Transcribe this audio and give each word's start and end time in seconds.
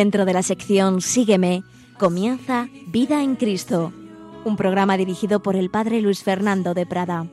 Dentro 0.00 0.24
de 0.24 0.32
la 0.32 0.42
sección 0.42 1.02
Sígueme, 1.02 1.62
comienza 1.98 2.70
Vida 2.86 3.22
en 3.22 3.36
Cristo, 3.36 3.92
un 4.46 4.56
programa 4.56 4.96
dirigido 4.96 5.42
por 5.42 5.56
el 5.56 5.68
Padre 5.68 6.00
Luis 6.00 6.22
Fernando 6.22 6.72
de 6.72 6.86
Prada. 6.86 7.26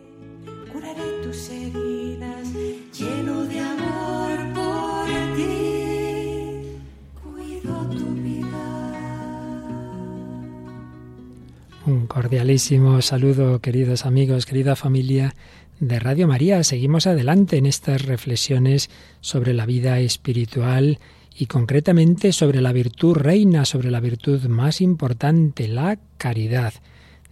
Un 11.86 12.08
cordialísimo 12.08 13.02
saludo, 13.02 13.62
queridos 13.62 14.06
amigos, 14.06 14.46
querida 14.46 14.76
familia 14.76 15.36
de 15.80 16.00
Radio 16.02 16.28
María. 16.28 16.62
Seguimos 16.66 17.08
adelante 17.08 17.56
en 17.56 17.66
estas 17.66 18.02
reflexiones 18.02 18.90
sobre 19.22 19.54
la 19.54 19.66
vida 19.66 20.02
espiritual 20.02 21.00
y 21.38 21.46
concretamente 21.46 22.34
sobre 22.34 22.62
la 22.62 22.74
virtud 22.74 23.16
reina, 23.16 23.64
sobre 23.66 23.92
la 23.92 24.00
virtud 24.00 24.46
más 24.46 24.82
importante, 24.82 25.68
la 25.68 26.00
caridad. 26.18 26.74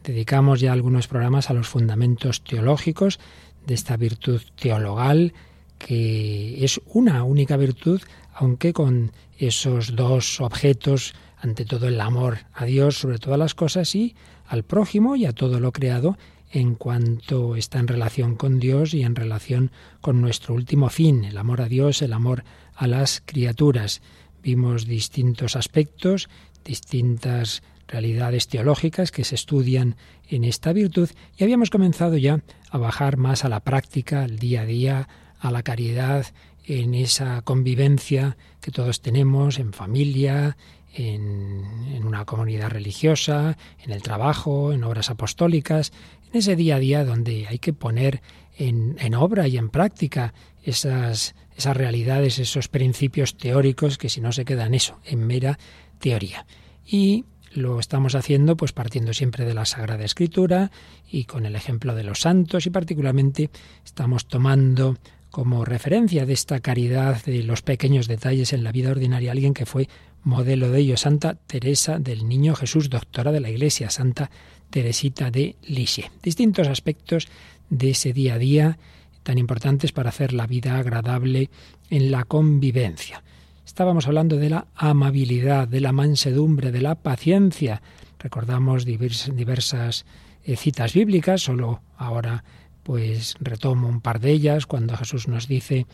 Dedicamos 0.03 0.59
ya 0.59 0.73
algunos 0.73 1.07
programas 1.07 1.49
a 1.49 1.53
los 1.53 1.67
fundamentos 1.67 2.43
teológicos 2.43 3.19
de 3.65 3.73
esta 3.73 3.97
virtud 3.97 4.41
teologal, 4.61 5.33
que 5.79 6.63
es 6.63 6.79
una 6.85 7.23
única 7.23 7.57
virtud, 7.57 7.99
aunque 8.35 8.73
con 8.73 9.11
esos 9.39 9.95
dos 9.95 10.39
objetos, 10.39 11.15
ante 11.37 11.65
todo 11.65 11.87
el 11.87 11.99
amor 11.99 12.39
a 12.53 12.65
Dios 12.65 12.97
sobre 12.97 13.17
todas 13.17 13.39
las 13.39 13.55
cosas 13.55 13.93
y 13.95 14.15
al 14.47 14.63
prójimo 14.63 15.15
y 15.15 15.25
a 15.25 15.33
todo 15.33 15.59
lo 15.59 15.71
creado 15.71 16.17
en 16.51 16.75
cuanto 16.75 17.55
está 17.55 17.79
en 17.79 17.87
relación 17.87 18.35
con 18.35 18.59
Dios 18.59 18.93
y 18.93 19.03
en 19.03 19.15
relación 19.15 19.71
con 20.01 20.21
nuestro 20.21 20.53
último 20.53 20.89
fin, 20.89 21.25
el 21.25 21.37
amor 21.37 21.61
a 21.61 21.67
Dios, 21.67 22.01
el 22.01 22.13
amor 22.13 22.43
a 22.75 22.87
las 22.87 23.21
criaturas. 23.25 24.01
Vimos 24.43 24.85
distintos 24.85 25.55
aspectos, 25.55 26.29
distintas 26.63 27.63
realidades 27.87 28.47
teológicas 28.47 29.11
que 29.11 29.23
se 29.23 29.35
estudian 29.35 29.95
en 30.29 30.43
esta 30.43 30.73
virtud 30.73 31.09
y 31.37 31.43
habíamos 31.43 31.69
comenzado 31.69 32.17
ya 32.17 32.41
a 32.69 32.77
bajar 32.77 33.17
más 33.17 33.45
a 33.45 33.49
la 33.49 33.59
práctica, 33.59 34.23
al 34.23 34.39
día 34.39 34.61
a 34.61 34.65
día, 34.65 35.09
a 35.39 35.51
la 35.51 35.63
caridad, 35.63 36.25
en 36.67 36.95
esa 36.95 37.41
convivencia 37.43 38.37
que 38.59 38.71
todos 38.71 39.01
tenemos 39.01 39.59
en 39.59 39.73
familia, 39.73 40.57
en, 40.95 42.03
una 42.03 42.25
comunidad 42.25 42.69
religiosa, 42.69 43.57
en 43.83 43.91
el 43.91 44.01
trabajo, 44.01 44.71
en 44.71 44.83
obras 44.83 45.09
apostólicas, 45.09 45.91
ese 46.35 46.55
día 46.55 46.75
a 46.75 46.79
día 46.79 47.05
donde 47.05 47.47
hay 47.47 47.59
que 47.59 47.73
poner 47.73 48.21
en, 48.57 48.95
en 48.99 49.15
obra 49.15 49.47
y 49.47 49.57
en 49.57 49.69
práctica 49.69 50.33
esas, 50.63 51.35
esas 51.55 51.77
realidades, 51.77 52.39
esos 52.39 52.67
principios 52.67 53.37
teóricos 53.37 53.97
que 53.97 54.09
si 54.09 54.21
no 54.21 54.31
se 54.31 54.45
quedan 54.45 54.73
eso, 54.73 54.99
en 55.05 55.25
mera 55.25 55.59
teoría. 55.99 56.45
Y 56.85 57.25
lo 57.53 57.79
estamos 57.79 58.15
haciendo 58.15 58.57
pues 58.57 58.73
partiendo 58.73 59.13
siempre 59.13 59.45
de 59.45 59.53
la 59.53 59.65
Sagrada 59.65 60.03
Escritura 60.03 60.71
y 61.09 61.25
con 61.25 61.45
el 61.45 61.55
ejemplo 61.55 61.95
de 61.95 62.03
los 62.03 62.19
santos 62.19 62.65
y 62.65 62.69
particularmente 62.69 63.49
estamos 63.85 64.27
tomando 64.27 64.97
como 65.31 65.65
referencia 65.65 66.25
de 66.25 66.33
esta 66.33 66.59
caridad 66.59 67.23
de 67.25 67.43
los 67.43 67.61
pequeños 67.61 68.07
detalles 68.07 68.53
en 68.53 68.63
la 68.63 68.71
vida 68.71 68.91
ordinaria 68.91 69.31
alguien 69.31 69.53
que 69.53 69.65
fue 69.65 69.89
Modelo 70.23 70.71
de 70.71 70.79
ello, 70.79 70.97
Santa 70.97 71.35
Teresa 71.35 71.99
del 71.99 72.27
Niño 72.27 72.55
Jesús, 72.55 72.89
doctora 72.89 73.31
de 73.31 73.41
la 73.41 73.51
Iglesia, 73.51 73.91
Santa 73.91 74.31
Teresita 74.75 75.31
de 75.31 75.55
Lisieux. 75.67 76.11
Distintos 76.21 76.67
aspectos 76.67 77.29
de 77.69 77.91
ese 77.91 78.11
día 78.11 78.33
a 78.33 78.37
día 78.37 78.77
tan 79.23 79.37
importantes 79.37 79.93
para 79.93 80.09
hacer 80.09 80.33
la 80.33 80.47
vida 80.47 80.77
agradable 80.77 81.49
en 81.89 82.11
la 82.11 82.25
convivencia. 82.25 83.23
Estábamos 83.65 84.05
hablando 84.05 84.35
de 84.35 84.49
la 84.49 84.67
amabilidad, 84.75 85.69
de 85.69 85.79
la 85.79 85.93
mansedumbre, 85.93 86.73
de 86.73 86.81
la 86.81 86.95
paciencia. 86.95 87.81
Recordamos 88.19 88.83
diversas 88.83 90.05
eh, 90.43 90.57
citas 90.57 90.93
bíblicas, 90.93 91.43
solo 91.43 91.79
ahora 91.95 92.43
pues 92.83 93.35
retomo 93.39 93.87
un 93.87 94.01
par 94.01 94.19
de 94.19 94.31
ellas 94.31 94.65
cuando 94.65 94.97
Jesús 94.97 95.29
nos 95.29 95.47
dice 95.47 95.85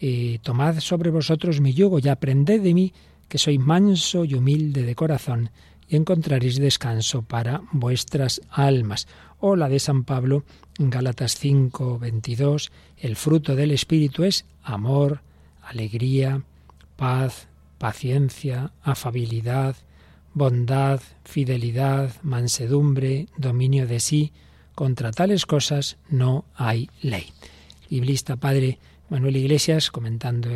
eh, 0.00 0.38
tomad 0.44 0.78
sobre 0.78 1.10
vosotros 1.10 1.60
mi 1.60 1.72
yugo 1.72 1.98
y 1.98 2.06
aprended 2.06 2.62
de 2.62 2.74
mí 2.74 2.92
que 3.26 3.38
soy 3.38 3.58
manso 3.58 4.24
y 4.24 4.34
humilde 4.34 4.84
de 4.84 4.94
corazón, 4.94 5.50
y 5.90 5.96
encontraréis 5.96 6.56
descanso 6.60 7.22
para 7.22 7.62
vuestras 7.72 8.40
almas. 8.48 9.08
O 9.40 9.56
la 9.56 9.68
de 9.68 9.80
San 9.80 10.04
Pablo 10.04 10.44
en 10.78 10.88
Gálatas 10.88 11.34
5, 11.34 11.98
22, 11.98 12.70
el 12.98 13.16
fruto 13.16 13.56
del 13.56 13.72
Espíritu 13.72 14.22
es 14.22 14.44
amor, 14.62 15.22
alegría, 15.62 16.44
paz, 16.96 17.48
paciencia, 17.78 18.72
afabilidad, 18.82 19.74
bondad, 20.32 21.00
fidelidad, 21.24 22.14
mansedumbre, 22.22 23.26
dominio 23.36 23.88
de 23.88 23.98
sí. 23.98 24.32
Contra 24.76 25.10
tales 25.10 25.44
cosas 25.44 25.96
no 26.08 26.44
hay 26.54 26.88
ley. 27.02 27.26
Librista 27.88 28.36
Padre 28.36 28.78
Manuel 29.10 29.36
Iglesias, 29.38 29.90
comentando 29.90 30.48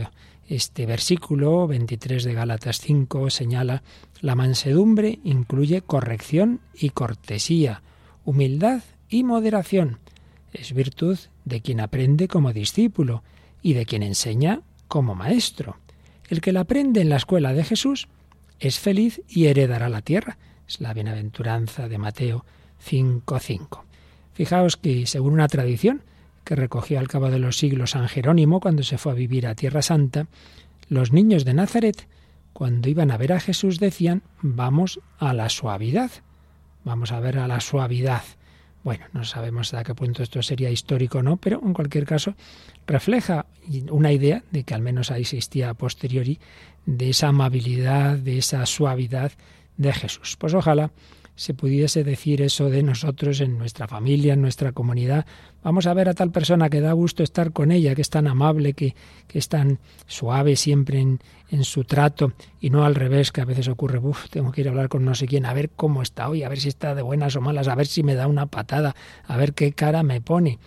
este 0.48 0.87
versículo 0.87 1.66
23 1.66 2.22
de 2.22 2.34
Gálatas 2.34 2.78
5 2.81 3.28
señala, 3.28 3.82
la 4.20 4.37
mansedumbre 4.37 5.19
incluye 5.25 5.82
corrección 5.82 6.60
y 6.72 6.91
cortesía, 6.91 7.82
humildad 8.25 8.82
y 9.09 9.25
moderación. 9.25 9.98
Es 10.53 10.72
virtud 10.72 11.19
de 11.44 11.62
quien 11.62 11.81
aprende 11.81 12.28
como 12.28 12.53
discípulo 12.53 13.25
y 13.60 13.72
de 13.72 13.87
quien 13.87 14.04
enseña 14.04 14.60
como 14.87 15.16
maestro. 15.16 15.78
El 16.28 16.41
que 16.41 16.53
la 16.53 16.60
aprende 16.60 17.00
en 17.00 17.09
la 17.09 17.16
escuela 17.16 17.53
de 17.54 17.64
Jesús 17.64 18.06
es 18.60 18.78
feliz 18.78 19.20
y 19.28 19.47
heredará 19.47 19.88
la 19.88 20.00
tierra. 20.00 20.38
Es 20.69 20.81
la 20.81 20.94
bienaventuranza 20.94 21.88
de 21.88 21.98
Mateo 21.98 22.44
5.5. 22.88 23.81
Fijaos 24.32 24.76
que, 24.76 25.06
según 25.06 25.32
una 25.32 25.48
tradición, 25.48 26.03
que 26.44 26.55
recogió 26.55 26.99
al 26.99 27.09
cabo 27.09 27.31
de 27.31 27.38
los 27.38 27.59
siglos 27.59 27.91
San 27.91 28.09
Jerónimo 28.09 28.60
cuando 28.60 28.82
se 28.82 28.99
fue 28.99 29.12
a 29.12 29.16
vivir 29.16 29.47
a 29.47 29.55
Tierra 29.55 29.82
Santa, 29.82 30.27
los 30.88 31.12
niños 31.12 31.44
de 31.44 31.55
Nazaret, 31.55 32.06
cuando 32.53 32.88
iban 32.88 33.10
a 33.10 33.16
ver 33.16 33.32
a 33.32 33.41
Jesús, 33.41 33.81
decían, 33.81 34.22
vamos 34.41 35.00
a 35.19 35.32
la 35.32 35.49
suavidad, 35.49 36.10
vamos 36.84 37.10
a 37.12 37.21
ver 37.21 37.38
a 37.38 37.49
la 37.49 37.60
suavidad. 37.60 38.22
Bueno, 38.84 39.06
no 39.15 39.25
sabemos 39.25 39.72
hasta 39.72 39.82
qué 39.82 39.94
punto 39.94 40.22
esto 40.22 40.43
sería 40.43 40.71
histórico 40.71 41.19
o 41.19 41.22
no, 41.22 41.38
pero 41.38 41.60
en 41.65 41.72
cualquier 41.72 42.05
caso 42.05 42.34
refleja 42.87 43.47
una 43.91 44.12
idea 44.12 44.44
de 44.50 44.62
que 44.62 44.75
al 44.75 44.82
menos 44.82 45.11
ahí 45.11 45.22
existía 45.22 45.71
a 45.71 45.75
posteriori 45.75 46.38
de 46.84 47.11
esa 47.11 47.28
amabilidad, 47.28 48.19
de 48.19 48.38
esa 48.38 48.64
suavidad 48.67 49.32
de 49.79 49.93
Jesús. 49.93 50.37
Pues 50.38 50.52
ojalá 50.52 50.90
se 51.36 51.54
pudiese 51.54 52.04
decir 52.04 52.42
eso 52.42 52.70
de 52.70 52.82
nosotros 52.82 53.40
en 53.40 53.58
nuestra 53.58 53.88
familia, 53.88 54.34
en 54.34 54.42
nuestra 54.42 54.72
comunidad. 54.72 55.26
Vamos 55.62 55.86
a 55.86 55.94
ver 55.94 56.08
a 56.08 56.14
tal 56.14 56.31
persona 56.31 56.70
que 56.70 56.81
da 56.81 56.92
gusto 56.92 57.22
estar 57.22 57.52
con 57.52 57.72
ella, 57.72 57.94
que 57.94 58.02
es 58.02 58.10
tan 58.10 58.26
amable, 58.26 58.75
que, 58.75 58.94
que 59.26 59.38
es 59.38 59.48
tan 59.48 59.78
suave 60.06 60.56
siempre 60.56 61.00
en, 61.00 61.20
en, 61.50 61.64
su 61.64 61.84
trato 61.84 62.32
y 62.60 62.70
no 62.70 62.84
al 62.84 62.94
revés, 62.94 63.32
que 63.32 63.40
a 63.40 63.46
veces 63.46 63.69
ocurre, 63.69 63.98
uff, 63.98 64.28
tengo 64.31 64.52
que 64.52 64.60
ir 64.60 64.69
a 64.69 64.70
hablar 64.70 64.88
con 64.88 65.04
no 65.04 65.14
sé 65.14 65.26
quién, 65.26 65.46
a 65.46 65.54
ver 65.54 65.70
cómo 65.70 66.02
está 66.02 66.28
hoy, 66.28 66.42
a 66.42 66.48
ver 66.48 66.60
si 66.60 66.69
está 66.69 66.94
de 66.94 67.02
buenas 67.02 67.34
o 67.37 67.40
malas, 67.40 67.69
a 67.69 67.75
ver 67.75 67.87
si 67.87 68.02
me 68.02 68.14
da 68.14 68.26
una 68.26 68.46
patada, 68.46 68.94
a 69.26 69.37
ver 69.37 69.54
qué 69.54 69.72
cara 69.72 70.02
me 70.02 70.20
pone. 70.20 70.58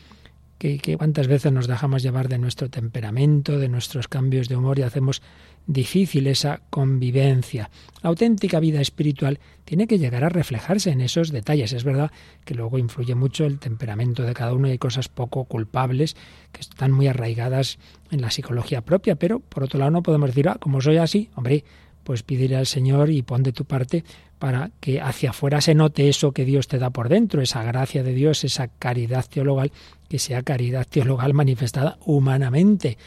Que, 0.57 0.79
cuántas 0.97 1.27
veces 1.27 1.51
nos 1.51 1.67
dejamos 1.67 2.01
llevar 2.01 2.29
de 2.29 2.39
nuestro 2.39 2.69
temperamento, 2.69 3.59
de 3.59 3.69
nuestros 3.69 4.07
cambios 4.07 4.49
de 4.49 4.55
humor 4.55 4.79
y 4.79 4.81
hacemos 4.81 5.21
difícil 5.67 6.27
esa 6.27 6.61
convivencia. 6.69 7.69
La 8.01 8.09
auténtica 8.09 8.59
vida 8.59 8.81
espiritual 8.81 9.39
tiene 9.65 9.85
que 9.85 9.99
llegar 9.99 10.23
a 10.23 10.29
reflejarse 10.29 10.89
en 10.89 11.01
esos 11.01 11.31
detalles. 11.31 11.73
Es 11.73 11.83
verdad 11.83 12.11
que 12.45 12.55
luego 12.55 12.79
influye 12.79 13.13
mucho 13.13 13.45
el 13.45 13.59
temperamento 13.59 14.23
de 14.23 14.33
cada 14.33 14.53
uno 14.53 14.67
y 14.67 14.71
hay 14.71 14.77
cosas 14.77 15.09
poco 15.09 15.43
culpables 15.43 16.15
que 16.51 16.61
están 16.61 16.91
muy 16.91 17.07
arraigadas 17.07 17.77
en 18.09 18.21
la 18.21 18.31
psicología 18.31 18.81
propia, 18.81 19.15
pero 19.15 19.39
por 19.39 19.63
otro 19.63 19.77
lado 19.77 19.91
no 19.91 20.03
podemos 20.03 20.29
decir, 20.29 20.47
ah, 20.49 20.57
como 20.59 20.81
soy 20.81 20.97
así, 20.97 21.29
hombre, 21.35 21.65
pues 22.07 22.23
pídele 22.23 22.55
al 22.55 22.67
Señor 22.67 23.09
y 23.09 23.21
pon 23.21 23.43
de 23.43 23.51
tu 23.51 23.65
parte 23.65 24.05
para 24.39 24.71
que 24.79 25.01
hacia 25.01 25.31
afuera 25.31 25.59
se 25.59 25.75
note 25.75 26.07
eso 26.07 26.31
que 26.31 26.45
Dios 26.45 26.69
te 26.69 26.79
da 26.79 26.89
por 26.89 27.09
dentro, 27.09 27.41
esa 27.41 27.63
gracia 27.63 28.01
de 28.01 28.13
Dios, 28.13 28.45
esa 28.45 28.69
caridad 28.69 29.25
teologal, 29.29 29.73
que 30.07 30.17
sea 30.17 30.41
caridad 30.41 30.87
teologal 30.89 31.33
manifestada 31.33 31.97
humanamente 32.05 32.97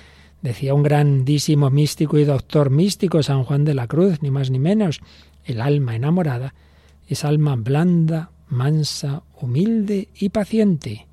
Decía 0.43 0.73
un 0.73 0.83
grandísimo 0.83 1.69
místico 1.71 2.19
y 2.19 2.25
doctor 2.25 2.71
místico, 2.71 3.23
San 3.23 3.45
Juan 3.45 3.65
de 3.65 3.75
la 3.75 3.87
Cruz, 3.87 4.23
ni 4.23 4.31
más 4.31 4.51
ni 4.51 4.59
menos, 4.59 5.01
el 5.45 5.61
alma 5.61 5.97
enamorada 5.97 6.55
es 7.09 7.25
alma 7.25 7.57
blanda, 7.57 8.31
mansa, 8.49 9.23
humilde 9.41 10.09
y 10.15 10.31
paciente. 10.31 11.07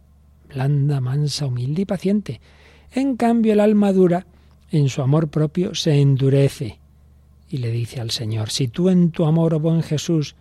Blanda, 0.47 1.01
mansa, 1.01 1.45
humilde 1.45 1.81
y 1.81 1.85
paciente. 1.85 2.41
En 2.93 3.17
cambio, 3.17 3.53
el 3.53 3.59
alma 3.59 3.91
dura, 3.91 4.25
en 4.71 4.87
su 4.87 5.01
amor 5.01 5.27
propio, 5.29 5.75
se 5.75 5.99
endurece. 5.99 6.79
Y 7.49 7.57
le 7.57 7.71
dice 7.71 8.01
al 8.01 8.11
Señor, 8.11 8.49
si 8.49 8.67
tú 8.67 8.89
en 8.89 9.11
tu 9.11 9.25
amor, 9.25 9.53
oh 9.53 9.59
buen 9.59 9.81
Jesús, 9.81 10.35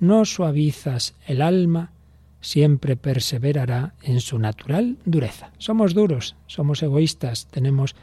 no 0.00 0.24
suavizas 0.24 1.14
el 1.26 1.40
alma, 1.40 1.92
siempre 2.40 2.96
perseverará 2.96 3.94
en 4.02 4.20
su 4.20 4.38
natural 4.38 4.98
dureza. 5.04 5.52
Somos 5.58 5.94
duros, 5.94 6.36
somos 6.46 6.82
egoístas, 6.82 7.46
tenemos 7.46 7.94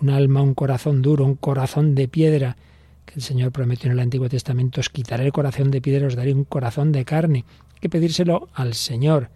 un 0.00 0.10
alma, 0.10 0.42
un 0.42 0.54
corazón 0.54 1.02
duro, 1.02 1.24
un 1.24 1.36
corazón 1.36 1.94
de 1.94 2.08
piedra 2.08 2.56
que 3.04 3.14
el 3.16 3.22
Señor 3.22 3.52
prometió 3.52 3.86
en 3.86 3.92
el 3.92 4.00
Antiguo 4.00 4.28
Testamento, 4.28 4.80
os 4.80 4.88
quitaré 4.88 5.26
el 5.26 5.32
corazón 5.32 5.70
de 5.70 5.80
piedra, 5.80 6.06
os 6.06 6.16
daré 6.16 6.32
un 6.32 6.44
corazón 6.44 6.90
de 6.90 7.04
carne. 7.04 7.44
Hay 7.74 7.80
que 7.80 7.88
pedírselo 7.88 8.48
al 8.54 8.74
Señor. 8.74 9.30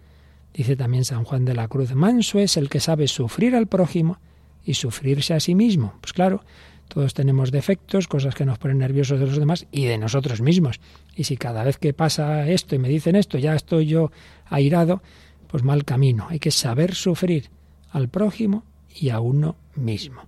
Dice 0.53 0.75
también 0.75 1.05
San 1.05 1.23
Juan 1.23 1.45
de 1.45 1.53
la 1.53 1.67
Cruz, 1.67 1.93
manso 1.93 2.39
es 2.39 2.57
el 2.57 2.69
que 2.69 2.79
sabe 2.79 3.07
sufrir 3.07 3.55
al 3.55 3.67
prójimo 3.67 4.17
y 4.65 4.73
sufrirse 4.73 5.35
a 5.35 5.39
sí 5.39 5.53
mismo. 5.53 5.93
Pues 6.01 6.13
claro, 6.13 6.43
todos 6.89 7.13
tenemos 7.13 7.51
defectos, 7.51 8.07
cosas 8.07 8.35
que 8.35 8.45
nos 8.45 8.57
ponen 8.57 8.79
nerviosos 8.79 9.19
de 9.19 9.27
los 9.27 9.37
demás 9.37 9.67
y 9.71 9.85
de 9.85 9.97
nosotros 9.97 10.41
mismos. 10.41 10.81
Y 11.15 11.23
si 11.23 11.37
cada 11.37 11.63
vez 11.63 11.77
que 11.77 11.93
pasa 11.93 12.49
esto 12.49 12.75
y 12.75 12.79
me 12.79 12.89
dicen 12.89 13.15
esto 13.15 13.37
ya 13.37 13.55
estoy 13.55 13.85
yo 13.85 14.11
airado, 14.47 15.01
pues 15.47 15.63
mal 15.63 15.85
camino. 15.85 16.27
Hay 16.29 16.39
que 16.39 16.51
saber 16.51 16.95
sufrir 16.95 17.51
al 17.91 18.09
prójimo 18.09 18.63
y 18.93 19.09
a 19.09 19.19
uno 19.19 19.55
mismo. 19.75 20.23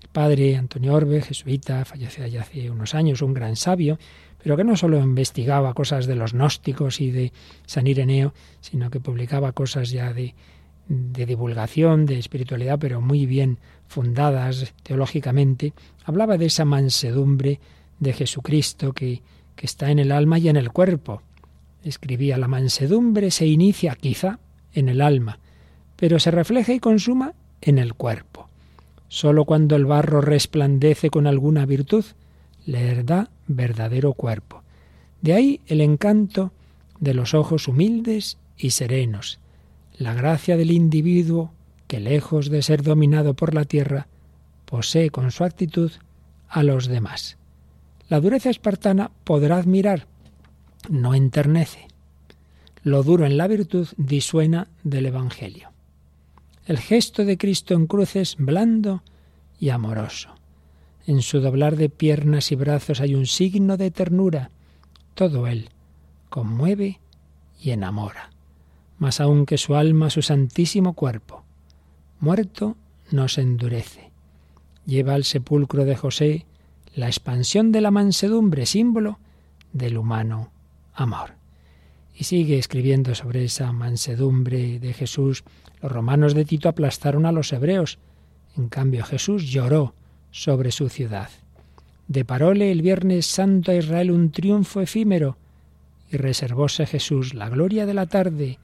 El 0.00 0.08
padre 0.08 0.56
Antonio 0.56 0.94
Orbe, 0.94 1.20
jesuita, 1.20 1.84
falleció 1.84 2.26
ya 2.26 2.42
hace 2.42 2.70
unos 2.70 2.94
años, 2.94 3.20
un 3.20 3.34
gran 3.34 3.56
sabio, 3.56 3.98
pero 4.40 4.56
que 4.56 4.64
no 4.64 4.76
solo 4.76 4.98
investigaba 4.98 5.74
cosas 5.74 6.06
de 6.06 6.14
los 6.14 6.32
gnósticos 6.32 7.00
y 7.00 7.10
de 7.10 7.32
San 7.66 7.88
Ireneo, 7.88 8.34
sino 8.60 8.88
que 8.88 9.00
publicaba 9.00 9.50
cosas 9.50 9.90
ya 9.90 10.12
de, 10.12 10.36
de 10.88 11.26
divulgación, 11.26 12.06
de 12.06 12.20
espiritualidad, 12.20 12.78
pero 12.78 13.00
muy 13.00 13.26
bien 13.26 13.58
fundadas 13.88 14.72
teológicamente, 14.82 15.72
hablaba 16.04 16.38
de 16.38 16.46
esa 16.46 16.64
mansedumbre 16.64 17.60
de 17.98 18.12
Jesucristo 18.12 18.92
que, 18.92 19.22
que 19.56 19.66
está 19.66 19.90
en 19.90 19.98
el 19.98 20.12
alma 20.12 20.38
y 20.38 20.48
en 20.48 20.56
el 20.56 20.70
cuerpo. 20.70 21.22
Escribía, 21.82 22.38
la 22.38 22.48
mansedumbre 22.48 23.30
se 23.30 23.46
inicia 23.46 23.96
quizá 23.96 24.38
en 24.72 24.88
el 24.88 25.00
alma, 25.00 25.40
pero 25.96 26.20
se 26.20 26.30
refleja 26.30 26.72
y 26.72 26.80
consuma 26.80 27.34
en 27.60 27.78
el 27.78 27.94
cuerpo. 27.94 28.48
Sólo 29.08 29.46
cuando 29.46 29.74
el 29.74 29.86
barro 29.86 30.20
resplandece 30.20 31.10
con 31.10 31.26
alguna 31.26 31.64
virtud, 31.66 32.04
le 32.66 33.02
da 33.02 33.30
verdadero 33.46 34.12
cuerpo. 34.12 34.62
De 35.22 35.32
ahí 35.32 35.60
el 35.66 35.80
encanto 35.80 36.52
de 37.00 37.14
los 37.14 37.32
ojos 37.34 37.68
humildes 37.68 38.36
y 38.56 38.70
serenos, 38.70 39.40
la 39.96 40.14
gracia 40.14 40.56
del 40.56 40.70
individuo 40.70 41.52
que, 41.88 41.98
lejos 41.98 42.50
de 42.50 42.62
ser 42.62 42.82
dominado 42.82 43.34
por 43.34 43.54
la 43.54 43.64
tierra, 43.64 44.06
posee 44.64 45.10
con 45.10 45.32
su 45.32 45.42
actitud 45.42 45.90
a 46.48 46.62
los 46.62 46.86
demás. 46.86 47.38
La 48.08 48.20
dureza 48.20 48.50
espartana 48.50 49.10
podrá 49.24 49.56
admirar, 49.56 50.06
no 50.88 51.14
enternece. 51.14 51.88
Lo 52.82 53.02
duro 53.02 53.26
en 53.26 53.36
la 53.36 53.48
virtud 53.48 53.88
disuena 53.96 54.68
del 54.84 55.06
Evangelio. 55.06 55.70
El 56.66 56.78
gesto 56.78 57.24
de 57.24 57.36
Cristo 57.36 57.74
en 57.74 57.86
cruz 57.86 58.14
es 58.16 58.36
blando 58.36 59.02
y 59.58 59.70
amoroso. 59.70 60.34
En 61.06 61.22
su 61.22 61.40
doblar 61.40 61.76
de 61.76 61.88
piernas 61.88 62.52
y 62.52 62.54
brazos 62.54 63.00
hay 63.00 63.14
un 63.14 63.26
signo 63.26 63.76
de 63.78 63.90
ternura. 63.90 64.50
Todo 65.14 65.46
él 65.46 65.70
conmueve 66.28 67.00
y 67.60 67.70
enamora, 67.70 68.30
más 68.98 69.20
aún 69.20 69.46
que 69.46 69.58
su 69.58 69.74
alma 69.74 70.10
su 70.10 70.22
santísimo 70.22 70.92
cuerpo. 70.92 71.44
Muerto 72.20 72.76
nos 73.10 73.38
endurece. 73.38 74.10
Lleva 74.86 75.14
al 75.14 75.24
sepulcro 75.24 75.84
de 75.84 75.96
José 75.96 76.46
la 76.94 77.06
expansión 77.06 77.72
de 77.72 77.80
la 77.80 77.90
mansedumbre, 77.90 78.66
símbolo 78.66 79.18
del 79.72 79.98
humano 79.98 80.50
amor. 80.94 81.32
Y 82.14 82.24
sigue 82.24 82.58
escribiendo 82.58 83.14
sobre 83.14 83.44
esa 83.44 83.72
mansedumbre 83.72 84.80
de 84.80 84.92
Jesús 84.92 85.44
los 85.80 85.92
romanos 85.92 86.34
de 86.34 86.44
Tito 86.44 86.68
aplastaron 86.68 87.26
a 87.26 87.32
los 87.32 87.52
hebreos. 87.52 87.98
En 88.56 88.68
cambio 88.68 89.04
Jesús 89.04 89.44
lloró 89.44 89.94
sobre 90.30 90.72
su 90.72 90.88
ciudad. 90.88 91.30
Deparóle 92.08 92.72
el 92.72 92.82
Viernes 92.82 93.26
Santo 93.26 93.70
a 93.70 93.76
Israel 93.76 94.10
un 94.10 94.30
triunfo 94.30 94.80
efímero 94.80 95.36
y 96.10 96.16
reservóse 96.16 96.86
Jesús 96.86 97.34
la 97.34 97.48
gloria 97.48 97.86
de 97.86 97.94
la 97.94 98.06
tarde, 98.06 98.58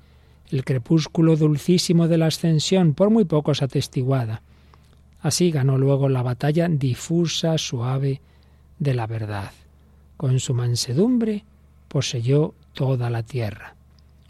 el 0.51 0.65
crepúsculo 0.65 1.37
dulcísimo 1.37 2.09
de 2.09 2.19
la 2.19 2.27
ascensión, 2.27 2.95
por 2.95 3.11
muy 3.11 3.25
pocos 3.25 3.63
atestiguada. 3.63 4.43
Así 5.21 5.51
ganó 5.51 5.79
luego 5.79 6.09
la 6.09 6.23
batalla 6.23 6.69
difusa, 6.69 7.57
suave, 7.59 8.21
de 8.79 8.95
la 8.95 9.07
verdad. 9.07 9.53
Con 10.17 10.39
su 10.41 10.55
mansedumbre 10.55 11.45
poseyó 11.89 12.55
toda 12.73 13.09
la 13.11 13.23
tierra. 13.23 13.75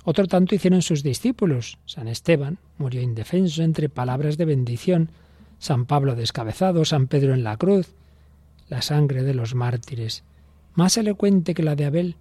Otro 0.04 0.26
tanto 0.26 0.54
hicieron 0.54 0.82
sus 0.82 1.02
discípulos. 1.02 1.78
San 1.86 2.08
Esteban 2.08 2.58
murió 2.78 3.00
indefenso 3.00 3.62
entre 3.62 3.88
palabras 3.88 4.36
de 4.36 4.44
bendición, 4.44 5.10
San 5.58 5.86
Pablo 5.86 6.14
descabezado, 6.14 6.84
San 6.84 7.06
Pedro 7.06 7.34
en 7.34 7.42
la 7.42 7.56
cruz, 7.56 7.94
la 8.68 8.82
sangre 8.82 9.22
de 9.22 9.34
los 9.34 9.54
mártires, 9.54 10.22
más 10.74 10.96
elocuente 10.96 11.54
que 11.54 11.62
la 11.62 11.74
de 11.74 11.86
Abel, 11.86 12.16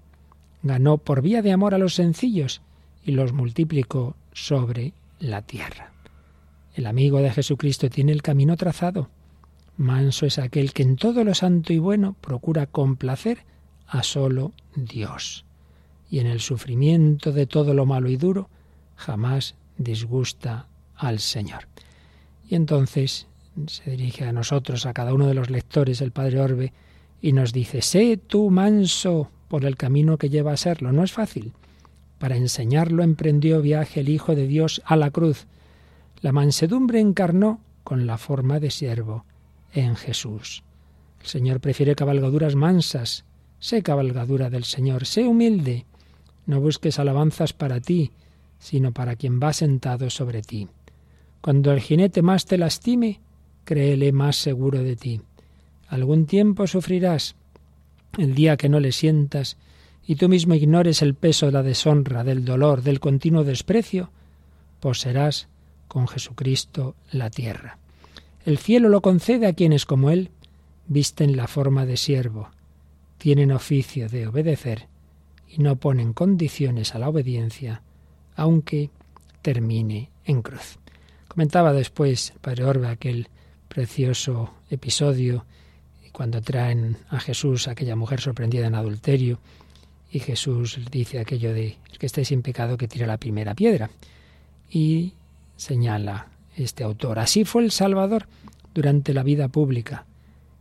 ganó 0.62 0.98
por 0.98 1.22
vía 1.22 1.42
de 1.42 1.52
amor 1.52 1.74
a 1.74 1.78
los 1.78 1.96
sencillos 1.96 2.62
y 3.06 3.12
los 3.12 3.34
multiplicó 3.34 4.16
sobre 4.32 4.94
la 5.20 5.42
tierra. 5.42 5.92
El 6.76 6.88
amigo 6.88 7.20
de 7.20 7.32
Jesucristo 7.32 7.90
tiene 7.90 8.12
el 8.12 8.22
camino 8.22 8.58
trazado. 8.58 9.10
Manso 9.78 10.26
es 10.26 10.40
aquel 10.40 10.74
que 10.74 10.84
en 10.84 10.96
todo 10.96 11.24
lo 11.24 11.34
santo 11.34 11.74
y 11.74 11.78
bueno 11.78 12.16
procura 12.20 12.66
complacer 12.66 13.46
a 13.88 14.04
solo 14.04 14.54
Dios 14.76 15.46
y 16.10 16.20
en 16.20 16.28
el 16.28 16.42
sufrimiento 16.42 17.32
de 17.32 17.48
todo 17.48 17.74
lo 17.74 17.86
malo 17.86 18.10
y 18.10 18.18
duro 18.18 18.50
jamás 18.96 19.56
disgusta 19.78 20.68
al 20.96 21.20
Señor. 21.20 21.68
Y 22.48 22.56
entonces 22.56 23.28
se 23.66 23.92
dirige 23.92 24.26
a 24.26 24.32
nosotros, 24.32 24.86
a 24.86 24.94
cada 24.94 25.14
uno 25.14 25.28
de 25.28 25.34
los 25.34 25.50
lectores, 25.50 26.02
el 26.02 26.12
Padre 26.12 26.40
Orbe, 26.40 26.74
y 27.22 27.34
nos 27.34 27.54
dice, 27.54 27.82
sé 27.82 28.18
tú 28.18 28.52
manso 28.52 29.32
por 29.48 29.66
el 29.66 29.76
camino 29.76 30.18
que 30.18 30.30
lleva 30.30 30.54
a 30.54 30.58
serlo. 30.58 30.92
No 30.92 31.04
es 31.04 31.12
fácil. 31.12 31.54
Para 32.24 32.38
enseñarlo 32.38 33.04
emprendió 33.04 33.62
viaje 33.62 34.00
el 34.00 34.08
Hijo 34.08 34.34
de 34.34 34.48
Dios 34.48 34.82
a 34.86 34.96
la 34.96 35.12
cruz. 35.12 35.46
La 36.22 36.32
mansedumbre 36.32 37.02
encarnó 37.02 37.60
con 37.84 38.08
la 38.08 38.18
forma 38.18 38.62
de 38.62 38.72
siervo 38.72 39.26
en 39.74 39.98
Jesús. 39.98 40.64
El 41.20 41.28
Señor 41.28 41.60
prefiere 41.60 41.96
cabalgaduras 41.96 42.56
mansas. 42.56 43.26
Sé 43.60 43.84
cabalgadura 43.84 44.50
del 44.50 44.64
Señor, 44.64 45.06
sé 45.06 45.28
humilde. 45.28 45.86
No 46.46 46.62
busques 46.62 46.98
alabanzas 46.98 47.52
para 47.52 47.82
ti, 47.82 48.12
sino 48.58 48.94
para 48.94 49.18
quien 49.18 49.42
va 49.42 49.52
sentado 49.52 50.10
sobre 50.10 50.44
ti. 50.44 50.70
Cuando 51.42 51.74
el 51.74 51.82
jinete 51.82 52.22
más 52.22 52.46
te 52.46 52.58
lastime, 52.58 53.20
créele 53.66 54.14
más 54.14 54.38
seguro 54.38 54.82
de 54.82 54.96
ti. 54.96 55.20
Algún 55.90 56.26
tiempo 56.26 56.68
sufrirás 56.68 57.36
el 58.18 58.34
día 58.34 58.56
que 58.56 58.70
no 58.70 58.80
le 58.80 58.94
sientas 58.94 59.58
y 60.06 60.16
tú 60.16 60.30
mismo 60.30 60.54
ignores 60.54 61.02
el 61.02 61.16
peso 61.16 61.46
de 61.46 61.54
la 61.54 61.64
deshonra, 61.64 62.24
del 62.24 62.46
dolor, 62.46 62.82
del 62.82 63.00
continuo 63.00 63.44
desprecio, 63.44 64.10
poseerás 64.80 65.48
con 65.88 66.08
Jesucristo 66.08 66.96
la 67.12 67.30
tierra. 67.30 67.78
El 68.46 68.58
cielo 68.58 68.90
lo 68.90 69.02
concede 69.02 69.48
a 69.48 69.54
quienes 69.54 69.86
como 69.86 70.10
Él 70.10 70.30
visten 70.88 71.38
la 71.38 71.48
forma 71.48 71.86
de 71.86 71.96
siervo, 71.96 72.50
tienen 73.18 73.52
oficio 73.52 74.10
de 74.10 74.28
obedecer 74.28 74.88
y 75.48 75.60
no 75.60 75.78
ponen 75.78 76.14
condiciones 76.14 76.94
a 76.94 77.00
la 77.00 77.08
obediencia, 77.10 77.82
aunque 78.36 78.90
termine 79.42 80.10
en 80.26 80.42
cruz. 80.42 80.78
Comentaba 81.30 81.72
después 81.72 82.34
Padre 82.42 82.66
Orbe 82.66 82.88
aquel 82.88 83.30
precioso 83.70 84.54
episodio 84.70 85.46
cuando 86.12 86.42
traen 86.42 86.98
a 87.10 87.20
Jesús 87.20 87.68
a 87.68 87.72
aquella 87.72 87.96
mujer 87.96 88.22
sorprendida 88.22 88.68
en 88.68 88.76
adulterio 88.76 89.40
y 90.14 90.20
Jesús 90.20 90.80
dice 90.92 91.20
aquello 91.20 91.54
de 91.54 91.78
el 91.92 91.98
que 91.98 92.06
esté 92.06 92.24
sin 92.24 92.44
pecado 92.44 92.78
que 92.78 92.88
tire 92.88 93.08
la 93.08 93.18
primera 93.18 93.56
piedra 93.56 93.90
y 94.70 95.14
señala 95.58 96.28
este 96.56 96.84
autor 96.84 97.20
así 97.20 97.44
fue 97.44 97.64
el 97.64 97.72
Salvador 97.72 98.28
durante 98.74 99.14
la 99.14 99.24
vida 99.24 99.48
pública 99.48 100.06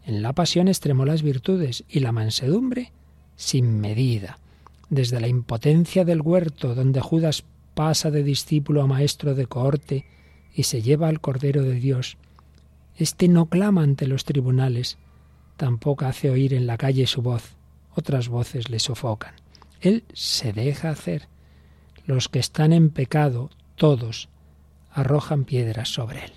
en 0.04 0.22
la 0.22 0.32
pasión 0.32 0.68
extremó 0.68 1.04
las 1.04 1.22
virtudes 1.22 1.84
y 1.88 2.00
la 2.00 2.12
mansedumbre 2.12 2.92
sin 3.36 3.78
medida 3.78 4.38
desde 4.92 5.20
la 5.20 5.28
impotencia 5.28 6.04
del 6.04 6.20
huerto, 6.20 6.74
donde 6.74 7.00
Judas 7.00 7.44
pasa 7.74 8.10
de 8.10 8.22
discípulo 8.22 8.82
a 8.82 8.86
maestro 8.86 9.34
de 9.34 9.46
cohorte 9.46 10.04
y 10.54 10.64
se 10.64 10.82
lleva 10.82 11.08
al 11.08 11.20
Cordero 11.20 11.62
de 11.62 11.74
Dios. 11.74 12.18
Este 12.98 13.26
no 13.28 13.46
clama 13.46 13.84
ante 13.84 14.06
los 14.06 14.26
tribunales, 14.26 14.98
tampoco 15.56 16.04
hace 16.04 16.28
oír 16.28 16.52
en 16.52 16.66
la 16.66 16.76
calle 16.76 17.06
su 17.06 17.22
voz, 17.22 17.56
otras 17.94 18.28
voces 18.28 18.68
le 18.68 18.78
sofocan. 18.80 19.41
Él 19.82 20.04
se 20.12 20.52
deja 20.52 20.90
hacer. 20.90 21.28
Los 22.06 22.28
que 22.28 22.38
están 22.38 22.72
en 22.72 22.90
pecado, 22.90 23.50
todos, 23.74 24.28
arrojan 24.92 25.44
piedras 25.44 25.88
sobre 25.88 26.24
él. 26.24 26.32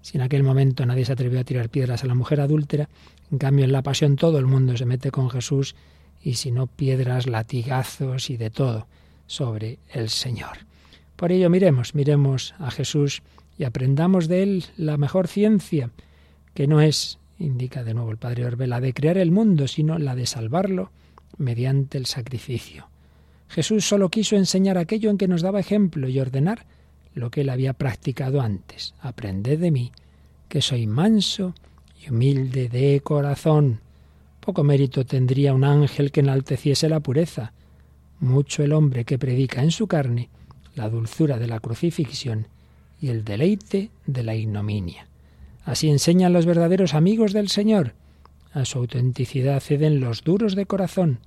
Si 0.00 0.16
en 0.16 0.22
aquel 0.22 0.44
momento 0.44 0.86
nadie 0.86 1.04
se 1.04 1.12
atrevió 1.12 1.40
a 1.40 1.44
tirar 1.44 1.70
piedras 1.70 2.04
a 2.04 2.06
la 2.06 2.14
mujer 2.14 2.40
adúltera, 2.40 2.88
en 3.32 3.38
cambio 3.38 3.64
en 3.64 3.72
la 3.72 3.82
pasión 3.82 4.14
todo 4.14 4.38
el 4.38 4.46
mundo 4.46 4.76
se 4.76 4.86
mete 4.86 5.10
con 5.10 5.28
Jesús 5.28 5.74
y 6.22 6.34
si 6.34 6.52
no 6.52 6.68
piedras, 6.68 7.26
latigazos 7.26 8.30
y 8.30 8.36
de 8.36 8.50
todo 8.50 8.86
sobre 9.26 9.80
el 9.92 10.08
Señor. 10.08 10.58
Por 11.16 11.32
ello 11.32 11.50
miremos, 11.50 11.96
miremos 11.96 12.54
a 12.60 12.70
Jesús 12.70 13.22
y 13.58 13.64
aprendamos 13.64 14.28
de 14.28 14.44
él 14.44 14.64
la 14.76 14.96
mejor 14.98 15.26
ciencia, 15.26 15.90
que 16.54 16.68
no 16.68 16.80
es 16.80 17.18
indica 17.40 17.82
de 17.82 17.94
nuevo 17.94 18.12
el 18.12 18.18
padre 18.18 18.44
Orbe, 18.44 18.68
la 18.68 18.80
de 18.80 18.94
crear 18.94 19.18
el 19.18 19.32
mundo, 19.32 19.66
sino 19.66 19.98
la 19.98 20.14
de 20.14 20.26
salvarlo 20.26 20.92
mediante 21.36 21.98
el 21.98 22.06
sacrificio. 22.06 22.88
Jesús 23.48 23.86
solo 23.86 24.10
quiso 24.10 24.36
enseñar 24.36 24.78
aquello 24.78 25.10
en 25.10 25.18
que 25.18 25.28
nos 25.28 25.42
daba 25.42 25.60
ejemplo 25.60 26.08
y 26.08 26.20
ordenar 26.20 26.66
lo 27.14 27.30
que 27.30 27.42
él 27.42 27.50
había 27.50 27.72
practicado 27.72 28.40
antes. 28.40 28.94
Aprended 29.00 29.58
de 29.58 29.70
mí, 29.70 29.92
que 30.48 30.62
soy 30.62 30.86
manso 30.86 31.54
y 32.02 32.10
humilde 32.10 32.68
de 32.68 33.00
corazón. 33.00 33.80
Poco 34.40 34.64
mérito 34.64 35.04
tendría 35.04 35.54
un 35.54 35.64
ángel 35.64 36.10
que 36.10 36.20
enalteciese 36.20 36.88
la 36.88 37.00
pureza, 37.00 37.52
mucho 38.20 38.62
el 38.62 38.72
hombre 38.72 39.04
que 39.04 39.18
predica 39.18 39.62
en 39.62 39.70
su 39.70 39.86
carne 39.86 40.28
la 40.74 40.88
dulzura 40.88 41.38
de 41.38 41.48
la 41.48 41.60
crucifixión 41.60 42.46
y 43.00 43.08
el 43.08 43.24
deleite 43.24 43.90
de 44.06 44.22
la 44.22 44.34
ignominia. 44.34 45.06
Así 45.64 45.90
enseñan 45.90 46.32
los 46.32 46.46
verdaderos 46.46 46.94
amigos 46.94 47.32
del 47.32 47.48
Señor. 47.48 47.94
A 48.58 48.64
su 48.64 48.80
autenticidad 48.80 49.60
ceden 49.60 50.00
los 50.00 50.24
duros 50.24 50.56
de 50.56 50.66
corazón. 50.66 51.20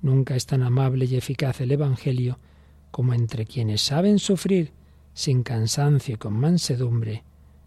Nunca 0.00 0.36
es 0.36 0.46
tan 0.46 0.62
amable 0.62 1.04
y 1.04 1.16
eficaz 1.16 1.60
el 1.60 1.70
Evangelio 1.70 2.38
como 2.90 3.12
entre 3.12 3.44
quienes 3.44 3.82
saben 3.82 4.18
sufrir 4.18 4.72
sin 5.12 5.42
cansancio 5.42 6.14
y 6.14 6.16
con 6.16 6.32
mansedumbre 6.32 7.24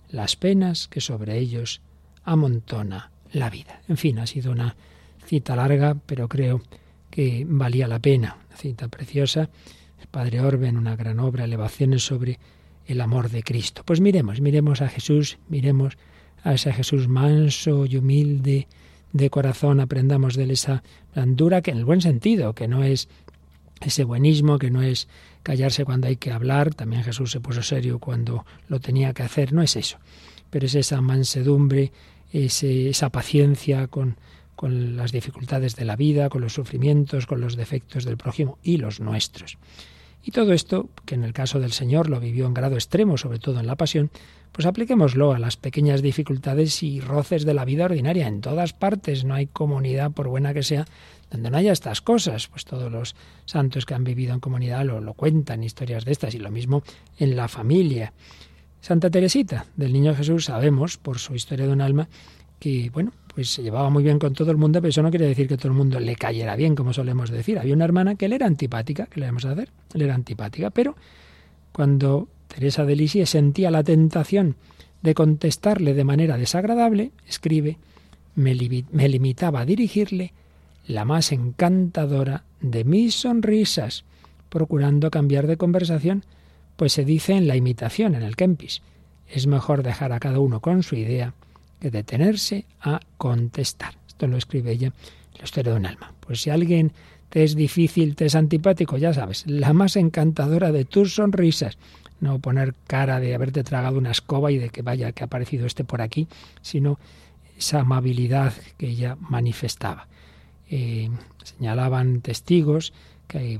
las 0.09 0.35
penas 0.35 0.87
que 0.87 1.01
sobre 1.01 1.37
ellos 1.37 1.81
amontona 2.23 3.11
la 3.31 3.51
vida. 3.51 3.79
En 3.87 3.97
fin, 3.97 4.17
ha 4.17 4.25
sido 4.25 4.51
una 4.51 4.75
cita 5.23 5.55
larga, 5.55 5.95
pero 6.03 6.27
creo 6.27 6.63
que 7.11 7.45
valía 7.47 7.87
la 7.87 7.99
pena. 7.99 8.39
Una 8.47 8.57
cita 8.57 8.87
preciosa. 8.87 9.51
El 10.01 10.07
padre 10.07 10.41
Orbe 10.41 10.67
en 10.67 10.77
una 10.77 10.95
gran 10.95 11.19
obra, 11.19 11.43
Elevaciones 11.43 12.03
sobre 12.03 12.39
el 12.87 12.99
amor 13.01 13.29
de 13.29 13.43
Cristo. 13.43 13.83
Pues 13.85 14.01
miremos, 14.01 14.41
miremos 14.41 14.81
a 14.81 14.89
Jesús, 14.89 15.37
miremos 15.47 15.95
a 16.43 16.55
ese 16.55 16.73
Jesús 16.73 17.07
manso 17.07 17.85
y 17.85 17.97
humilde 17.97 18.67
de 19.15 19.29
corazón, 19.29 19.79
aprendamos 19.79 20.35
de 20.35 20.43
él 20.43 20.51
esa 20.51 20.83
blandura 21.13 21.61
que 21.61 21.71
en 21.71 21.77
el 21.77 21.85
buen 21.85 22.01
sentido, 22.01 22.53
que 22.53 22.67
no 22.67 22.83
es 22.83 23.07
ese 23.79 24.03
buenismo, 24.03 24.59
que 24.59 24.69
no 24.69 24.81
es 24.81 25.07
callarse 25.41 25.85
cuando 25.85 26.07
hay 26.07 26.17
que 26.17 26.33
hablar, 26.33 26.75
también 26.75 27.01
Jesús 27.01 27.31
se 27.31 27.39
puso 27.39 27.63
serio 27.63 27.99
cuando 27.99 28.45
lo 28.67 28.81
tenía 28.81 29.13
que 29.13 29.23
hacer, 29.23 29.53
no 29.53 29.61
es 29.61 29.77
eso, 29.77 29.99
pero 30.49 30.65
es 30.65 30.75
esa 30.75 30.99
mansedumbre, 30.99 31.93
esa 32.33 33.09
paciencia 33.09 33.87
con, 33.87 34.17
con 34.57 34.97
las 34.97 35.13
dificultades 35.13 35.77
de 35.77 35.85
la 35.85 35.95
vida, 35.95 36.27
con 36.27 36.41
los 36.41 36.53
sufrimientos, 36.53 37.25
con 37.25 37.39
los 37.39 37.55
defectos 37.55 38.03
del 38.03 38.17
prójimo 38.17 38.57
y 38.63 38.77
los 38.77 38.99
nuestros. 38.99 39.57
Y 40.27 40.31
todo 40.31 40.53
esto, 40.53 40.89
que 41.05 41.13
en 41.13 41.23
el 41.23 41.33
caso 41.33 41.59
del 41.59 41.71
Señor 41.71 42.09
lo 42.09 42.19
vivió 42.19 42.47
en 42.47 42.55
grado 42.55 42.73
extremo, 42.73 43.15
sobre 43.15 43.37
todo 43.37 43.59
en 43.59 43.67
la 43.67 43.75
pasión, 43.75 44.09
pues 44.51 44.65
apliquémoslo 44.65 45.33
a 45.33 45.39
las 45.39 45.55
pequeñas 45.55 46.01
dificultades 46.01 46.81
y 46.81 46.99
roces 46.99 47.45
de 47.45 47.53
la 47.53 47.63
vida 47.63 47.85
ordinaria. 47.85 48.27
En 48.27 48.41
todas 48.41 48.73
partes 48.73 49.23
no 49.23 49.35
hay 49.35 49.45
comunidad, 49.45 50.09
por 50.09 50.27
buena 50.27 50.51
que 50.55 50.63
sea, 50.63 50.87
donde 51.29 51.51
no 51.51 51.57
haya 51.57 51.71
estas 51.71 52.01
cosas. 52.01 52.47
Pues 52.47 52.65
todos 52.65 52.91
los 52.91 53.15
santos 53.45 53.85
que 53.85 53.93
han 53.93 54.03
vivido 54.03 54.33
en 54.33 54.39
comunidad 54.39 54.83
lo, 54.83 54.99
lo 54.99 55.13
cuentan, 55.13 55.63
historias 55.63 56.05
de 56.05 56.13
estas, 56.13 56.33
y 56.33 56.39
lo 56.39 56.49
mismo 56.49 56.81
en 57.19 57.35
la 57.35 57.47
familia. 57.47 58.11
Santa 58.81 59.11
Teresita, 59.11 59.67
del 59.75 59.93
Niño 59.93 60.15
Jesús, 60.15 60.45
sabemos, 60.45 60.97
por 60.97 61.19
su 61.19 61.35
historia 61.35 61.67
de 61.67 61.73
un 61.73 61.81
alma, 61.81 62.09
que, 62.57 62.89
bueno, 62.89 63.11
pues 63.35 63.49
se 63.49 63.61
llevaba 63.61 63.89
muy 63.89 64.01
bien 64.01 64.17
con 64.17 64.33
todo 64.33 64.49
el 64.49 64.55
mundo, 64.55 64.79
pero 64.79 64.89
eso 64.89 65.03
no 65.03 65.09
quiere 65.09 65.27
decir 65.27 65.49
que 65.49 65.57
todo 65.57 65.67
el 65.67 65.73
mundo 65.73 65.99
le 65.99 66.15
cayera 66.15 66.55
bien, 66.55 66.73
como 66.73 66.93
solemos 66.93 67.29
decir. 67.29 67.59
Había 67.59 67.73
una 67.73 67.83
hermana 67.83 68.15
que 68.15 68.29
le 68.29 68.35
era 68.35 68.47
antipática, 68.47 69.07
¿qué 69.07 69.19
le 69.19 69.25
vamos 69.25 69.43
a 69.43 69.51
hacer? 69.51 69.69
Le 69.93 70.05
era 70.05 70.15
antipática, 70.15 70.69
pero 70.69 70.95
cuando 71.73 72.29
Teresa 72.47 72.85
de 72.85 72.95
Lisieux 72.95 73.29
sentía 73.29 73.71
la 73.71 73.83
tentación 73.83 74.55
de 75.01 75.13
contestarle 75.13 75.93
de 75.93 76.05
manera 76.05 76.37
desagradable, 76.37 77.11
escribe, 77.27 77.77
me, 78.35 78.55
me 78.91 79.09
limitaba 79.09 79.59
a 79.59 79.65
dirigirle 79.65 80.31
la 80.87 81.03
más 81.03 81.33
encantadora 81.33 82.45
de 82.61 82.85
mis 82.85 83.15
sonrisas, 83.15 84.05
procurando 84.47 85.11
cambiar 85.11 85.45
de 85.45 85.57
conversación, 85.57 86.23
pues 86.77 86.93
se 86.93 87.03
dice 87.03 87.33
en 87.33 87.49
la 87.49 87.57
imitación, 87.57 88.15
en 88.15 88.23
el 88.23 88.37
Kempis, 88.37 88.81
es 89.27 89.45
mejor 89.45 89.83
dejar 89.83 90.13
a 90.13 90.21
cada 90.21 90.39
uno 90.39 90.61
con 90.61 90.83
su 90.83 90.95
idea 90.95 91.33
que 91.79 91.91
detenerse 91.91 92.65
a 92.81 92.99
contestar. 93.17 93.95
Esto 94.07 94.27
lo 94.27 94.37
escribe 94.37 94.71
ella 94.71 94.87
en 94.87 95.37
la 95.39 95.43
historia 95.43 95.73
de 95.73 95.79
un 95.79 95.85
alma. 95.85 96.13
Pues 96.19 96.41
si 96.41 96.49
alguien 96.49 96.91
te 97.29 97.43
es 97.43 97.55
difícil, 97.55 98.15
te 98.15 98.25
es 98.25 98.35
antipático, 98.35 98.97
ya 98.97 99.13
sabes, 99.13 99.43
la 99.47 99.73
más 99.73 99.95
encantadora 99.95 100.71
de 100.71 100.85
tus 100.85 101.15
sonrisas. 101.15 101.77
No 102.21 102.39
poner 102.39 102.73
cara 102.87 103.19
de 103.19 103.35
haberte 103.35 103.63
tragado 103.63 103.97
una 103.97 104.11
escoba 104.11 104.51
y 104.51 104.57
de 104.57 104.69
que 104.69 104.81
vaya 104.81 105.11
que 105.11 105.23
ha 105.23 105.27
aparecido 105.27 105.65
este 105.65 105.83
por 105.83 106.01
aquí, 106.01 106.27
sino 106.61 106.97
esa 107.57 107.81
amabilidad 107.81 108.53
que 108.77 108.87
ella 108.87 109.17
manifestaba. 109.19 110.07
Eh, 110.69 111.09
señalaban 111.43 112.21
testigos 112.21 112.93
que, 113.27 113.59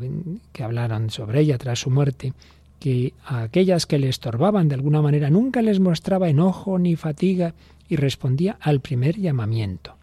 que 0.52 0.64
hablaran 0.64 1.10
sobre 1.10 1.42
ella 1.42 1.58
tras 1.58 1.80
su 1.80 1.90
muerte, 1.90 2.34
que 2.80 3.14
a 3.26 3.44
aquellas 3.44 3.86
que 3.86 4.00
le 4.00 4.10
estorbaban 4.10 4.68
de 4.68 4.76
alguna 4.76 5.02
manera 5.02 5.30
nunca 5.30 5.62
les 5.62 5.80
mostraba 5.80 6.30
enojo 6.30 6.78
ni 6.80 6.96
fatiga, 6.96 7.54
y 7.88 7.96
respondía 7.96 8.58
al 8.60 8.82
primer 8.82 9.18
llamamiento. 9.20 9.96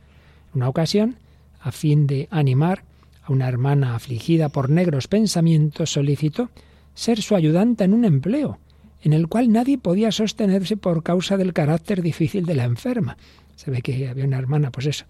Una 0.55 0.69
ocasión, 0.69 1.17
a 1.61 1.73
fin 1.73 2.07
de 2.07 2.29
animar 2.31 2.85
a 3.23 3.33
una 3.33 3.49
hermana 3.49 3.95
afligida 3.95 4.49
por 4.49 4.71
negros 4.71 5.09
pensamientos, 5.09 5.93
solicitó 5.93 6.51
ser 6.95 7.23
su 7.23 7.35
ayudante 7.35 7.85
en 7.85 7.95
un 7.95 8.05
empleo, 8.05 8.59
en 9.03 9.13
el 9.13 9.29
cual 9.29 9.51
nadie 9.51 9.79
podía 9.79 10.13
sostenerse 10.13 10.77
por 10.77 11.03
causa 11.03 11.37
del 11.37 11.53
carácter 11.53 12.03
difícil 12.03 12.45
de 12.45 12.55
la 12.55 12.65
enferma. 12.65 13.17
Se 13.57 13.71
ve 13.71 13.83
que 13.83 14.09
había 14.09 14.25
una 14.25 14.39
hermana, 14.39 14.71
pues 14.71 14.87
eso, 14.87 15.05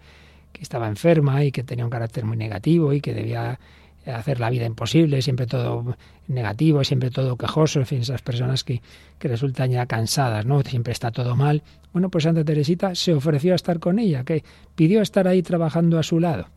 que 0.51 0.61
estaba 0.61 0.87
enferma 0.87 1.43
y 1.43 1.51
que 1.51 1.63
tenía 1.63 1.85
un 1.85 1.91
carácter 1.91 2.25
muy 2.25 2.37
negativo 2.37 2.93
y 2.93 3.01
que 3.01 3.13
debía 3.13 3.59
hacer 4.05 4.39
la 4.39 4.49
vida 4.49 4.65
imposible, 4.65 5.21
siempre 5.21 5.47
todo 5.47 5.95
negativo, 6.27 6.83
siempre 6.83 7.09
todo 7.09 7.37
quejoso, 7.37 7.79
en 7.79 7.85
fin, 7.85 8.01
esas 8.01 8.21
personas 8.21 8.63
que, 8.63 8.81
que 9.19 9.27
resultan 9.27 9.71
ya 9.71 9.85
cansadas, 9.85 10.45
¿no? 10.45 10.61
Siempre 10.61 10.93
está 10.93 11.11
todo 11.11 11.35
mal. 11.35 11.63
Bueno, 11.91 12.09
pues 12.09 12.23
Santa 12.23 12.43
Teresita 12.43 12.95
se 12.95 13.13
ofreció 13.13 13.53
a 13.53 13.55
estar 13.55 13.79
con 13.79 13.99
ella, 13.99 14.23
que 14.23 14.43
pidió 14.75 15.01
estar 15.01 15.27
ahí 15.27 15.41
trabajando 15.43 15.99
a 15.99 16.03
su 16.03 16.19
lado. 16.19 16.47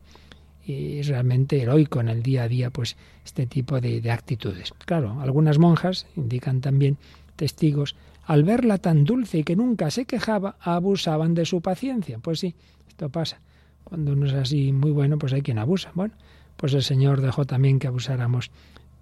Y 0.65 0.99
es 0.99 1.09
realmente 1.09 1.63
heroico 1.63 2.01
en 2.01 2.09
el 2.09 2.23
día 2.23 2.45
a 2.45 2.49
día, 2.49 2.71
pues, 2.71 2.97
este 3.25 3.47
tipo 3.47 3.81
de, 3.81 4.01
de 4.01 4.11
actitudes. 4.11 4.73
Claro, 4.85 5.21
algunas 5.21 5.59
monjas 5.59 6.07
indican 6.17 6.61
también 6.61 6.99
testigos, 7.37 7.95
al 8.25 8.43
verla 8.43 8.79
tan 8.79 9.05
dulce 9.05 9.39
y 9.39 9.45
que 9.45 9.55
nunca 9.55 9.91
se 9.91 10.05
quejaba, 10.05 10.57
abusaban 10.61 11.35
de 11.35 11.45
su 11.45 11.61
paciencia. 11.61 12.19
Pues 12.19 12.41
sí, 12.41 12.57
esto 12.89 13.09
pasa. 13.09 13.41
Cuando 13.85 14.13
uno 14.13 14.27
es 14.27 14.33
así 14.35 14.73
muy 14.73 14.91
bueno, 14.91 15.17
pues 15.17 15.33
hay 15.33 15.43
quien 15.43 15.61
abusa. 15.61 15.93
Bueno, 15.95 16.15
pues 16.57 16.75
el 16.75 16.83
Señor 16.83 17.21
dejó 17.21 17.45
también 17.45 17.79
que 17.79 17.87
abusáramos 17.87 18.51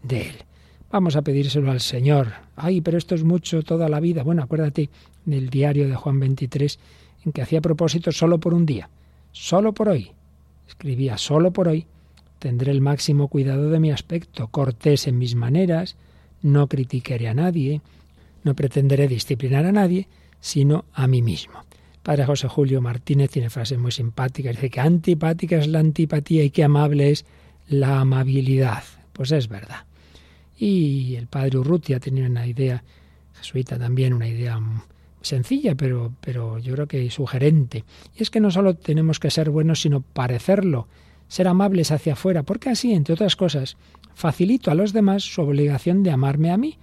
de 0.02 0.22
él. 0.22 0.36
Vamos 0.90 1.16
a 1.16 1.22
pedírselo 1.22 1.70
al 1.70 1.80
Señor. 1.80 2.32
Ay, 2.56 2.80
pero 2.80 2.98
esto 2.98 3.14
es 3.14 3.24
mucho 3.24 3.62
toda 3.62 3.88
la 3.88 4.00
vida. 4.00 4.22
Bueno, 4.22 4.42
acuérdate 4.42 4.90
del 5.24 5.50
diario 5.50 5.88
de 5.88 5.96
Juan 5.96 6.20
23 6.20 6.78
en 7.24 7.32
que 7.32 7.42
hacía 7.42 7.60
propósitos 7.60 8.16
solo 8.16 8.38
por 8.38 8.54
un 8.54 8.66
día, 8.66 8.88
solo 9.32 9.72
por 9.72 9.88
hoy. 9.88 10.12
Escribía 10.68 11.18
solo 11.18 11.52
por 11.52 11.68
hoy. 11.68 11.86
Tendré 12.38 12.72
el 12.72 12.80
máximo 12.80 13.28
cuidado 13.28 13.70
de 13.70 13.80
mi 13.80 13.90
aspecto, 13.90 14.48
cortés 14.48 15.06
en 15.06 15.18
mis 15.18 15.34
maneras, 15.34 15.96
no 16.42 16.68
criticaré 16.68 17.28
a 17.28 17.34
nadie, 17.34 17.80
no 18.42 18.54
pretenderé 18.54 19.08
disciplinar 19.08 19.64
a 19.64 19.72
nadie, 19.72 20.08
sino 20.40 20.84
a 20.92 21.06
mí 21.06 21.22
mismo. 21.22 21.64
Padre 22.02 22.26
José 22.26 22.48
Julio 22.48 22.82
Martínez 22.82 23.30
tiene 23.30 23.48
frases 23.48 23.78
muy 23.78 23.90
simpáticas. 23.90 24.56
Dice 24.56 24.68
que 24.68 24.80
antipática 24.80 25.56
es 25.56 25.68
la 25.68 25.78
antipatía 25.78 26.44
y 26.44 26.50
que 26.50 26.62
amable 26.62 27.10
es 27.10 27.24
la 27.68 28.00
amabilidad. 28.00 28.84
Pues 29.12 29.32
es 29.32 29.48
verdad. 29.48 29.84
Y 30.56 31.16
el 31.16 31.26
padre 31.26 31.58
Urrutia 31.58 32.00
tenía 32.00 32.26
una 32.26 32.46
idea, 32.46 32.82
jesuita 33.34 33.78
también, 33.78 34.14
una 34.14 34.28
idea 34.28 34.60
sencilla, 35.20 35.74
pero, 35.74 36.12
pero 36.20 36.58
yo 36.58 36.74
creo 36.74 36.86
que 36.86 37.10
sugerente. 37.10 37.84
Y 38.16 38.22
es 38.22 38.30
que 38.30 38.40
no 38.40 38.50
solo 38.50 38.74
tenemos 38.74 39.18
que 39.18 39.30
ser 39.30 39.50
buenos, 39.50 39.80
sino 39.80 40.00
parecerlo, 40.00 40.88
ser 41.28 41.48
amables 41.48 41.90
hacia 41.90 42.12
afuera, 42.12 42.42
porque 42.42 42.70
así, 42.70 42.92
entre 42.92 43.14
otras 43.14 43.36
cosas, 43.36 43.76
facilito 44.14 44.70
a 44.70 44.74
los 44.74 44.92
demás 44.92 45.22
su 45.22 45.42
obligación 45.42 46.02
de 46.02 46.10
amarme 46.10 46.50
a 46.50 46.56
mí. 46.56 46.78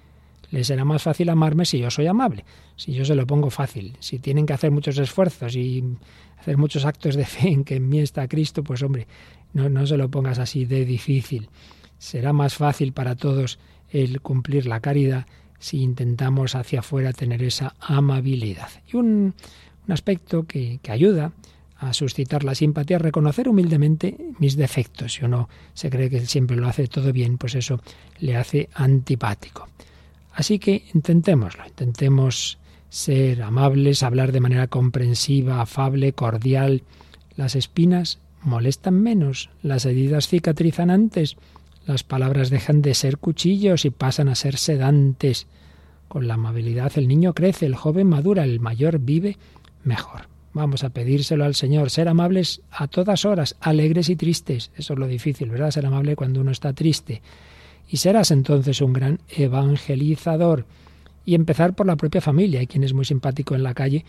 Les 0.49 0.67
será 0.67 0.83
más 0.83 1.03
fácil 1.03 1.29
amarme 1.29 1.63
si 1.63 1.79
yo 1.79 1.89
soy 1.89 2.07
amable, 2.07 2.43
si 2.75 2.91
yo 2.91 3.05
se 3.05 3.15
lo 3.15 3.25
pongo 3.25 3.49
fácil. 3.49 3.95
Si 4.01 4.19
tienen 4.19 4.45
que 4.45 4.51
hacer 4.51 4.69
muchos 4.69 4.97
esfuerzos 4.97 5.55
y 5.55 5.81
hacer 6.37 6.57
muchos 6.57 6.83
actos 6.83 7.15
de 7.15 7.25
fe 7.25 7.49
en 7.49 7.63
que 7.63 7.75
en 7.75 7.87
mí 7.87 7.99
está 7.99 8.27
Cristo, 8.27 8.61
pues 8.61 8.83
hombre, 8.83 9.07
no, 9.53 9.69
no 9.69 9.85
se 9.85 9.97
lo 9.97 10.09
pongas 10.09 10.39
así 10.39 10.65
de 10.65 10.85
difícil. 10.85 11.49
Será 11.97 12.33
más 12.33 12.55
fácil 12.55 12.93
para 12.93 13.15
todos 13.15 13.59
el 13.89 14.21
cumplir 14.21 14.65
la 14.65 14.79
caridad 14.79 15.25
si 15.59 15.81
intentamos 15.81 16.55
hacia 16.55 16.79
afuera 16.79 17.13
tener 17.13 17.43
esa 17.43 17.75
amabilidad. 17.79 18.69
Y 18.91 18.97
un, 18.97 19.35
un 19.87 19.93
aspecto 19.93 20.43
que, 20.43 20.79
que 20.81 20.91
ayuda 20.91 21.33
a 21.77 21.93
suscitar 21.93 22.43
la 22.43 22.55
simpatía, 22.55 22.99
reconocer 22.99 23.49
humildemente 23.49 24.15
mis 24.39 24.55
defectos. 24.55 25.13
Si 25.13 25.25
uno 25.25 25.49
se 25.73 25.89
cree 25.89 26.09
que 26.09 26.25
siempre 26.25 26.57
lo 26.57 26.67
hace 26.67 26.87
todo 26.87 27.11
bien, 27.11 27.37
pues 27.37 27.55
eso 27.55 27.81
le 28.19 28.35
hace 28.35 28.69
antipático. 28.73 29.67
Así 30.33 30.59
que 30.59 30.85
intentémoslo, 30.93 31.65
intentemos 31.65 32.59
ser 32.89 33.41
amables, 33.41 34.03
hablar 34.03 34.31
de 34.31 34.41
manera 34.41 34.67
comprensiva, 34.67 35.61
afable, 35.61 36.13
cordial. 36.13 36.83
Las 37.35 37.55
espinas 37.55 38.19
molestan 38.41 39.01
menos, 39.01 39.49
las 39.61 39.85
heridas 39.85 40.27
cicatrizan 40.27 40.89
antes, 40.89 41.37
las 41.85 42.03
palabras 42.03 42.49
dejan 42.49 42.81
de 42.81 42.93
ser 42.93 43.17
cuchillos 43.17 43.85
y 43.85 43.89
pasan 43.89 44.29
a 44.29 44.35
ser 44.35 44.57
sedantes. 44.57 45.47
Con 46.07 46.27
la 46.27 46.35
amabilidad 46.35 46.91
el 46.95 47.07
niño 47.07 47.33
crece, 47.33 47.65
el 47.65 47.75
joven 47.75 48.07
madura, 48.07 48.43
el 48.43 48.59
mayor 48.59 48.99
vive 48.99 49.37
mejor. 49.83 50.27
Vamos 50.53 50.83
a 50.83 50.89
pedírselo 50.89 51.45
al 51.45 51.55
Señor, 51.55 51.89
ser 51.89 52.09
amables 52.09 52.61
a 52.71 52.87
todas 52.87 53.23
horas, 53.23 53.55
alegres 53.61 54.09
y 54.09 54.17
tristes. 54.17 54.71
Eso 54.75 54.93
es 54.93 54.99
lo 54.99 55.07
difícil, 55.07 55.49
¿verdad? 55.49 55.71
Ser 55.71 55.85
amable 55.85 56.15
cuando 56.15 56.41
uno 56.41 56.51
está 56.51 56.73
triste. 56.73 57.21
Y 57.89 57.97
serás 57.97 58.31
entonces 58.31 58.81
un 58.81 58.91
gran 58.91 59.19
evangelizador. 59.29 60.65
Y 61.23 61.35
empezar 61.35 61.73
por 61.73 61.87
la 61.87 61.95
propia 61.95 62.19
familia. 62.19 62.59
Hay 62.59 62.67
quien 62.67 62.83
es 62.83 62.93
muy 62.93 63.05
simpático 63.05 63.55
en 63.55 63.63
la 63.63 63.73
calle 63.73 64.03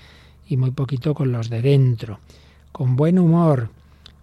y 0.49 0.57
muy 0.57 0.73
poquito 0.73 1.15
con 1.15 1.31
los 1.31 1.49
de 1.49 1.63
dentro. 1.63 2.19
Con 2.73 2.97
buen 2.97 3.21
humor, 3.21 3.71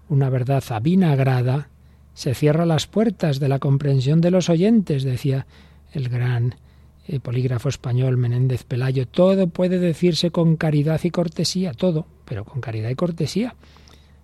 una 0.10 0.30
verdad 0.30 0.64
avinagrada, 0.70 1.70
se 2.14 2.34
cierra 2.34 2.66
las 2.66 2.88
puertas 2.88 3.40
de 3.40 3.48
la 3.48 3.60
comprensión 3.60 4.20
de 4.20 4.32
los 4.32 4.50
oyentes, 4.50 5.04
decía 5.04 5.46
el 5.94 6.10
gran 6.10 6.56
eh, 7.08 7.20
polígrafo 7.20 7.70
español 7.70 8.18
Menéndez 8.18 8.64
Pelayo. 8.64 9.08
Todo 9.08 9.48
puede 9.48 9.80
decirse 9.80 10.32
con 10.32 10.58
caridad 10.58 11.00
y 11.04 11.12
cortesía, 11.12 11.74
todo, 11.74 12.08
pero 12.26 12.44
con 12.44 12.60
caridad 12.62 12.90
y 12.90 12.96
cortesía. 12.96 13.56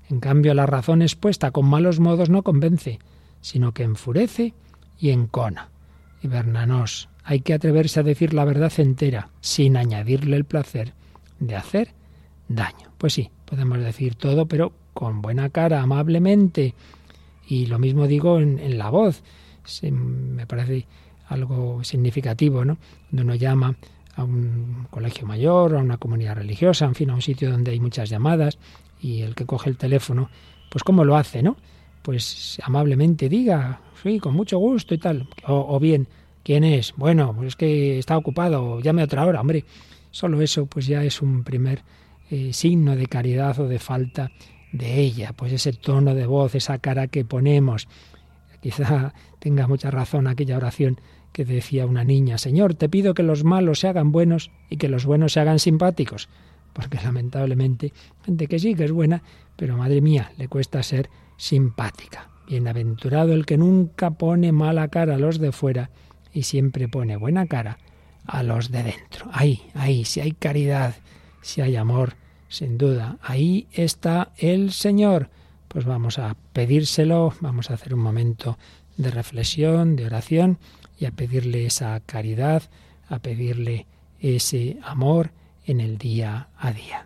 En 0.10 0.20
cambio, 0.20 0.54
la 0.54 0.66
razón 0.66 1.02
expuesta 1.02 1.52
con 1.52 1.66
malos 1.66 2.00
modos 2.00 2.30
no 2.30 2.44
convence, 2.44 3.00
sino 3.42 3.72
que 3.72 3.84
enfurece 3.84 4.54
y 5.00 5.12
encona. 5.12 5.70
Y 6.22 6.28
Bernanos, 6.28 7.10
hay 7.24 7.40
que 7.40 7.54
atreverse 7.54 8.02
a 8.02 8.04
decir 8.04 8.34
la 8.34 8.46
verdad 8.46 8.72
entera, 8.78 9.30
sin 9.42 9.78
añadirle 9.78 10.36
el 10.36 10.46
placer 10.46 10.94
de 11.40 11.56
hacer 11.56 11.94
daño. 12.48 12.92
Pues 12.98 13.14
sí, 13.14 13.32
podemos 13.46 13.80
decir 13.80 14.16
todo, 14.16 14.48
pero 14.48 14.74
con 14.96 15.22
buena 15.22 15.50
cara, 15.50 15.82
amablemente. 15.82 16.74
Y 17.48 17.68
lo 17.68 17.78
mismo 17.78 18.08
digo 18.08 18.40
en, 18.40 18.78
la 18.80 18.90
voz. 18.90 19.22
me 19.92 20.48
parece 20.48 20.88
algo 21.28 21.84
significativo, 21.84 22.66
¿no? 22.66 22.78
Cuando 23.10 23.24
uno 23.24 23.36
llama 23.36 23.76
a 24.16 24.24
un 24.24 24.88
colegio 24.90 25.28
mayor, 25.28 25.76
a 25.76 25.80
una 25.80 25.98
comunidad 25.98 26.36
religiosa, 26.38 26.86
en 26.86 26.96
fin, 26.96 27.10
a 27.10 27.16
un 27.16 27.22
sitio 27.22 27.52
donde 27.52 27.72
hay 27.72 27.80
muchas 27.80 28.10
llamadas 28.10 28.58
y 29.02 29.22
el 29.22 29.36
que 29.36 29.46
coge 29.46 29.70
el 29.70 29.78
teléfono, 29.78 30.30
pues 30.72 30.84
cómo 30.84 31.04
lo 31.04 31.18
hace, 31.18 31.44
¿no? 31.44 31.58
Pues 32.02 32.58
amablemente 32.64 33.28
diga, 33.28 33.82
sí, 34.02 34.20
con 34.20 34.34
mucho 34.34 34.58
gusto 34.58 34.94
y 34.94 34.98
tal. 34.98 35.28
O, 35.46 35.78
bien, 35.78 36.08
¿quién 36.42 36.64
es? 36.64 36.94
Bueno, 36.96 37.34
pues 37.36 37.50
es 37.50 37.56
que 37.58 38.00
está 38.00 38.18
ocupado, 38.18 38.80
llame 38.80 39.04
otra 39.04 39.26
hora, 39.26 39.42
hombre. 39.42 39.66
Solo 40.10 40.42
eso, 40.42 40.68
pues 40.68 40.88
ya 40.88 41.04
es 41.04 41.22
un 41.22 41.44
primer 41.44 41.84
eh, 42.32 42.54
signo 42.54 42.96
de 42.96 43.08
caridad 43.08 43.60
o 43.60 43.68
de 43.68 43.80
falta 43.80 44.32
de 44.72 45.00
ella, 45.00 45.34
pues 45.34 45.54
ese 45.54 45.74
tono 45.74 46.14
de 46.16 46.26
voz, 46.26 46.56
esa 46.56 46.78
cara 46.80 47.08
que 47.08 47.26
ponemos. 47.26 47.88
Quizá 48.62 49.14
tenga 49.40 49.68
mucha 49.68 49.92
razón 49.92 50.28
aquella 50.28 50.58
oración 50.58 51.00
que 51.32 51.46
decía 51.46 51.86
una 51.86 52.04
niña, 52.04 52.38
Señor, 52.38 52.76
te 52.76 52.88
pido 52.88 53.14
que 53.14 53.22
los 53.22 53.44
malos 53.44 53.80
se 53.82 53.90
hagan 53.90 54.12
buenos 54.12 54.52
y 54.70 54.78
que 54.78 54.88
los 54.88 55.06
buenos 55.06 55.34
se 55.34 55.42
hagan 55.42 55.60
simpáticos, 55.60 56.30
porque 56.72 56.98
lamentablemente 57.04 57.92
gente 58.26 58.48
que 58.48 58.58
sí 58.58 58.74
que 58.74 58.86
es 58.86 58.92
buena, 58.92 59.22
pero 59.56 59.78
madre 59.78 60.02
mía, 60.02 60.32
le 60.38 60.48
cuesta 60.48 60.82
ser 60.82 61.10
simpática. 61.38 62.30
Bienaventurado 62.48 63.34
el 63.34 63.46
que 63.46 63.58
nunca 63.58 64.12
pone 64.12 64.52
mala 64.52 64.88
cara 64.88 65.16
a 65.16 65.18
los 65.18 65.40
de 65.40 65.52
fuera 65.52 65.90
y 66.32 66.44
siempre 66.44 66.88
pone 66.88 67.18
buena 67.18 67.48
cara 67.48 67.80
a 68.26 68.44
los 68.44 68.72
de 68.72 68.84
dentro. 68.84 69.30
Ahí, 69.32 69.62
ahí, 69.74 70.06
si 70.06 70.22
hay 70.22 70.32
caridad, 70.32 70.96
si 71.42 71.62
hay 71.62 71.76
amor, 71.76 72.16
sin 72.56 72.78
duda. 72.78 73.18
Ahí 73.22 73.68
está 73.72 74.32
el 74.38 74.72
Señor. 74.72 75.30
Pues 75.68 75.86
vamos 75.86 76.20
a 76.20 76.36
pedírselo, 76.54 77.34
vamos 77.42 77.70
a 77.70 77.74
hacer 77.74 77.94
un 77.94 78.00
momento 78.00 78.58
de 78.98 79.12
reflexión, 79.12 79.96
de 79.96 80.06
oración 80.06 80.58
y 80.98 81.06
a 81.06 81.12
pedirle 81.12 81.66
esa 81.66 82.00
caridad, 82.00 82.64
a 83.10 83.20
pedirle 83.20 83.86
ese 84.20 84.78
amor 84.84 85.32
en 85.66 85.82
el 85.82 85.98
día 85.98 86.48
a 86.58 86.72
día. 86.72 87.06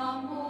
Donde 0.00 0.49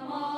Mama. 0.00 0.35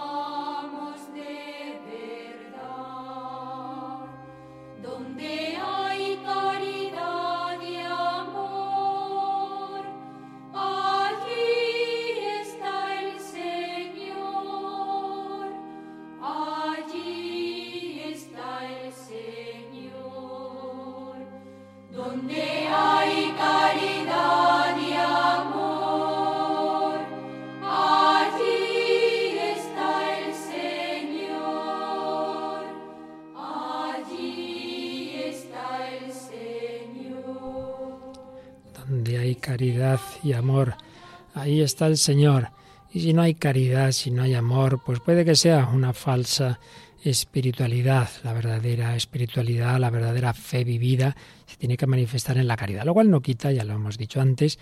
Ahí 41.49 41.61
está 41.61 41.87
el 41.87 41.97
Señor. 41.97 42.51
Y 42.93 43.01
si 43.01 43.13
no 43.13 43.23
hay 43.23 43.35
caridad, 43.35 43.93
si 43.93 44.11
no 44.11 44.23
hay 44.23 44.35
amor, 44.35 44.81
pues 44.85 45.01
puede 45.01 45.25
que 45.25 45.35
sea 45.35 45.67
una 45.67 45.93
falsa 45.93 46.59
espiritualidad. 47.05 48.09
La 48.25 48.33
verdadera 48.33 48.97
espiritualidad, 48.97 49.79
la 49.79 49.91
verdadera 49.91 50.33
fe 50.33 50.65
vivida, 50.65 51.17
se 51.47 51.57
tiene 51.57 51.77
que 51.77 51.87
manifestar 51.87 52.39
en 52.39 52.49
la 52.49 52.57
caridad. 52.57 52.85
Lo 52.85 52.95
cual 52.95 53.11
no 53.11 53.21
quita, 53.21 53.53
ya 53.53 53.65
lo 53.65 53.75
hemos 53.75 53.99
dicho 53.99 54.21
antes, 54.21 54.59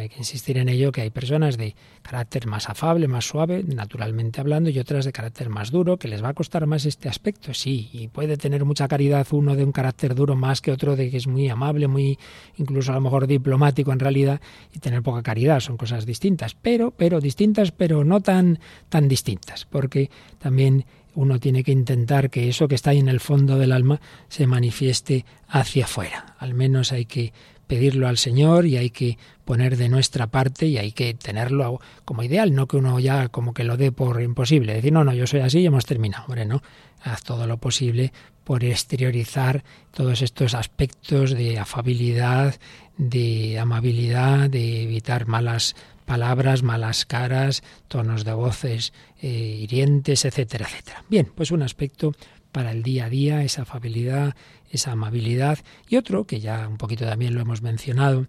hay 0.00 0.08
que 0.08 0.18
insistir 0.18 0.58
en 0.58 0.68
ello 0.68 0.92
que 0.92 1.00
hay 1.00 1.10
personas 1.10 1.56
de 1.56 1.74
carácter 2.02 2.46
más 2.46 2.68
afable, 2.68 3.08
más 3.08 3.24
suave, 3.24 3.64
naturalmente 3.64 4.40
hablando, 4.40 4.70
y 4.70 4.78
otras 4.78 5.04
de 5.04 5.12
carácter 5.12 5.48
más 5.48 5.70
duro, 5.70 5.96
que 5.96 6.08
les 6.08 6.22
va 6.22 6.28
a 6.28 6.34
costar 6.34 6.66
más 6.66 6.84
este 6.84 7.08
aspecto, 7.08 7.54
sí, 7.54 7.88
y 7.92 8.08
puede 8.08 8.36
tener 8.36 8.64
mucha 8.64 8.88
caridad 8.88 9.26
uno 9.30 9.56
de 9.56 9.64
un 9.64 9.72
carácter 9.72 10.14
duro 10.14 10.36
más 10.36 10.60
que 10.60 10.72
otro 10.72 10.96
de 10.96 11.10
que 11.10 11.16
es 11.16 11.26
muy 11.26 11.48
amable, 11.48 11.88
muy 11.88 12.18
incluso 12.56 12.92
a 12.92 12.96
lo 12.96 13.00
mejor 13.00 13.26
diplomático 13.26 13.92
en 13.92 14.00
realidad, 14.00 14.40
y 14.72 14.78
tener 14.78 15.02
poca 15.02 15.22
caridad, 15.22 15.60
son 15.60 15.76
cosas 15.76 16.06
distintas, 16.06 16.54
pero, 16.54 16.90
pero 16.90 17.20
distintas, 17.20 17.72
pero 17.72 18.04
no 18.04 18.20
tan, 18.20 18.58
tan 18.88 19.08
distintas, 19.08 19.64
porque 19.64 20.10
también 20.38 20.84
uno 21.16 21.40
tiene 21.40 21.64
que 21.64 21.72
intentar 21.72 22.28
que 22.28 22.48
eso 22.48 22.68
que 22.68 22.74
está 22.74 22.90
ahí 22.90 22.98
en 22.98 23.08
el 23.08 23.20
fondo 23.20 23.58
del 23.58 23.72
alma 23.72 24.00
se 24.28 24.46
manifieste 24.46 25.24
hacia 25.48 25.84
afuera. 25.84 26.36
Al 26.38 26.52
menos 26.52 26.92
hay 26.92 27.06
que 27.06 27.32
pedirlo 27.66 28.08
al 28.08 28.18
Señor 28.18 28.66
y 28.66 28.76
hay 28.76 28.90
que 28.90 29.18
poner 29.44 29.76
de 29.76 29.88
nuestra 29.88 30.26
parte 30.26 30.66
y 30.66 30.78
hay 30.78 30.92
que 30.92 31.14
tenerlo 31.14 31.80
como 32.04 32.22
ideal, 32.22 32.54
no 32.54 32.66
que 32.66 32.76
uno 32.76 32.98
ya 32.98 33.28
como 33.28 33.54
que 33.54 33.64
lo 33.64 33.76
dé 33.76 33.92
por 33.92 34.20
imposible, 34.22 34.74
decir, 34.74 34.92
no, 34.92 35.04
no, 35.04 35.12
yo 35.12 35.26
soy 35.26 35.40
así 35.40 35.60
y 35.60 35.66
hemos 35.66 35.86
terminado. 35.86 36.24
Hombre, 36.26 36.46
no, 36.46 36.62
haz 37.02 37.22
todo 37.22 37.46
lo 37.46 37.58
posible 37.58 38.12
por 38.44 38.64
exteriorizar 38.64 39.64
todos 39.92 40.22
estos 40.22 40.54
aspectos 40.54 41.32
de 41.32 41.58
afabilidad, 41.58 42.54
de 42.96 43.58
amabilidad, 43.58 44.48
de 44.48 44.82
evitar 44.82 45.26
malas 45.26 45.74
palabras, 46.04 46.62
malas 46.62 47.04
caras, 47.04 47.62
tonos 47.88 48.24
de 48.24 48.32
voces 48.32 48.92
eh, 49.20 49.28
hirientes, 49.28 50.24
etcétera, 50.24 50.66
etcétera. 50.70 51.04
Bien, 51.10 51.30
pues 51.34 51.50
un 51.50 51.62
aspecto 51.62 52.14
para 52.56 52.70
el 52.70 52.82
día 52.82 53.04
a 53.04 53.10
día, 53.10 53.42
esa 53.44 53.62
afabilidad, 53.62 54.34
esa 54.70 54.92
amabilidad. 54.92 55.58
Y 55.90 55.96
otro, 55.96 56.24
que 56.24 56.40
ya 56.40 56.66
un 56.66 56.78
poquito 56.78 57.04
también 57.04 57.34
lo 57.34 57.42
hemos 57.42 57.60
mencionado, 57.60 58.28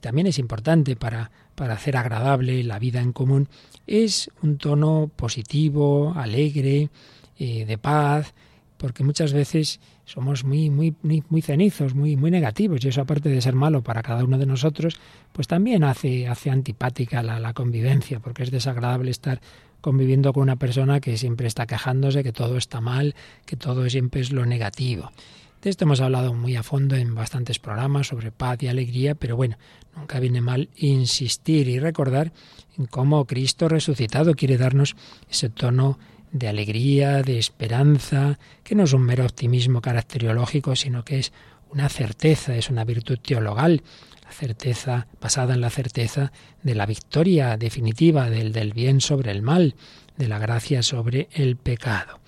también 0.00 0.28
es 0.28 0.38
importante 0.38 0.94
para, 0.94 1.32
para 1.56 1.74
hacer 1.74 1.96
agradable 1.96 2.62
la 2.62 2.78
vida 2.78 3.00
en 3.00 3.12
común, 3.12 3.48
es 3.88 4.30
un 4.42 4.58
tono 4.58 5.10
positivo, 5.16 6.14
alegre, 6.14 6.88
eh, 7.36 7.64
de 7.64 7.76
paz, 7.76 8.32
porque 8.76 9.02
muchas 9.02 9.32
veces 9.32 9.80
somos 10.04 10.44
muy, 10.44 10.70
muy, 10.70 10.94
muy, 11.02 11.42
cenizos, 11.42 11.96
muy, 11.96 12.14
muy 12.14 12.30
negativos, 12.30 12.84
y 12.84 12.90
eso 12.90 13.00
aparte 13.00 13.28
de 13.28 13.40
ser 13.40 13.54
malo 13.54 13.82
para 13.82 14.04
cada 14.04 14.22
uno 14.22 14.38
de 14.38 14.46
nosotros, 14.46 15.00
pues 15.32 15.48
también 15.48 15.82
hace, 15.82 16.28
hace 16.28 16.48
antipática 16.48 17.24
la, 17.24 17.40
la 17.40 17.54
convivencia, 17.54 18.20
porque 18.20 18.44
es 18.44 18.52
desagradable 18.52 19.10
estar 19.10 19.40
conviviendo 19.84 20.32
con 20.32 20.44
una 20.44 20.56
persona 20.56 20.98
que 20.98 21.18
siempre 21.18 21.46
está 21.46 21.66
quejándose, 21.66 22.22
que 22.22 22.32
todo 22.32 22.56
está 22.56 22.80
mal, 22.80 23.14
que 23.44 23.54
todo 23.54 23.90
siempre 23.90 24.22
es 24.22 24.32
lo 24.32 24.46
negativo. 24.46 25.12
De 25.60 25.68
esto 25.68 25.84
hemos 25.84 26.00
hablado 26.00 26.32
muy 26.32 26.56
a 26.56 26.62
fondo 26.62 26.96
en 26.96 27.14
bastantes 27.14 27.58
programas 27.58 28.06
sobre 28.06 28.32
paz 28.32 28.62
y 28.62 28.68
alegría, 28.68 29.14
pero 29.14 29.36
bueno, 29.36 29.58
nunca 29.94 30.20
viene 30.20 30.40
mal 30.40 30.70
insistir 30.76 31.68
y 31.68 31.78
recordar 31.80 32.32
en 32.78 32.86
cómo 32.86 33.26
Cristo 33.26 33.68
resucitado 33.68 34.32
quiere 34.34 34.56
darnos 34.56 34.96
ese 35.28 35.50
tono 35.50 35.98
de 36.32 36.48
alegría, 36.48 37.20
de 37.20 37.38
esperanza, 37.38 38.38
que 38.62 38.74
no 38.74 38.84
es 38.84 38.94
un 38.94 39.02
mero 39.02 39.26
optimismo 39.26 39.82
caracteriológico, 39.82 40.76
sino 40.76 41.04
que 41.04 41.18
es 41.18 41.32
una 41.70 41.90
certeza, 41.90 42.56
es 42.56 42.70
una 42.70 42.84
virtud 42.84 43.18
teologal, 43.18 43.82
la 44.24 44.32
certeza 44.32 45.06
basada 45.20 45.54
en 45.54 45.60
la 45.60 45.70
certeza 45.70 46.32
de 46.62 46.74
la 46.74 46.86
victoria 46.86 47.56
definitiva 47.56 48.30
del, 48.30 48.52
del 48.52 48.72
bien 48.72 49.00
sobre 49.00 49.30
el 49.30 49.42
mal, 49.42 49.74
de 50.16 50.28
la 50.28 50.38
gracia 50.38 50.82
sobre 50.82 51.28
el 51.32 51.56
pecado. 51.56 52.20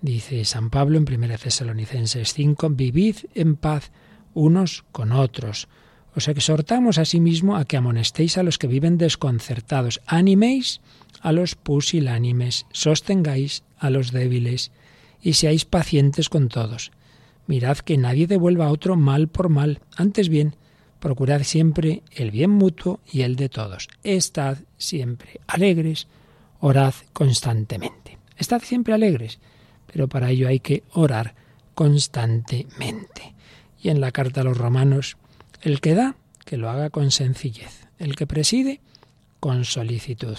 Dice 0.00 0.44
San 0.44 0.70
Pablo 0.70 0.98
en 0.98 1.04
1 1.10 1.38
Tesalonicenses 1.38 2.34
5, 2.34 2.70
vivid 2.70 3.16
en 3.34 3.56
paz 3.56 3.90
unos 4.34 4.84
con 4.92 5.12
otros. 5.12 5.68
Os 6.14 6.28
exhortamos 6.28 6.98
asimismo 6.98 7.56
a 7.56 7.64
que 7.64 7.76
amonestéis 7.76 8.38
a 8.38 8.42
los 8.42 8.58
que 8.58 8.66
viven 8.66 8.98
desconcertados, 8.98 10.00
animéis 10.06 10.80
a 11.20 11.32
los 11.32 11.54
pusilánimes, 11.54 12.66
sostengáis 12.72 13.64
a 13.78 13.90
los 13.90 14.12
débiles 14.12 14.70
y 15.22 15.34
seáis 15.34 15.64
pacientes 15.64 16.28
con 16.28 16.48
todos. 16.48 16.92
Mirad 17.46 17.78
que 17.78 17.96
nadie 17.96 18.26
devuelva 18.26 18.66
a 18.66 18.72
otro 18.72 18.96
mal 18.96 19.28
por 19.28 19.48
mal, 19.48 19.80
antes 19.96 20.28
bien, 20.28 20.54
procurad 21.04 21.42
siempre 21.42 22.02
el 22.12 22.30
bien 22.30 22.48
mutuo 22.48 22.98
y 23.12 23.20
el 23.20 23.36
de 23.36 23.50
todos. 23.50 23.88
Estad 24.04 24.56
siempre 24.78 25.38
alegres, 25.46 26.06
orad 26.60 26.94
constantemente. 27.12 28.16
Estad 28.38 28.62
siempre 28.62 28.94
alegres, 28.94 29.38
pero 29.92 30.08
para 30.08 30.30
ello 30.30 30.48
hay 30.48 30.60
que 30.60 30.82
orar 30.94 31.34
constantemente. 31.74 33.34
Y 33.82 33.90
en 33.90 34.00
la 34.00 34.12
carta 34.12 34.40
a 34.40 34.44
los 34.44 34.56
romanos, 34.56 35.18
el 35.60 35.82
que 35.82 35.94
da, 35.94 36.16
que 36.46 36.56
lo 36.56 36.70
haga 36.70 36.88
con 36.88 37.10
sencillez, 37.10 37.86
el 37.98 38.16
que 38.16 38.26
preside, 38.26 38.80
con 39.40 39.66
solicitud, 39.66 40.38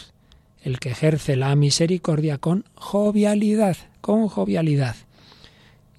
el 0.64 0.80
que 0.80 0.90
ejerce 0.90 1.36
la 1.36 1.56
misericordia 1.56 2.40
con 2.40 2.66
jovialidad, 2.74 3.78
con 4.02 4.28
jovialidad. 4.30 4.96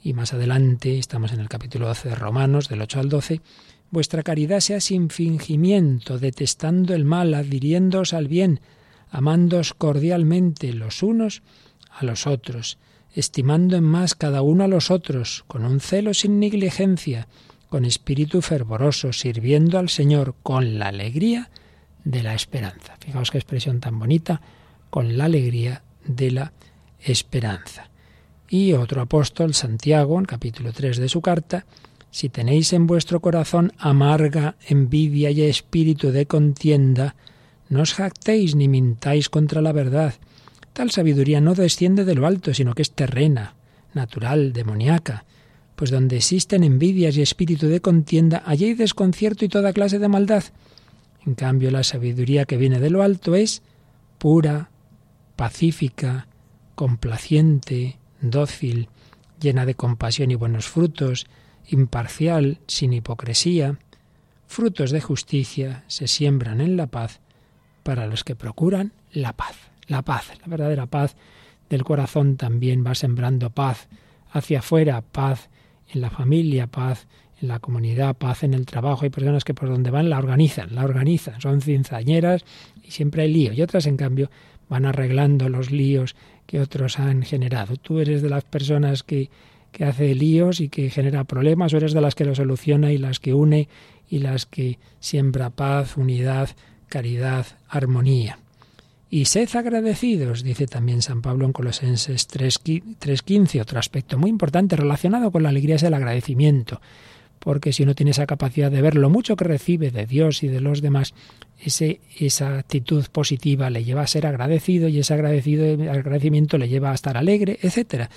Y 0.02 0.12
más 0.12 0.35
adelante, 0.35 0.98
estamos 0.98 1.33
en 1.33 1.38
el 1.38 1.48
capítulo 1.48 1.87
12 1.87 2.09
de 2.09 2.14
Romanos, 2.16 2.68
del 2.68 2.83
8 2.83 2.98
al 2.98 3.09
12, 3.09 3.40
vuestra 3.96 4.22
caridad 4.22 4.61
sea 4.61 4.78
sin 4.80 5.09
fingimiento, 5.09 6.18
detestando 6.18 6.92
el 6.92 7.06
mal, 7.06 7.32
adhiriéndoos 7.32 8.12
al 8.12 8.28
bien, 8.28 8.61
amándoos 9.09 9.72
cordialmente 9.72 10.74
los 10.74 11.02
unos 11.02 11.42
a 11.90 12.04
los 12.04 12.26
otros, 12.26 12.76
estimando 13.14 13.74
en 13.74 13.85
más 13.85 14.14
cada 14.14 14.42
uno 14.42 14.64
a 14.64 14.68
los 14.68 14.90
otros, 14.90 15.44
con 15.46 15.64
un 15.64 15.80
celo 15.80 16.12
sin 16.12 16.38
negligencia, 16.38 17.26
con 17.70 17.87
espíritu 17.87 18.42
fervoroso, 18.42 19.14
sirviendo 19.14 19.78
al 19.78 19.88
Señor 19.88 20.35
con 20.42 20.78
la 20.78 20.88
alegría 20.88 21.48
de 22.04 22.22
la 22.22 22.35
esperanza. 22.35 22.98
Fijaos 23.00 23.30
qué 23.30 23.38
expresión 23.38 23.80
tan 23.80 23.98
bonita, 23.98 24.42
con 24.90 25.16
la 25.16 25.24
alegría 25.24 25.85
de 26.04 26.32
la 26.32 26.52
esperanza. 26.98 27.88
Y 28.46 28.74
otro 28.74 29.00
apóstol, 29.00 29.54
Santiago, 29.54 30.18
en 30.18 30.26
capítulo 30.26 30.74
3 30.74 30.98
de 30.98 31.09
su 31.09 31.22
carta, 31.22 31.64
si 32.11 32.29
tenéis 32.29 32.73
en 32.73 32.87
vuestro 32.87 33.21
corazón 33.21 33.73
amarga 33.79 34.57
envidia 34.69 35.31
y 35.31 35.42
espíritu 35.42 36.12
de 36.12 36.27
contienda, 36.27 37.14
no 37.69 37.83
os 37.83 37.95
jactéis 37.95 38.55
ni 38.55 38.69
mintáis 38.69 39.29
contra 39.29 39.61
la 39.61 39.73
verdad. 39.73 40.14
Tal 40.73 40.90
sabiduría 40.90 41.40
no 41.40 41.55
desciende 41.55 42.05
de 42.05 42.14
lo 42.14 42.27
alto, 42.27 42.55
sino 42.55 42.75
que 42.75 42.83
es 42.83 42.92
terrena, 42.92 43.55
natural, 43.92 44.53
demoníaca. 44.53 45.25
Pues 45.75 45.90
donde 45.90 46.16
existen 46.16 46.64
envidias 46.64 47.16
y 47.16 47.23
espíritu 47.23 47.66
de 47.66 47.81
contienda, 47.81 48.42
allí 48.47 48.66
hay 48.66 48.75
desconcierto 48.75 49.45
y 49.45 49.49
toda 49.49 49.73
clase 49.73 49.99
de 49.99 50.09
maldad. 50.09 50.45
En 51.27 51.35
cambio, 51.35 51.71
la 51.71 51.83
sabiduría 51.83 52.45
que 52.45 52.57
viene 52.57 52.79
de 52.79 52.90
lo 52.90 53.03
alto 53.03 53.35
es 53.35 53.62
pura, 54.19 54.71
pacífica, 55.35 56.29
complaciente, 56.75 57.99
dócil, 58.21 58.88
llena 59.40 59.66
de 59.66 59.75
compasión 59.75 60.31
y 60.31 60.35
buenos 60.35 60.66
frutos, 60.66 61.27
imparcial, 61.68 62.59
sin 62.66 62.92
hipocresía, 62.92 63.79
frutos 64.46 64.90
de 64.90 65.00
justicia 65.00 65.85
se 65.87 66.07
siembran 66.07 66.61
en 66.61 66.76
la 66.76 66.87
paz 66.87 67.20
para 67.83 68.07
los 68.07 68.24
que 68.24 68.37
procuran 68.37 68.92
la 69.12 69.33
paz. 69.33 69.57
La 69.87 70.02
paz, 70.02 70.33
la 70.40 70.48
verdadera 70.48 70.87
paz 70.87 71.16
del 71.70 71.85
corazón 71.85 72.37
también 72.37 72.85
va 72.85 72.94
sembrando 72.94 73.50
paz 73.50 73.88
hacia 74.31 74.61
afuera, 74.61 75.02
paz 75.02 75.48
en 75.92 76.00
la 76.00 76.11
familia, 76.11 76.66
paz 76.66 77.07
en 77.40 77.48
la 77.48 77.59
comunidad, 77.59 78.16
paz 78.16 78.42
en 78.42 78.55
el 78.55 78.66
trabajo. 78.66 79.05
Hay 79.05 79.11
personas 79.11 79.44
que 79.44 79.55
por 79.55 79.68
donde 79.68 79.90
van 79.90 80.11
la 80.11 80.18
organizan, 80.18 80.74
la 80.74 80.85
organizan, 80.85 81.40
son 81.40 81.61
cinzañeras 81.61 82.44
y 82.83 82.90
siempre 82.90 83.22
hay 83.22 83.33
lío. 83.33 83.52
Y 83.52 83.62
otras, 83.62 83.87
en 83.87 83.96
cambio, 83.96 84.31
van 84.68 84.87
arreglando 84.87 85.48
los 85.48 85.70
líos 85.70 86.16
que 86.46 86.61
otros 86.61 86.98
han 86.98 87.22
generado. 87.22 87.76
Tú 87.76 88.00
eres 88.00 88.22
de 88.22 88.31
las 88.31 88.44
personas 88.44 89.02
que 89.02 89.31
que 89.77 89.85
hace 89.85 90.15
líos 90.15 90.61
y 90.61 90.71
que 90.71 90.89
genera 90.89 91.25
problemas, 91.25 91.75
o 91.75 91.77
eres 91.77 91.93
de 91.93 92.01
las 92.01 92.15
que 92.15 92.25
lo 92.25 92.35
soluciona 92.35 92.93
y 92.93 92.99
las 92.99 93.21
que 93.21 93.35
une 93.35 93.69
y 94.09 94.21
las 94.21 94.47
que 94.47 94.79
siembra 95.01 95.51
paz, 95.51 95.99
unidad, 95.99 96.49
caridad, 96.89 97.47
armonía. 97.69 98.39
Y 99.11 99.27
sed 99.27 99.55
agradecidos, 99.55 100.43
dice 100.43 100.67
también 100.67 101.03
San 101.03 101.21
Pablo 101.21 101.45
en 101.45 101.53
Colosenses 101.53 102.27
3.15, 102.27 103.61
otro 103.61 103.79
aspecto 103.79 104.17
muy 104.17 104.31
importante 104.31 104.77
relacionado 104.77 105.31
con 105.31 105.43
la 105.43 105.51
alegría 105.51 105.77
es 105.77 105.83
el 105.83 105.93
agradecimiento, 105.93 106.81
porque 107.39 107.75
si 107.75 107.83
uno 107.83 107.95
tiene 107.95 108.12
esa 108.12 108.25
capacidad 108.25 108.71
de 108.71 108.81
ver 108.81 108.97
lo 108.97 109.11
mucho 109.11 109.37
que 109.37 109.45
recibe 109.45 109.91
de 109.91 110.07
Dios 110.07 110.43
y 110.43 110.49
de 110.49 110.62
los 110.62 110.81
demás, 110.81 111.12
ese, 111.61 112.01
esa 112.19 112.59
actitud 112.59 113.05
positiva 113.12 113.69
le 113.69 113.85
lleva 113.85 114.01
a 114.01 114.07
ser 114.07 114.27
agradecido 114.27 114.89
y 114.89 115.01
ese 115.01 115.12
agradecido, 115.12 115.67
agradecimiento 115.93 116.57
le 116.57 116.71
lleva 116.71 116.93
a 116.93 116.95
estar 116.95 117.19
alegre, 117.19 117.59
etc. 117.61 118.09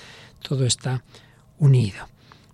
Todo 0.41 0.65
está 0.65 1.04
unido. 1.60 2.08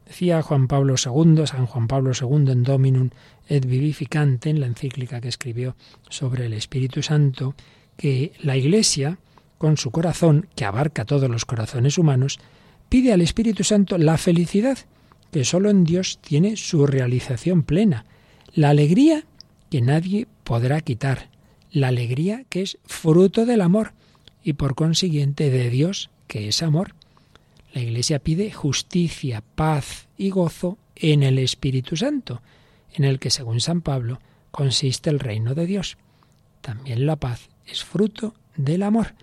Decía 0.05 0.41
Juan 0.41 0.67
Pablo 0.67 0.95
II, 1.03 1.47
San 1.47 1.65
Juan 1.65 1.87
Pablo 1.87 2.11
II 2.19 2.51
en 2.51 2.63
Dominum 2.63 3.09
et 3.47 3.65
Vivificante, 3.65 4.49
en 4.49 4.59
la 4.59 4.67
encíclica 4.67 5.19
que 5.19 5.29
escribió 5.29 5.75
sobre 6.09 6.45
el 6.45 6.53
Espíritu 6.53 7.01
Santo, 7.01 7.55
que 7.97 8.33
la 8.41 8.55
Iglesia, 8.55 9.17
con 9.57 9.77
su 9.77 9.91
corazón, 9.91 10.47
que 10.55 10.65
abarca 10.65 11.05
todos 11.05 11.29
los 11.29 11.45
corazones 11.45 11.97
humanos, 11.97 12.39
pide 12.89 13.13
al 13.13 13.21
Espíritu 13.21 13.63
Santo 13.63 13.97
la 13.97 14.17
felicidad, 14.17 14.77
que 15.31 15.43
sólo 15.43 15.69
en 15.69 15.83
Dios 15.83 16.19
tiene 16.21 16.55
su 16.55 16.85
realización 16.85 17.63
plena, 17.63 18.05
la 18.53 18.69
alegría 18.69 19.25
que 19.69 19.81
nadie 19.81 20.27
podrá 20.43 20.81
quitar, 20.81 21.29
la 21.71 21.89
alegría 21.89 22.45
que 22.47 22.61
es 22.61 22.77
fruto 22.85 23.45
del 23.45 23.61
amor 23.61 23.93
y 24.43 24.53
por 24.53 24.75
consiguiente 24.75 25.49
de 25.49 25.69
Dios, 25.69 26.09
que 26.27 26.47
es 26.47 26.63
amor. 26.63 26.95
La 27.75 27.81
Iglesia 27.81 28.19
pide 28.19 28.53
justicia, 28.53 29.43
paz 29.53 30.07
y 30.17 30.29
gozo 30.29 30.77
en 30.95 31.23
el 31.23 31.37
Espíritu 31.37 31.97
Santo, 31.97 32.41
en 32.93 33.03
el 33.03 33.19
que, 33.19 33.29
según 33.29 33.59
San 33.59 33.81
Pablo, 33.81 34.21
consiste 34.49 35.09
el 35.09 35.19
reino 35.19 35.55
de 35.55 35.65
Dios. 35.65 35.97
También 36.61 37.05
la 37.05 37.17
paz 37.17 37.49
es 37.65 37.83
fruto 37.83 38.33
del 38.55 38.81
amor. 38.81 39.15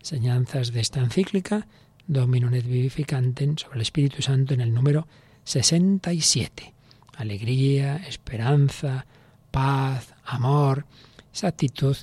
Enseñanzas 0.00 0.72
de 0.72 0.80
esta 0.80 0.98
encíclica, 0.98 1.68
Dominum 2.08 2.52
et 2.54 2.66
Vivificantem, 2.66 3.56
sobre 3.56 3.76
el 3.76 3.82
Espíritu 3.82 4.22
Santo 4.22 4.54
en 4.54 4.60
el 4.60 4.74
número 4.74 5.06
67. 5.44 6.74
Alegría, 7.16 7.98
esperanza, 8.08 9.06
paz, 9.52 10.14
amor, 10.24 10.84
esa 11.32 11.46
actitud 11.46 11.96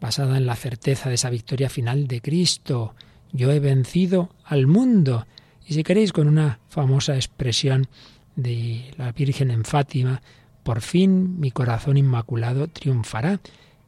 basada 0.00 0.38
en 0.38 0.46
la 0.46 0.56
certeza 0.56 1.10
de 1.10 1.16
esa 1.16 1.28
victoria 1.28 1.68
final 1.68 2.06
de 2.06 2.22
Cristo. 2.22 2.94
Yo 3.30 3.52
he 3.52 3.60
vencido 3.60 4.30
al 4.42 4.66
mundo 4.66 5.26
y 5.70 5.74
si 5.74 5.84
queréis, 5.84 6.12
con 6.12 6.26
una 6.26 6.58
famosa 6.68 7.14
expresión 7.14 7.86
de 8.34 8.92
la 8.98 9.12
Virgen 9.12 9.52
en 9.52 9.64
Fátima, 9.64 10.20
por 10.64 10.80
fin 10.80 11.38
mi 11.38 11.52
corazón 11.52 11.96
inmaculado 11.96 12.66
triunfará, 12.66 13.38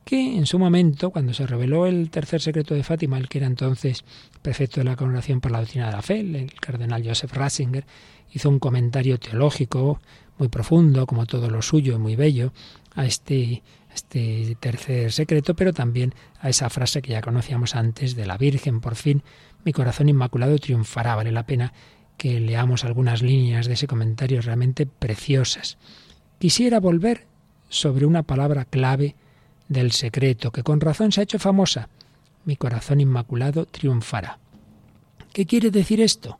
que 0.04 0.36
en 0.36 0.46
su 0.46 0.60
momento, 0.60 1.10
cuando 1.10 1.34
se 1.34 1.44
reveló 1.44 1.86
el 1.86 2.08
tercer 2.08 2.40
secreto 2.40 2.74
de 2.74 2.84
Fátima, 2.84 3.18
el 3.18 3.28
que 3.28 3.38
era 3.38 3.48
entonces 3.48 4.04
prefecto 4.42 4.78
de 4.78 4.84
la 4.84 4.94
Congregación 4.94 5.40
por 5.40 5.50
la 5.50 5.58
Doctrina 5.58 5.86
de 5.86 5.92
la 5.92 6.02
Fe, 6.02 6.20
el 6.20 6.54
cardenal 6.54 7.02
Joseph 7.04 7.32
Ratzinger, 7.32 7.84
hizo 8.32 8.48
un 8.48 8.60
comentario 8.60 9.18
teológico 9.18 10.00
muy 10.38 10.46
profundo, 10.46 11.04
como 11.04 11.26
todo 11.26 11.50
lo 11.50 11.62
suyo, 11.62 11.98
muy 11.98 12.14
bello, 12.14 12.52
a 12.94 13.06
este, 13.06 13.60
este 13.94 14.56
tercer 14.60 15.12
secreto, 15.12 15.54
pero 15.54 15.72
también 15.72 16.14
a 16.40 16.48
esa 16.48 16.70
frase 16.70 17.02
que 17.02 17.12
ya 17.12 17.20
conocíamos 17.20 17.74
antes 17.74 18.16
de 18.16 18.26
la 18.26 18.38
Virgen, 18.38 18.80
por 18.80 18.94
fin 18.94 19.22
mi 19.64 19.72
corazón 19.72 20.08
inmaculado 20.08 20.58
triunfará. 20.58 21.14
Vale 21.14 21.32
la 21.32 21.46
pena 21.46 21.72
que 22.16 22.40
leamos 22.40 22.84
algunas 22.84 23.22
líneas 23.22 23.66
de 23.66 23.74
ese 23.74 23.86
comentario 23.86 24.40
realmente 24.40 24.86
preciosas. 24.86 25.78
Quisiera 26.38 26.80
volver 26.80 27.26
sobre 27.68 28.06
una 28.06 28.22
palabra 28.22 28.64
clave 28.64 29.14
del 29.68 29.92
secreto, 29.92 30.52
que 30.52 30.62
con 30.62 30.80
razón 30.80 31.12
se 31.12 31.20
ha 31.20 31.24
hecho 31.24 31.38
famosa. 31.38 31.88
Mi 32.44 32.56
corazón 32.56 33.00
inmaculado 33.00 33.66
triunfará. 33.66 34.38
¿Qué 35.32 35.46
quiere 35.46 35.70
decir 35.70 36.00
esto? 36.00 36.38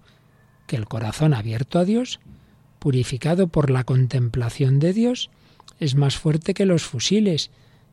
Que 0.66 0.76
el 0.76 0.86
corazón 0.86 1.32
abierto 1.32 1.78
a 1.78 1.84
Dios, 1.84 2.20
purificado 2.78 3.46
por 3.48 3.70
la 3.70 3.84
contemplación 3.84 4.78
de 4.78 4.92
Dios, 4.92 5.30
es 5.80 5.94
más 5.94 6.16
fuerte 6.16 6.54
que 6.54 6.66
los 6.66 6.82
fusiles 6.82 7.50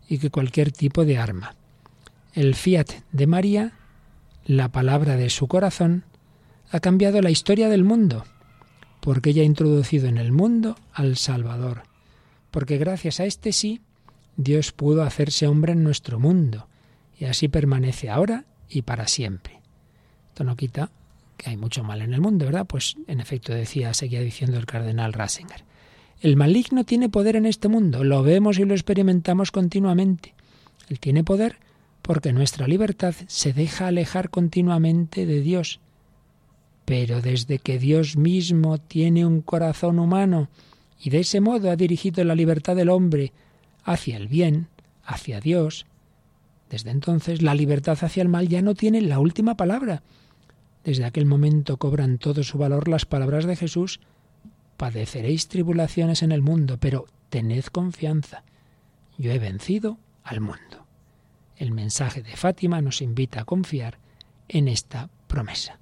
y 0.07 0.17
que 0.17 0.29
cualquier 0.29 0.71
tipo 0.71 1.05
de 1.05 1.17
arma. 1.17 1.55
El 2.33 2.55
fiat 2.55 2.87
de 3.11 3.27
María 3.27 3.73
la 4.49 4.69
palabra 4.69 5.15
de 5.15 5.29
su 5.29 5.47
corazón, 5.47 6.05
ha 6.71 6.79
cambiado 6.79 7.21
la 7.21 7.29
historia 7.29 7.69
del 7.69 7.83
mundo, 7.83 8.25
porque 8.99 9.29
ella 9.29 9.43
ha 9.43 9.45
introducido 9.45 10.07
en 10.07 10.17
el 10.17 10.31
mundo 10.31 10.75
al 10.91 11.17
Salvador, 11.17 11.83
porque 12.49 12.79
gracias 12.79 13.19
a 13.19 13.25
este 13.25 13.51
sí, 13.51 13.81
Dios 14.37 14.71
pudo 14.71 15.03
hacerse 15.03 15.45
hombre 15.45 15.73
en 15.73 15.83
nuestro 15.83 16.19
mundo, 16.19 16.67
y 17.19 17.25
así 17.25 17.47
permanece 17.47 18.09
ahora 18.09 18.45
y 18.67 18.81
para 18.81 19.07
siempre. 19.07 19.59
Esto 20.29 20.43
no 20.43 20.55
quita 20.55 20.89
que 21.37 21.51
hay 21.51 21.57
mucho 21.57 21.83
mal 21.83 22.01
en 22.01 22.15
el 22.15 22.19
mundo, 22.21 22.45
¿verdad? 22.45 22.65
Pues 22.65 22.95
en 23.05 23.19
efecto 23.19 23.53
decía, 23.53 23.93
seguía 23.93 24.21
diciendo 24.21 24.57
el 24.57 24.65
cardenal 24.65 25.13
Ratzinger. 25.13 25.63
El 26.21 26.35
maligno 26.35 26.83
tiene 26.83 27.09
poder 27.09 27.35
en 27.35 27.45
este 27.45 27.67
mundo, 27.67 28.03
lo 28.03 28.23
vemos 28.23 28.59
y 28.59 28.65
lo 28.65 28.73
experimentamos 28.73 29.51
continuamente. 29.51 30.33
Él 30.89 30.99
tiene 30.99 31.23
poder 31.23 31.57
porque 32.01 32.33
nuestra 32.33 32.67
libertad 32.67 33.15
se 33.27 33.53
deja 33.53 33.87
alejar 33.87 34.29
continuamente 34.29 35.25
de 35.25 35.41
Dios. 35.41 35.79
Pero 36.85 37.21
desde 37.21 37.59
que 37.59 37.77
Dios 37.77 38.17
mismo 38.17 38.79
tiene 38.79 39.25
un 39.25 39.41
corazón 39.41 39.99
humano 39.99 40.49
y 41.01 41.11
de 41.11 41.19
ese 41.19 41.39
modo 41.39 41.71
ha 41.71 41.75
dirigido 41.75 42.23
la 42.23 42.35
libertad 42.35 42.75
del 42.75 42.89
hombre 42.89 43.31
hacia 43.83 44.17
el 44.17 44.27
bien, 44.27 44.67
hacia 45.03 45.39
Dios, 45.39 45.85
desde 46.69 46.91
entonces 46.91 47.41
la 47.41 47.55
libertad 47.55 47.97
hacia 48.01 48.21
el 48.21 48.29
mal 48.29 48.47
ya 48.47 48.61
no 48.61 48.75
tiene 48.75 49.01
la 49.01 49.19
última 49.19 49.55
palabra. 49.55 50.03
Desde 50.83 51.05
aquel 51.05 51.25
momento 51.25 51.77
cobran 51.77 52.17
todo 52.17 52.43
su 52.43 52.57
valor 52.57 52.87
las 52.87 53.05
palabras 53.05 53.45
de 53.45 53.55
Jesús. 53.55 53.99
Padeceréis 54.79 55.49
tribulaciones 55.49 56.23
en 56.23 56.31
el 56.31 56.41
mundo, 56.41 56.77
pero 56.79 57.05
tened 57.27 57.65
confianza. 57.65 58.43
Yo 59.17 59.29
he 59.33 59.37
vencido 59.37 59.97
al 60.23 60.39
mundo. 60.39 60.85
El 61.57 61.73
mensaje 61.73 62.21
de 62.23 62.37
Fátima 62.37 62.81
nos 62.81 63.01
invita 63.01 63.41
a 63.41 63.43
confiar 63.43 63.97
en 64.47 64.69
esta 64.69 65.09
promesa. 65.27 65.79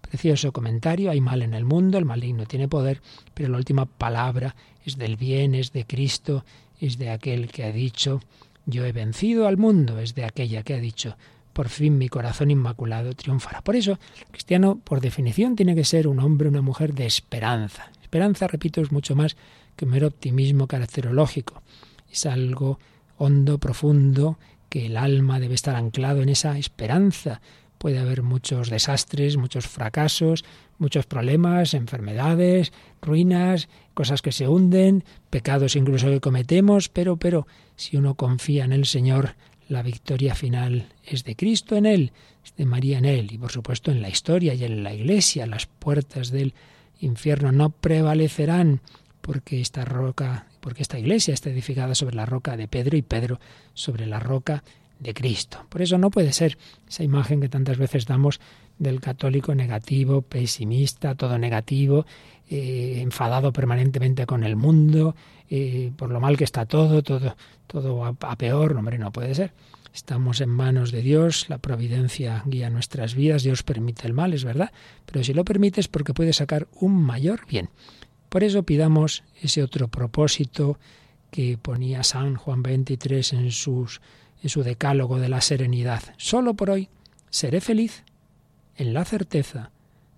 Precioso 0.00 0.50
comentario, 0.50 1.10
hay 1.10 1.20
mal 1.20 1.42
en 1.42 1.52
el 1.52 1.66
mundo, 1.66 1.98
el 1.98 2.06
maligno 2.06 2.46
tiene 2.46 2.68
poder, 2.68 3.02
pero 3.34 3.50
la 3.50 3.58
última 3.58 3.84
palabra 3.84 4.56
es 4.82 4.96
del 4.96 5.18
bien, 5.18 5.54
es 5.54 5.74
de 5.74 5.84
Cristo, 5.84 6.46
es 6.80 6.96
de 6.96 7.10
aquel 7.10 7.52
que 7.52 7.64
ha 7.64 7.70
dicho, 7.70 8.22
yo 8.64 8.86
he 8.86 8.92
vencido 8.92 9.46
al 9.46 9.58
mundo, 9.58 9.98
es 9.98 10.14
de 10.14 10.24
aquella 10.24 10.62
que 10.62 10.72
ha 10.72 10.78
dicho, 10.78 11.18
por 11.52 11.68
fin 11.68 11.98
mi 11.98 12.08
corazón 12.08 12.50
inmaculado 12.50 13.12
triunfará. 13.12 13.60
Por 13.60 13.76
eso, 13.76 13.98
el 14.20 14.26
cristiano, 14.30 14.80
por 14.82 15.02
definición, 15.02 15.54
tiene 15.54 15.74
que 15.74 15.84
ser 15.84 16.08
un 16.08 16.18
hombre, 16.18 16.48
una 16.48 16.62
mujer 16.62 16.94
de 16.94 17.04
esperanza. 17.04 17.92
Esperanza, 18.08 18.46
repito, 18.46 18.80
es 18.80 18.90
mucho 18.90 19.14
más 19.14 19.36
que 19.76 19.84
un 19.84 19.90
mero 19.90 20.06
optimismo 20.06 20.66
caracterológico. 20.66 21.62
Es 22.10 22.24
algo 22.24 22.78
hondo, 23.18 23.58
profundo, 23.58 24.38
que 24.70 24.86
el 24.86 24.96
alma 24.96 25.40
debe 25.40 25.54
estar 25.54 25.76
anclado 25.76 26.22
en 26.22 26.30
esa 26.30 26.56
esperanza. 26.56 27.42
Puede 27.76 27.98
haber 27.98 28.22
muchos 28.22 28.70
desastres, 28.70 29.36
muchos 29.36 29.66
fracasos, 29.66 30.46
muchos 30.78 31.04
problemas, 31.04 31.74
enfermedades, 31.74 32.72
ruinas, 33.02 33.68
cosas 33.92 34.22
que 34.22 34.32
se 34.32 34.48
hunden, 34.48 35.04
pecados 35.28 35.76
incluso 35.76 36.06
que 36.06 36.22
cometemos, 36.22 36.88
pero 36.88 37.18
pero 37.18 37.46
si 37.76 37.98
uno 37.98 38.14
confía 38.14 38.64
en 38.64 38.72
el 38.72 38.86
Señor, 38.86 39.34
la 39.68 39.82
victoria 39.82 40.34
final 40.34 40.88
es 41.04 41.24
de 41.24 41.36
Cristo 41.36 41.76
en 41.76 41.84
él, 41.84 42.12
es 42.42 42.54
de 42.56 42.64
María 42.64 42.96
en 42.96 43.04
él 43.04 43.30
y 43.30 43.36
por 43.36 43.52
supuesto 43.52 43.90
en 43.90 44.00
la 44.00 44.08
historia 44.08 44.54
y 44.54 44.64
en 44.64 44.82
la 44.82 44.94
iglesia 44.94 45.46
las 45.46 45.66
puertas 45.66 46.30
del 46.30 46.54
infierno 47.00 47.52
no 47.52 47.70
prevalecerán 47.70 48.80
porque 49.20 49.60
esta 49.60 49.84
roca 49.84 50.46
porque 50.60 50.82
esta 50.82 50.98
iglesia 50.98 51.34
está 51.34 51.50
edificada 51.50 51.94
sobre 51.94 52.16
la 52.16 52.26
roca 52.26 52.56
de 52.56 52.68
Pedro 52.68 52.96
y 52.96 53.02
Pedro 53.02 53.40
sobre 53.74 54.06
la 54.06 54.20
roca 54.20 54.64
de 54.98 55.14
Cristo. 55.14 55.64
Por 55.68 55.82
eso 55.82 55.98
no 55.98 56.10
puede 56.10 56.32
ser 56.32 56.58
esa 56.88 57.04
imagen 57.04 57.40
que 57.40 57.48
tantas 57.48 57.78
veces 57.78 58.06
damos 58.06 58.40
del 58.78 59.00
católico 59.00 59.54
negativo, 59.54 60.22
pesimista, 60.22 61.14
todo 61.14 61.38
negativo, 61.38 62.06
eh, 62.50 62.98
enfadado 63.00 63.52
permanentemente 63.52 64.26
con 64.26 64.44
el 64.44 64.56
mundo, 64.56 65.14
eh, 65.50 65.92
por 65.96 66.10
lo 66.10 66.20
mal 66.20 66.36
que 66.36 66.44
está 66.44 66.66
todo, 66.66 67.02
todo, 67.02 67.36
todo 67.66 68.04
a, 68.04 68.14
a 68.20 68.36
peor. 68.36 68.76
hombre, 68.76 68.98
no 68.98 69.12
puede 69.12 69.34
ser. 69.34 69.52
Estamos 69.98 70.40
en 70.40 70.48
manos 70.48 70.92
de 70.92 71.02
Dios, 71.02 71.46
la 71.48 71.58
providencia 71.58 72.44
guía 72.46 72.70
nuestras 72.70 73.16
vidas, 73.16 73.42
Dios 73.42 73.64
permite 73.64 74.06
el 74.06 74.12
mal, 74.12 74.32
es 74.32 74.44
verdad, 74.44 74.70
pero 75.04 75.24
si 75.24 75.34
lo 75.34 75.44
permite 75.44 75.80
es 75.80 75.88
porque 75.88 76.14
puede 76.14 76.32
sacar 76.32 76.68
un 76.80 77.02
mayor 77.02 77.40
bien. 77.48 77.68
Por 78.28 78.44
eso 78.44 78.62
pidamos 78.62 79.24
ese 79.42 79.60
otro 79.60 79.88
propósito 79.88 80.78
que 81.32 81.58
ponía 81.58 82.04
San 82.04 82.36
Juan 82.36 82.62
23 82.62 83.32
en, 83.32 83.38
en 83.46 83.50
su 83.50 84.62
decálogo 84.62 85.18
de 85.18 85.28
la 85.28 85.40
serenidad. 85.40 86.14
Solo 86.16 86.54
por 86.54 86.70
hoy 86.70 86.88
seré 87.28 87.60
feliz 87.60 88.04
en 88.76 88.94
la 88.94 89.04
certeza 89.04 89.72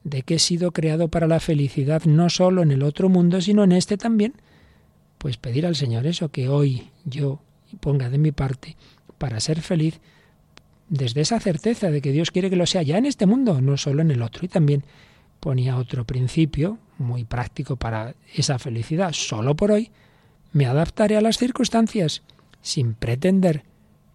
de 0.05 0.21
que 0.25 0.35
he 0.35 0.40
sido 0.40 0.73
creado 0.73 1.09
para 1.09 1.27
la 1.27 1.40
felicidad 1.40 2.05
no 2.05 2.29
solo 2.29 2.61
en 2.61 2.71
el 2.71 2.83
otro 2.83 3.09
mundo, 3.09 3.40
sino 3.40 3.64
en 3.64 3.73
este 3.73 3.97
también, 3.97 4.35
pues 5.16 5.38
pedir 5.38 5.64
al 5.64 5.75
Señor 5.75 6.07
eso, 6.07 6.29
que 6.29 6.51
hoy 6.51 6.90
yo 7.07 7.40
ponga 7.81 8.11
de 8.11 8.19
mi 8.19 8.31
parte 8.31 8.77
para 9.21 9.39
ser 9.39 9.61
feliz 9.61 10.01
desde 10.89 11.21
esa 11.21 11.39
certeza 11.39 11.91
de 11.91 12.01
que 12.01 12.11
Dios 12.11 12.31
quiere 12.31 12.49
que 12.49 12.57
lo 12.57 12.65
sea 12.65 12.83
ya 12.83 12.97
en 12.97 13.05
este 13.05 13.27
mundo, 13.27 13.61
no 13.61 13.77
solo 13.77 14.01
en 14.01 14.11
el 14.11 14.23
otro. 14.23 14.47
Y 14.47 14.49
también 14.49 14.83
ponía 15.41 15.77
otro 15.77 16.07
principio 16.07 16.79
muy 16.97 17.25
práctico 17.25 17.77
para 17.77 18.15
esa 18.35 18.59
felicidad. 18.59 19.13
Solo 19.13 19.55
por 19.55 19.73
hoy 19.73 19.91
me 20.53 20.65
adaptaré 20.65 21.19
a 21.19 21.21
las 21.21 21.37
circunstancias, 21.37 22.23
sin 22.63 22.95
pretender 22.95 23.63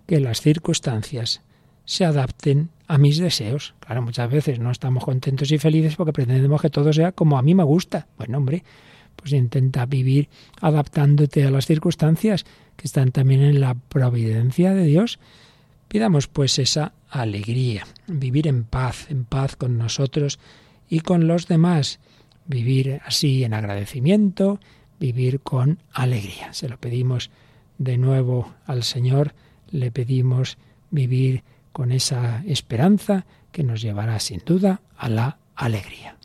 que 0.08 0.20
las 0.20 0.42
circunstancias 0.42 1.42
se 1.86 2.04
adapten 2.04 2.70
a 2.88 2.98
mis 2.98 3.20
deseos. 3.20 3.76
Claro, 3.80 4.02
muchas 4.02 4.30
veces 4.32 4.58
no 4.60 4.72
estamos 4.72 5.06
contentos 5.06 5.52
y 5.52 5.60
felices 5.60 5.96
porque 5.96 6.14
pretendemos 6.14 6.62
que 6.62 6.72
todo 6.72 6.92
sea 6.92 7.12
como 7.12 7.38
a 7.38 7.44
mí 7.44 7.54
me 7.54 7.64
gusta. 7.64 8.08
Bueno, 8.18 8.40
hombre, 8.40 8.64
pues 9.16 9.34
intenta 9.34 9.86
vivir 9.86 10.30
adaptándote 10.62 11.46
a 11.46 11.52
las 11.52 11.66
circunstancias 11.66 12.46
que 12.76 12.88
están 12.88 13.12
también 13.12 13.42
en 13.42 13.62
la 13.62 13.76
providencia 13.76 14.74
de 14.74 14.84
Dios. 14.84 15.20
Pidamos 15.88 16.28
pues 16.28 16.60
esa 16.60 16.94
alegría, 17.10 17.86
vivir 18.08 18.48
en 18.48 18.64
paz, 18.64 19.10
en 19.10 19.26
paz 19.26 19.56
con 19.56 19.78
nosotros 19.78 20.40
y 20.90 21.00
con 21.00 21.28
los 21.28 21.48
demás, 21.48 22.00
vivir 22.46 23.02
así 23.06 23.44
en 23.44 23.54
agradecimiento, 23.54 24.60
vivir 25.00 25.40
con 25.40 25.80
alegría. 25.94 26.54
Se 26.54 26.70
lo 26.70 26.78
pedimos 26.78 27.32
de 27.78 27.98
nuevo 27.98 28.54
al 28.66 28.84
Señor, 28.84 29.34
le 29.72 29.92
pedimos 29.92 30.58
vivir 30.92 31.44
con 31.72 31.92
esa 31.92 32.44
esperanza 32.46 33.26
que 33.52 33.64
nos 33.64 33.82
llevará 33.82 34.20
sin 34.20 34.42
duda 34.46 34.82
a 34.98 35.10
la 35.10 35.38
alegría. 35.56 36.18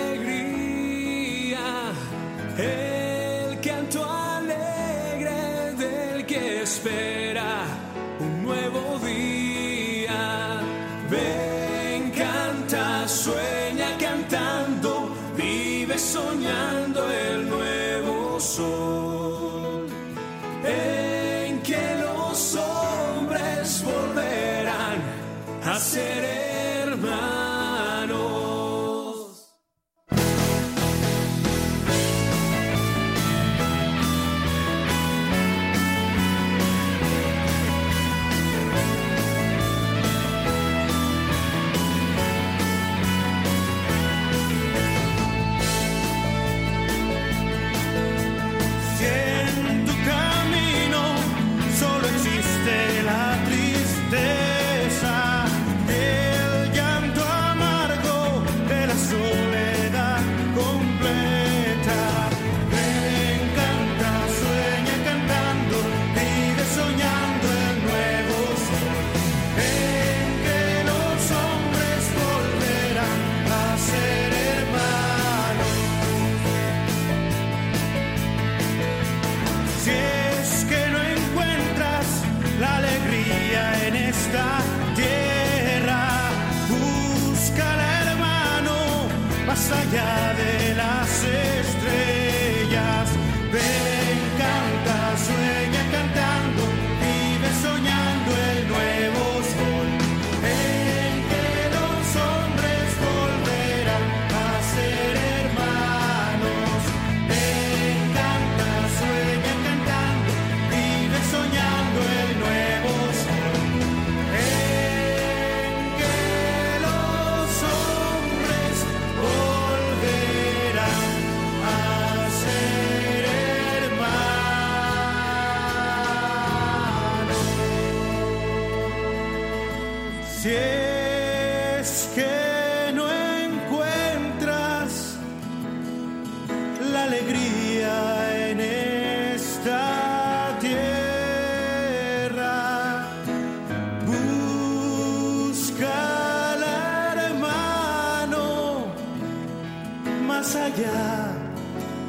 más 150.41 150.57
allá 150.57 151.36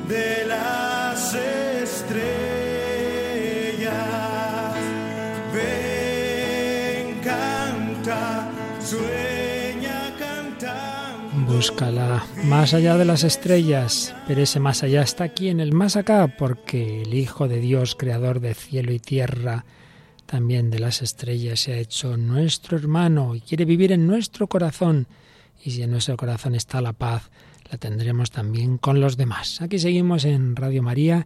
de 0.08 0.46
las 0.48 1.34
estrellas. 1.34 2.24
Ven, 5.54 7.20
canta, 7.22 8.50
sueña 8.80 10.14
cantando. 10.18 11.54
Búscala 11.54 12.26
más 12.46 12.74
allá 12.74 12.96
de 12.96 13.04
las 13.04 13.26
estrellas, 13.26 14.16
pero 14.26 14.42
ese 14.42 14.62
más 14.62 14.82
allá 14.84 15.02
está 15.02 15.26
aquí 15.26 15.50
en 15.50 15.60
el 15.60 15.74
más 15.74 15.98
acá, 15.98 16.34
porque 16.40 17.02
el 17.02 17.14
Hijo 17.14 17.50
de 17.50 17.60
Dios, 17.60 17.98
creador 17.98 18.40
de 18.40 18.54
cielo 18.54 18.94
y 18.94 19.00
tierra, 19.00 19.66
también 20.26 20.70
de 20.70 20.80
las 20.80 21.02
estrellas, 21.02 21.60
se 21.60 21.74
ha 21.74 21.78
hecho 21.80 22.16
nuestro 22.16 22.78
hermano 22.78 23.36
y 23.36 23.42
quiere 23.42 23.66
vivir 23.66 23.92
en 23.92 24.08
nuestro 24.08 24.48
corazón. 24.48 25.08
Y 25.66 25.72
si 25.72 25.84
en 25.84 25.92
nuestro 25.92 26.16
corazón 26.16 26.56
está 26.56 26.80
la 26.80 26.94
paz, 26.94 27.30
la 27.72 27.78
tendremos 27.78 28.32
también 28.32 28.78
con 28.78 29.00
los 29.00 29.16
demás. 29.16 29.62
Aquí 29.62 29.80
seguimos 29.80 30.26
en 30.26 30.58
Radio 30.58 30.84
María, 30.84 31.26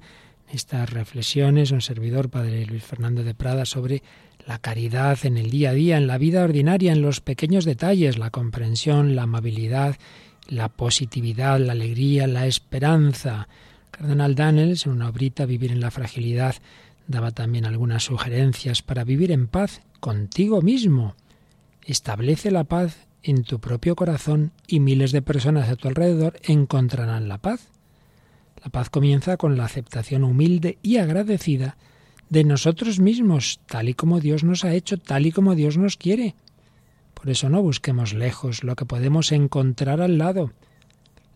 estas 0.52 0.92
reflexiones, 0.92 1.72
un 1.72 1.82
servidor, 1.82 2.30
Padre 2.30 2.68
Luis 2.68 2.84
Fernando 2.84 3.24
de 3.24 3.34
Prada, 3.34 3.66
sobre 3.66 4.04
la 4.46 4.60
caridad 4.60 5.18
en 5.24 5.38
el 5.38 5.50
día 5.50 5.72
a 5.72 5.74
día, 5.74 5.98
en 5.98 6.06
la 6.06 6.20
vida 6.20 6.44
ordinaria, 6.44 6.92
en 6.92 7.02
los 7.02 7.20
pequeños 7.20 7.66
detalles, 7.66 8.20
la 8.20 8.30
comprensión, 8.30 9.16
la 9.16 9.24
amabilidad, 9.24 9.96
la 10.48 10.70
positividad, 10.70 11.60
la 11.60 11.72
alegría, 11.72 12.28
la 12.28 12.46
esperanza. 12.46 13.48
Cardenal 13.90 14.36
Daniels, 14.36 14.86
en 14.86 14.92
una 14.92 15.10
obrita, 15.10 15.48
Vivir 15.48 15.72
en 15.72 15.80
la 15.80 15.90
fragilidad, 15.90 16.58
daba 17.08 17.32
también 17.32 17.66
algunas 17.66 18.04
sugerencias 18.04 18.84
para 18.84 19.04
vivir 19.04 19.32
en 19.32 19.48
paz 19.48 19.82
contigo 20.00 20.62
mismo. 20.62 21.16
Establece 21.84 22.52
la 22.52 22.66
paz 22.66 23.05
en 23.26 23.44
tu 23.44 23.60
propio 23.60 23.96
corazón 23.96 24.52
y 24.68 24.80
miles 24.80 25.12
de 25.12 25.24
personas 25.24 25.68
a 25.70 25.76
tu 25.76 25.88
alrededor 25.88 26.40
encontrarán 26.44 27.28
la 27.28 27.40
paz. 27.40 27.70
La 28.64 28.70
paz 28.70 28.92
comienza 28.92 29.36
con 29.38 29.58
la 29.58 29.66
aceptación 29.66 30.24
humilde 30.24 30.78
y 30.84 30.98
agradecida 30.98 31.76
de 32.30 32.44
nosotros 32.44 33.00
mismos, 33.00 33.60
tal 33.66 33.90
y 33.90 33.96
como 33.96 34.20
Dios 34.20 34.44
nos 34.44 34.64
ha 34.64 34.74
hecho, 34.74 35.00
tal 35.00 35.26
y 35.26 35.32
como 35.32 35.56
Dios 35.56 35.76
nos 35.78 35.98
quiere. 35.98 36.36
Por 37.16 37.32
eso 37.32 37.50
no 37.50 37.64
busquemos 37.64 38.14
lejos 38.14 38.64
lo 38.64 38.76
que 38.76 38.86
podemos 38.86 39.32
encontrar 39.32 40.02
al 40.02 40.20
lado. 40.20 40.52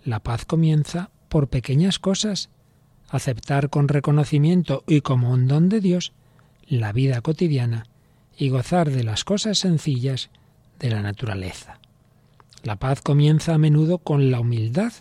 La 0.03 0.19
paz 0.19 0.45
comienza 0.45 1.09
por 1.27 1.47
pequeñas 1.47 1.97
cosas. 1.97 2.49
Aceptar 3.09 3.71
con 3.71 3.87
reconocimiento 3.87 4.83
y 4.87 5.01
como 5.01 5.31
un 5.31 5.47
don 5.47 5.69
de 5.69 5.79
Dios 5.79 6.13
la 6.67 6.91
vida 6.91 7.21
cotidiana 7.21 7.87
y 8.37 8.49
gozar 8.49 8.91
de 8.91 9.03
las 9.03 9.23
cosas 9.23 9.57
sencillas 9.57 10.29
de 10.79 10.89
la 10.89 11.01
naturaleza. 11.01 11.79
La 12.63 12.77
paz 12.77 13.01
comienza 13.01 13.53
a 13.53 13.57
menudo 13.57 13.99
con 13.99 14.31
la 14.31 14.39
humildad 14.39 14.93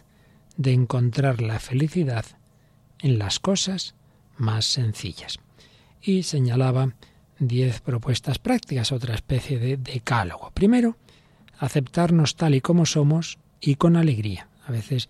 de 0.56 0.72
encontrar 0.72 1.40
la 1.40 1.58
felicidad 1.58 2.24
en 3.00 3.18
las 3.18 3.40
cosas 3.40 3.94
más 4.36 4.66
sencillas. 4.66 5.38
Y 6.00 6.22
señalaba 6.22 6.94
diez 7.38 7.80
propuestas 7.80 8.38
prácticas, 8.38 8.92
otra 8.92 9.14
especie 9.14 9.58
de 9.58 9.76
decálogo. 9.76 10.50
Primero, 10.52 10.96
aceptarnos 11.58 12.36
tal 12.36 12.54
y 12.54 12.60
como 12.60 12.86
somos 12.86 13.38
y 13.60 13.76
con 13.76 13.96
alegría. 13.96 14.48
A 14.66 14.72
veces 14.72 15.08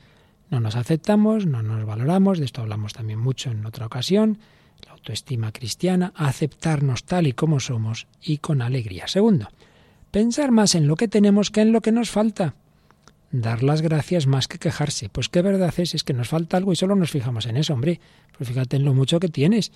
no 0.50 0.60
nos 0.60 0.76
aceptamos, 0.76 1.46
no 1.46 1.62
nos 1.62 1.84
valoramos, 1.84 2.38
de 2.38 2.46
esto 2.46 2.62
hablamos 2.62 2.92
también 2.94 3.18
mucho 3.18 3.50
en 3.50 3.66
otra 3.66 3.86
ocasión, 3.86 4.38
la 4.86 4.92
autoestima 4.92 5.52
cristiana, 5.52 6.12
aceptarnos 6.14 7.04
tal 7.04 7.26
y 7.26 7.32
como 7.32 7.60
somos 7.60 8.06
y 8.22 8.38
con 8.38 8.62
alegría. 8.62 9.08
Segundo, 9.08 9.48
pensar 10.10 10.50
más 10.50 10.74
en 10.74 10.86
lo 10.86 10.96
que 10.96 11.08
tenemos 11.08 11.50
que 11.50 11.60
en 11.60 11.72
lo 11.72 11.80
que 11.80 11.92
nos 11.92 12.10
falta. 12.10 12.54
Dar 13.30 13.62
las 13.62 13.82
gracias 13.82 14.26
más 14.26 14.48
que 14.48 14.58
quejarse. 14.58 15.08
Pues 15.10 15.28
qué 15.28 15.42
verdad 15.42 15.74
es, 15.76 15.94
es 15.94 16.04
que 16.04 16.14
nos 16.14 16.28
falta 16.28 16.56
algo 16.56 16.72
y 16.72 16.76
solo 16.76 16.96
nos 16.96 17.10
fijamos 17.10 17.46
en 17.46 17.56
eso, 17.56 17.74
hombre. 17.74 18.00
Pues 18.36 18.48
fíjate 18.48 18.76
en 18.76 18.84
lo 18.84 18.94
mucho 18.94 19.20
que 19.20 19.28
tienes. 19.28 19.72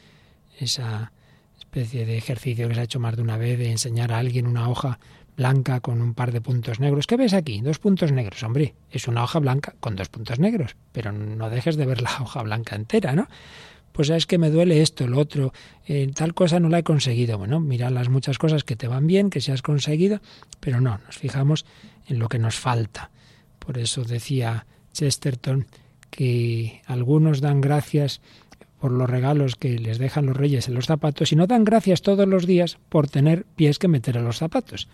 Esa 0.58 1.12
especie 1.58 2.06
de 2.06 2.16
ejercicio 2.16 2.68
que 2.68 2.74
se 2.74 2.80
ha 2.80 2.84
hecho 2.84 3.00
más 3.00 3.16
de 3.16 3.22
una 3.22 3.36
vez 3.36 3.58
de 3.58 3.70
enseñar 3.70 4.12
a 4.12 4.18
alguien 4.18 4.46
una 4.46 4.68
hoja 4.68 4.98
blanca 5.36 5.80
con 5.80 6.00
un 6.00 6.14
par 6.14 6.32
de 6.32 6.40
puntos 6.40 6.80
negros. 6.80 7.06
¿Qué 7.06 7.16
ves 7.16 7.34
aquí? 7.34 7.60
Dos 7.60 7.78
puntos 7.78 8.12
negros. 8.12 8.42
Hombre, 8.42 8.74
es 8.90 9.08
una 9.08 9.24
hoja 9.24 9.38
blanca 9.38 9.74
con 9.80 9.96
dos 9.96 10.08
puntos 10.08 10.38
negros, 10.38 10.76
pero 10.92 11.12
no 11.12 11.50
dejes 11.50 11.76
de 11.76 11.86
ver 11.86 12.02
la 12.02 12.10
hoja 12.20 12.42
blanca 12.42 12.76
entera, 12.76 13.14
¿no? 13.14 13.28
Pues 13.92 14.08
es 14.10 14.26
que 14.26 14.38
me 14.38 14.50
duele 14.50 14.80
esto, 14.80 15.06
lo 15.06 15.18
otro, 15.18 15.52
eh, 15.86 16.10
tal 16.14 16.34
cosa 16.34 16.58
no 16.60 16.68
la 16.68 16.78
he 16.78 16.82
conseguido. 16.82 17.38
Bueno, 17.38 17.60
mira 17.60 17.90
las 17.90 18.08
muchas 18.08 18.38
cosas 18.38 18.64
que 18.64 18.76
te 18.76 18.88
van 18.88 19.06
bien, 19.06 19.30
que 19.30 19.40
se 19.40 19.52
has 19.52 19.62
conseguido, 19.62 20.20
pero 20.60 20.80
no, 20.80 20.98
nos 21.04 21.18
fijamos 21.18 21.66
en 22.06 22.18
lo 22.18 22.28
que 22.28 22.38
nos 22.38 22.56
falta. 22.56 23.10
Por 23.58 23.78
eso 23.78 24.02
decía 24.04 24.66
Chesterton 24.92 25.66
que 26.10 26.82
algunos 26.86 27.40
dan 27.40 27.60
gracias 27.60 28.20
por 28.80 28.90
los 28.90 29.08
regalos 29.08 29.54
que 29.54 29.78
les 29.78 29.98
dejan 29.98 30.26
los 30.26 30.36
reyes 30.36 30.66
en 30.66 30.74
los 30.74 30.86
zapatos 30.86 31.30
y 31.30 31.36
no 31.36 31.46
dan 31.46 31.64
gracias 31.64 32.02
todos 32.02 32.26
los 32.26 32.46
días 32.46 32.78
por 32.88 33.08
tener 33.08 33.44
pies 33.54 33.78
que 33.78 33.88
meter 33.88 34.16
en 34.16 34.24
los 34.24 34.38
zapatos. 34.38 34.88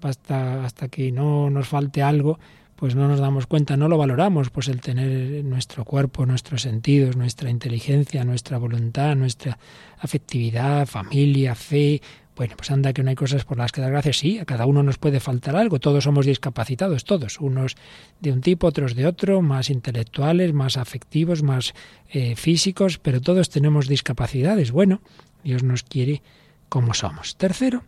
Hasta, 0.00 0.64
hasta 0.64 0.88
que 0.88 1.12
no 1.12 1.50
nos 1.50 1.68
falte 1.68 2.02
algo, 2.02 2.40
pues 2.82 2.96
no 2.96 3.06
nos 3.06 3.20
damos 3.20 3.46
cuenta, 3.46 3.76
no 3.76 3.86
lo 3.86 3.96
valoramos, 3.96 4.50
pues 4.50 4.66
el 4.66 4.80
tener 4.80 5.44
nuestro 5.44 5.84
cuerpo, 5.84 6.26
nuestros 6.26 6.62
sentidos, 6.62 7.14
nuestra 7.14 7.48
inteligencia, 7.48 8.24
nuestra 8.24 8.58
voluntad, 8.58 9.14
nuestra 9.14 9.56
afectividad, 10.00 10.88
familia, 10.88 11.54
fe, 11.54 12.02
bueno, 12.34 12.54
pues 12.56 12.72
anda 12.72 12.92
que 12.92 13.04
no 13.04 13.10
hay 13.10 13.14
cosas 13.14 13.44
por 13.44 13.56
las 13.56 13.70
que 13.70 13.80
dar 13.80 13.92
gracias. 13.92 14.16
Sí, 14.16 14.40
a 14.40 14.44
cada 14.46 14.66
uno 14.66 14.82
nos 14.82 14.98
puede 14.98 15.20
faltar 15.20 15.54
algo. 15.54 15.78
Todos 15.78 16.02
somos 16.02 16.26
discapacitados, 16.26 17.04
todos. 17.04 17.38
Unos 17.38 17.76
de 18.18 18.32
un 18.32 18.40
tipo, 18.40 18.66
otros 18.66 18.96
de 18.96 19.06
otro, 19.06 19.42
más 19.42 19.70
intelectuales, 19.70 20.52
más 20.52 20.76
afectivos, 20.76 21.44
más 21.44 21.74
eh, 22.10 22.34
físicos, 22.34 22.98
pero 22.98 23.20
todos 23.20 23.48
tenemos 23.48 23.86
discapacidades. 23.86 24.72
Bueno, 24.72 25.02
Dios 25.44 25.62
nos 25.62 25.84
quiere 25.84 26.20
como 26.68 26.94
somos. 26.94 27.36
Tercero, 27.36 27.84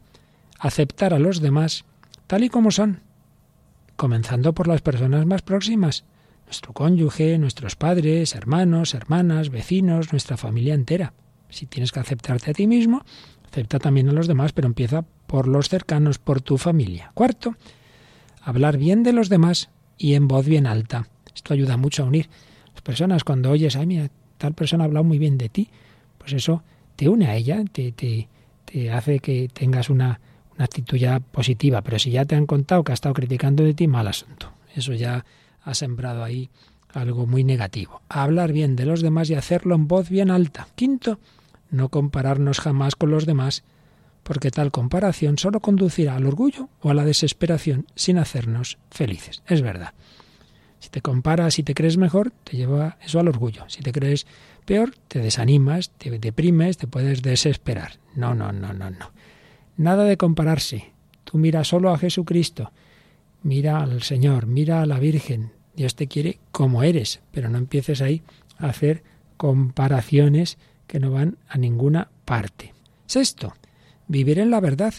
aceptar 0.61 1.15
a 1.15 1.19
los 1.19 1.41
demás 1.41 1.85
tal 2.29 2.45
y 2.45 2.49
como 2.49 2.71
son, 2.71 3.01
comenzando 3.97 4.55
por 4.55 4.69
las 4.69 4.83
personas 4.83 5.27
más 5.27 5.43
próximas, 5.43 6.05
nuestro 6.47 6.73
cónyuge, 6.73 7.39
nuestros 7.39 7.77
padres, 7.77 8.35
hermanos, 8.35 8.95
hermanas, 8.95 9.51
vecinos, 9.51 10.13
nuestra 10.13 10.37
familia 10.37 10.75
entera. 10.75 11.15
Si 11.49 11.67
tienes 11.67 11.93
que 11.93 12.01
aceptarte 12.01 12.51
a 12.51 12.55
ti 12.55 12.67
mismo, 12.67 13.05
Acepta 13.55 13.79
también 13.79 14.09
a 14.09 14.13
los 14.13 14.27
demás, 14.27 14.53
pero 14.53 14.67
empieza 14.67 15.05
por 15.29 15.47
los 15.47 15.69
cercanos, 15.69 16.19
por 16.19 16.41
tu 16.43 16.59
familia. 16.59 17.13
Cuarto, 17.15 17.55
hablar 18.43 18.79
bien 18.79 19.05
de 19.05 19.13
los 19.13 19.29
demás 19.29 19.71
y 19.97 20.15
en 20.15 20.27
voz 20.27 20.45
bien 20.45 20.67
alta. 20.67 21.07
Esto 21.33 21.55
ayuda 21.55 21.77
mucho 21.77 22.03
a 22.03 22.07
unir. 22.07 22.29
Las 22.73 22.83
personas 22.83 23.23
cuando 23.23 23.53
oyes, 23.53 23.77
ay, 23.77 23.87
mira, 23.87 24.11
tal 24.39 24.55
persona 24.55 24.83
ha 24.83 24.87
hablado 24.87 25.05
muy 25.05 25.21
bien 25.21 25.39
de 25.39 25.51
ti, 25.51 25.69
pues 26.19 26.33
eso 26.33 26.65
te 26.97 27.09
une 27.09 27.29
a 27.29 27.37
ella, 27.37 27.63
te, 27.71 27.93
te, 27.93 28.27
te 28.65 28.91
hace 28.91 29.21
que 29.21 29.49
tengas 29.53 29.89
una, 29.89 30.19
una 30.57 30.65
actitud 30.65 30.99
ya 30.99 31.21
positiva. 31.21 31.83
Pero 31.83 31.99
si 31.99 32.11
ya 32.11 32.25
te 32.25 32.35
han 32.35 32.47
contado 32.47 32.85
que 32.85 32.93
ha 32.93 32.95
estado 32.95 33.15
criticando 33.15 33.65
de 33.65 33.75
ti, 33.75 33.89
mal 33.89 34.07
asunto. 34.07 34.53
Eso 34.75 34.93
ya 34.93 35.25
ha 35.63 35.75
sembrado 35.75 36.23
ahí 36.23 36.51
algo 36.93 37.27
muy 37.27 37.45
negativo. 37.45 38.03
Hablar 38.09 38.53
bien 38.53 38.77
de 38.77 38.87
los 38.87 39.03
demás 39.03 39.31
y 39.31 39.35
hacerlo 39.35 39.75
en 39.75 39.89
voz 39.89 40.09
bien 40.09 40.31
alta. 40.31 40.69
Quinto, 40.75 41.19
no 41.71 41.89
compararnos 41.89 42.61
jamás 42.61 42.95
con 42.95 43.11
los 43.11 43.27
demás, 43.27 43.65
porque 44.23 44.51
tal 44.51 44.71
comparación 44.71 45.39
solo 45.39 45.61
conducirá 45.61 46.17
al 46.17 46.27
orgullo 46.27 46.69
o 46.81 46.91
a 46.91 46.95
la 46.95 47.05
desesperación 47.05 47.87
sin 47.95 48.19
hacernos 48.19 48.79
felices. 48.91 49.43
Es 49.47 49.63
verdad. 49.63 49.93
Si 50.79 50.91
te 50.91 51.01
comparas 51.01 51.59
y 51.59 51.63
te 51.63 51.75
crees 51.75 51.97
mejor, 51.97 52.33
te 52.45 52.57
lleva 52.57 52.99
eso 53.03 53.19
al 53.19 53.29
orgullo. 53.29 53.65
Si 53.69 53.81
te 53.81 53.91
crees 53.91 54.27
peor, 54.67 54.95
te 55.09 55.19
desanimas, 55.19 55.91
te 55.91 56.19
deprimes, 56.19 56.77
te 56.77 56.87
puedes 56.87 57.23
desesperar. 57.23 57.99
No, 58.15 58.35
no, 58.35 58.53
no, 58.53 58.73
no, 58.73 58.91
no. 58.91 59.11
Nada 59.77 60.05
de 60.05 60.17
compararse. 60.17 60.93
Tú 61.25 61.39
mira 61.39 61.65
solo 61.65 61.91
a 61.91 61.99
Jesucristo. 61.99 62.71
Mira 63.43 63.83
al 63.83 64.03
Señor, 64.03 64.47
mira 64.47 64.83
a 64.83 64.87
la 64.87 64.99
Virgen. 64.99 65.53
Dios 65.75 65.97
te 65.97 66.07
quiere 66.07 66.39
como 66.53 66.83
eres, 66.83 67.21
pero 67.33 67.49
no 67.49 67.59
empieces 67.59 68.01
ahí 68.01 68.23
a 68.59 68.69
hacer 68.69 69.03
comparaciones 69.37 70.59
que 70.87 71.01
no 71.01 71.11
van 71.11 71.37
a 71.49 71.59
ninguna 71.59 72.09
parte. 72.25 72.73
Sexto, 73.07 73.55
vivir 74.07 74.39
en 74.39 74.51
la 74.51 74.61
verdad, 74.61 74.95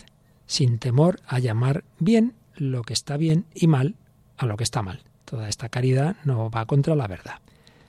sin 0.46 0.78
temor 0.78 1.20
a 1.26 1.40
llamar 1.40 1.84
bien 2.00 2.34
lo 2.56 2.84
que 2.84 2.94
está 2.94 3.18
bien 3.18 3.46
y 3.54 3.68
mal 3.68 3.96
a 4.38 4.46
lo 4.46 4.58
que 4.58 4.64
está 4.64 4.82
mal. 4.82 5.02
Toda 5.24 5.50
esta 5.50 5.70
caridad 5.70 6.18
no 6.24 6.50
va 6.50 6.66
contra 6.66 6.96
la 6.96 7.08
verdad. 7.08 7.40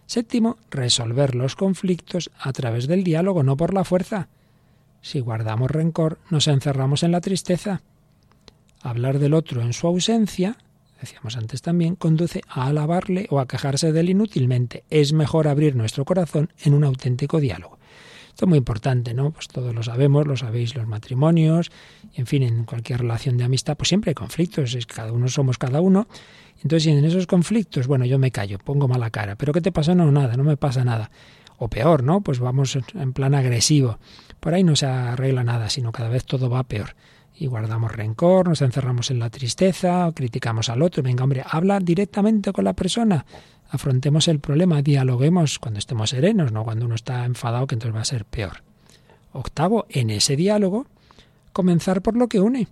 Séptimo, 0.06 0.56
resolver 0.70 1.34
los 1.34 1.56
conflictos 1.56 2.30
a 2.38 2.52
través 2.52 2.86
del 2.86 3.02
diálogo, 3.02 3.42
no 3.42 3.56
por 3.56 3.74
la 3.74 3.84
fuerza. 3.84 4.28
Si 5.06 5.20
guardamos 5.20 5.70
rencor, 5.70 6.18
nos 6.30 6.48
encerramos 6.48 7.04
en 7.04 7.12
la 7.12 7.20
tristeza. 7.20 7.80
Hablar 8.82 9.20
del 9.20 9.34
otro 9.34 9.62
en 9.62 9.72
su 9.72 9.86
ausencia, 9.86 10.56
decíamos 11.00 11.36
antes 11.36 11.62
también, 11.62 11.94
conduce 11.94 12.40
a 12.48 12.66
alabarle 12.66 13.28
o 13.30 13.38
a 13.38 13.46
quejarse 13.46 13.92
de 13.92 14.00
él 14.00 14.10
inútilmente. 14.10 14.82
Es 14.90 15.12
mejor 15.12 15.46
abrir 15.46 15.76
nuestro 15.76 16.04
corazón 16.04 16.52
en 16.64 16.74
un 16.74 16.82
auténtico 16.82 17.38
diálogo. 17.38 17.78
Esto 18.30 18.46
es 18.46 18.48
muy 18.48 18.58
importante, 18.58 19.14
¿no? 19.14 19.30
Pues 19.30 19.46
todos 19.46 19.72
lo 19.72 19.84
sabemos, 19.84 20.26
lo 20.26 20.36
sabéis 20.36 20.74
los 20.74 20.88
matrimonios, 20.88 21.70
en 22.14 22.26
fin, 22.26 22.42
en 22.42 22.64
cualquier 22.64 23.02
relación 23.02 23.36
de 23.36 23.44
amistad, 23.44 23.76
pues 23.76 23.90
siempre 23.90 24.10
hay 24.10 24.16
conflictos, 24.16 24.76
cada 24.92 25.12
uno 25.12 25.28
somos 25.28 25.56
cada 25.56 25.80
uno. 25.80 26.08
Entonces, 26.64 26.88
en 26.88 27.04
esos 27.04 27.28
conflictos, 27.28 27.86
bueno, 27.86 28.06
yo 28.06 28.18
me 28.18 28.32
callo, 28.32 28.58
pongo 28.58 28.88
mala 28.88 29.10
cara, 29.10 29.36
pero 29.36 29.52
¿qué 29.52 29.60
te 29.60 29.70
pasa? 29.70 29.94
No, 29.94 30.10
nada, 30.10 30.36
no 30.36 30.42
me 30.42 30.56
pasa 30.56 30.84
nada. 30.84 31.12
O 31.58 31.68
peor, 31.68 32.02
¿no? 32.02 32.22
Pues 32.22 32.40
vamos 32.40 32.76
en 32.92 33.12
plan 33.12 33.36
agresivo. 33.36 34.00
Por 34.40 34.54
ahí 34.54 34.64
no 34.64 34.76
se 34.76 34.86
arregla 34.86 35.44
nada, 35.44 35.68
sino 35.70 35.92
cada 35.92 36.08
vez 36.08 36.24
todo 36.24 36.48
va 36.50 36.62
peor 36.62 36.94
y 37.38 37.48
guardamos 37.48 37.92
rencor, 37.92 38.48
nos 38.48 38.62
encerramos 38.62 39.10
en 39.10 39.18
la 39.18 39.28
tristeza, 39.28 40.10
criticamos 40.14 40.70
al 40.70 40.80
otro. 40.80 41.02
Venga, 41.02 41.22
hombre, 41.22 41.44
habla 41.46 41.80
directamente 41.80 42.50
con 42.50 42.64
la 42.64 42.72
persona 42.72 43.26
afrontemos 43.70 44.28
el 44.28 44.40
problema, 44.40 44.82
dialoguemos 44.82 45.58
cuando 45.58 45.78
estemos 45.78 46.10
serenos, 46.10 46.52
no 46.52 46.64
cuando 46.64 46.86
uno 46.86 46.94
está 46.94 47.24
enfadado, 47.24 47.66
que 47.66 47.74
entonces 47.74 47.96
va 47.96 48.02
a 48.02 48.06
ser 48.06 48.24
peor. 48.24 48.62
Octavo, 49.32 49.86
en 49.88 50.10
ese 50.10 50.36
diálogo, 50.36 50.86
comenzar 51.52 52.02
por 52.02 52.16
lo 52.16 52.28
que 52.28 52.40
une 52.40 52.68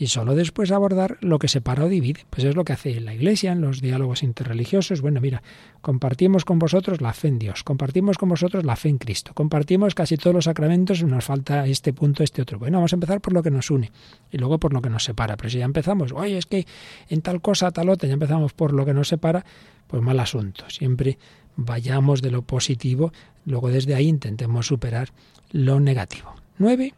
y 0.00 0.06
solo 0.06 0.34
después 0.34 0.72
abordar 0.72 1.18
lo 1.20 1.38
que 1.38 1.46
separa 1.46 1.84
o 1.84 1.88
divide. 1.88 2.24
Pues 2.30 2.44
es 2.44 2.56
lo 2.56 2.64
que 2.64 2.72
hace 2.72 2.98
la 3.02 3.12
Iglesia 3.12 3.52
en 3.52 3.60
los 3.60 3.82
diálogos 3.82 4.22
interreligiosos. 4.22 5.02
Bueno, 5.02 5.20
mira, 5.20 5.42
compartimos 5.82 6.46
con 6.46 6.58
vosotros 6.58 7.02
la 7.02 7.12
fe 7.12 7.28
en 7.28 7.38
Dios, 7.38 7.62
compartimos 7.64 8.16
con 8.16 8.30
vosotros 8.30 8.64
la 8.64 8.76
fe 8.76 8.88
en 8.88 8.96
Cristo, 8.96 9.32
compartimos 9.34 9.94
casi 9.94 10.16
todos 10.16 10.34
los 10.34 10.44
sacramentos, 10.46 11.04
nos 11.04 11.26
falta 11.26 11.66
este 11.66 11.92
punto, 11.92 12.22
este 12.22 12.40
otro. 12.40 12.58
Bueno, 12.58 12.78
vamos 12.78 12.94
a 12.94 12.96
empezar 12.96 13.20
por 13.20 13.34
lo 13.34 13.42
que 13.42 13.50
nos 13.50 13.70
une 13.70 13.92
y 14.32 14.38
luego 14.38 14.58
por 14.58 14.72
lo 14.72 14.80
que 14.80 14.88
nos 14.88 15.04
separa. 15.04 15.36
Pero 15.36 15.50
si 15.50 15.58
ya 15.58 15.66
empezamos, 15.66 16.12
oye, 16.12 16.38
es 16.38 16.46
que 16.46 16.66
en 17.10 17.20
tal 17.20 17.42
cosa, 17.42 17.70
tal 17.70 17.90
otra, 17.90 18.08
ya 18.08 18.14
empezamos 18.14 18.54
por 18.54 18.72
lo 18.72 18.86
que 18.86 18.94
nos 18.94 19.08
separa, 19.08 19.44
pues 19.86 20.02
mal 20.02 20.18
asunto. 20.18 20.64
Siempre 20.70 21.18
vayamos 21.56 22.22
de 22.22 22.30
lo 22.30 22.40
positivo, 22.40 23.12
luego 23.44 23.68
desde 23.68 23.94
ahí 23.94 24.08
intentemos 24.08 24.66
superar 24.66 25.10
lo 25.52 25.78
negativo. 25.78 26.34
Nueve, 26.56 26.94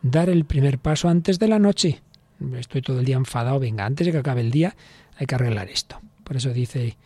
dar 0.00 0.30
el 0.30 0.46
primer 0.46 0.78
paso 0.78 1.10
antes 1.10 1.38
de 1.38 1.46
la 1.46 1.58
noche 1.58 2.00
estoy 2.58 2.82
todo 2.82 3.00
el 3.00 3.04
día 3.04 3.16
enfadado, 3.16 3.58
venga, 3.58 3.84
antes 3.86 4.06
de 4.06 4.12
que 4.12 4.18
acabe 4.18 4.40
el 4.40 4.50
día 4.50 4.74
hay 5.16 5.26
que 5.26 5.34
arreglar 5.34 5.68
esto. 5.68 6.00
Por 6.24 6.36
eso 6.36 6.52
dice 6.52 6.96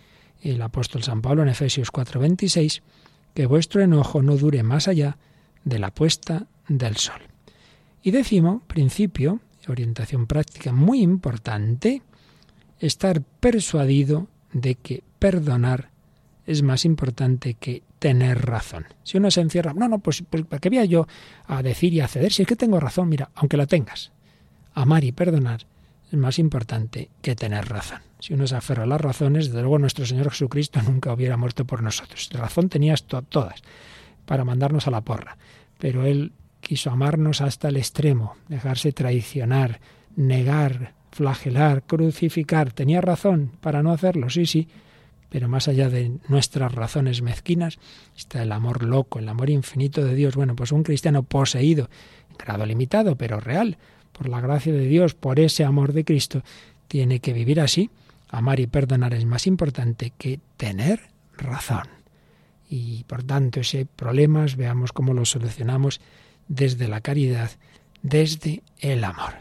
el 0.42 0.60
apóstol 0.62 1.02
San 1.02 1.22
Pablo 1.22 1.42
en 1.42 1.48
Efesios 1.48 1.90
4:26, 1.90 2.82
que 3.34 3.46
vuestro 3.46 3.82
enojo 3.82 4.22
no 4.22 4.36
dure 4.36 4.62
más 4.62 4.88
allá 4.88 5.16
de 5.64 5.78
la 5.78 5.90
puesta 5.90 6.46
del 6.68 6.96
sol. 6.96 7.20
Y 8.02 8.10
décimo, 8.10 8.62
principio, 8.66 9.40
orientación 9.70 10.26
práctica 10.26 10.72
muy 10.72 11.00
importante, 11.00 12.02
estar 12.78 13.22
persuadido 13.22 14.28
de 14.52 14.74
que 14.74 15.02
perdonar 15.18 15.90
es 16.46 16.62
más 16.62 16.84
importante 16.84 17.54
que 17.54 17.82
tener 17.98 18.44
razón. 18.44 18.86
Si 19.02 19.16
uno 19.16 19.30
se 19.30 19.40
encierra, 19.40 19.72
no, 19.72 19.88
no, 19.88 19.98
pues, 19.98 20.22
pues 20.28 20.44
¿para 20.44 20.60
qué 20.60 20.68
voy 20.68 20.86
yo 20.88 21.06
a 21.46 21.62
decir 21.62 21.94
y 21.94 22.00
a 22.00 22.08
ceder? 22.08 22.32
Si 22.32 22.42
es 22.42 22.48
que 22.48 22.56
tengo 22.56 22.78
razón, 22.78 23.08
mira, 23.08 23.30
aunque 23.34 23.56
la 23.56 23.66
tengas. 23.66 24.12
Amar 24.74 25.04
y 25.04 25.12
perdonar 25.12 25.66
es 26.10 26.18
más 26.18 26.38
importante 26.38 27.10
que 27.22 27.34
tener 27.34 27.68
razón. 27.68 28.00
Si 28.18 28.34
uno 28.34 28.46
se 28.46 28.56
aferra 28.56 28.84
a 28.84 28.86
las 28.86 29.00
razones, 29.00 29.46
desde 29.46 29.60
luego 29.60 29.78
nuestro 29.78 30.06
Señor 30.06 30.30
Jesucristo 30.30 30.80
nunca 30.86 31.12
hubiera 31.12 31.36
muerto 31.36 31.64
por 31.64 31.82
nosotros. 31.82 32.28
razón 32.32 32.68
tenías 32.68 33.04
todas 33.04 33.62
para 34.26 34.44
mandarnos 34.44 34.86
a 34.86 34.90
la 34.90 35.02
porra, 35.02 35.36
pero 35.78 36.04
Él 36.04 36.32
quiso 36.60 36.90
amarnos 36.90 37.40
hasta 37.40 37.68
el 37.68 37.76
extremo, 37.76 38.36
dejarse 38.48 38.92
traicionar, 38.92 39.80
negar, 40.16 40.94
flagelar, 41.12 41.82
crucificar. 41.82 42.72
Tenía 42.72 43.00
razón 43.00 43.52
para 43.60 43.82
no 43.82 43.92
hacerlo, 43.92 44.30
sí, 44.30 44.46
sí, 44.46 44.68
pero 45.28 45.48
más 45.48 45.68
allá 45.68 45.88
de 45.90 46.18
nuestras 46.28 46.72
razones 46.72 47.20
mezquinas 47.20 47.78
está 48.16 48.42
el 48.42 48.52
amor 48.52 48.84
loco, 48.84 49.18
el 49.18 49.28
amor 49.28 49.50
infinito 49.50 50.04
de 50.04 50.14
Dios. 50.14 50.36
Bueno, 50.36 50.56
pues 50.56 50.72
un 50.72 50.82
cristiano 50.82 51.22
poseído, 51.22 51.90
en 52.30 52.36
grado 52.36 52.64
limitado, 52.64 53.16
pero 53.16 53.40
real, 53.40 53.76
por 54.16 54.28
la 54.28 54.40
gracia 54.40 54.72
de 54.72 54.86
Dios, 54.86 55.14
por 55.14 55.40
ese 55.40 55.64
amor 55.64 55.92
de 55.92 56.04
Cristo, 56.04 56.42
tiene 56.88 57.20
que 57.20 57.32
vivir 57.32 57.60
así. 57.60 57.90
Amar 58.30 58.60
y 58.60 58.66
perdonar 58.66 59.12
es 59.14 59.26
más 59.26 59.46
importante 59.46 60.12
que 60.16 60.40
tener 60.56 61.00
razón. 61.36 61.88
Y 62.68 63.04
por 63.04 63.22
tanto, 63.22 63.62
si 63.62 63.78
hay 63.78 63.84
problemas, 63.84 64.56
veamos 64.56 64.92
cómo 64.92 65.12
los 65.12 65.30
solucionamos 65.30 66.00
desde 66.48 66.88
la 66.88 67.00
caridad, 67.00 67.50
desde 68.02 68.62
el 68.80 69.04
amor. 69.04 69.34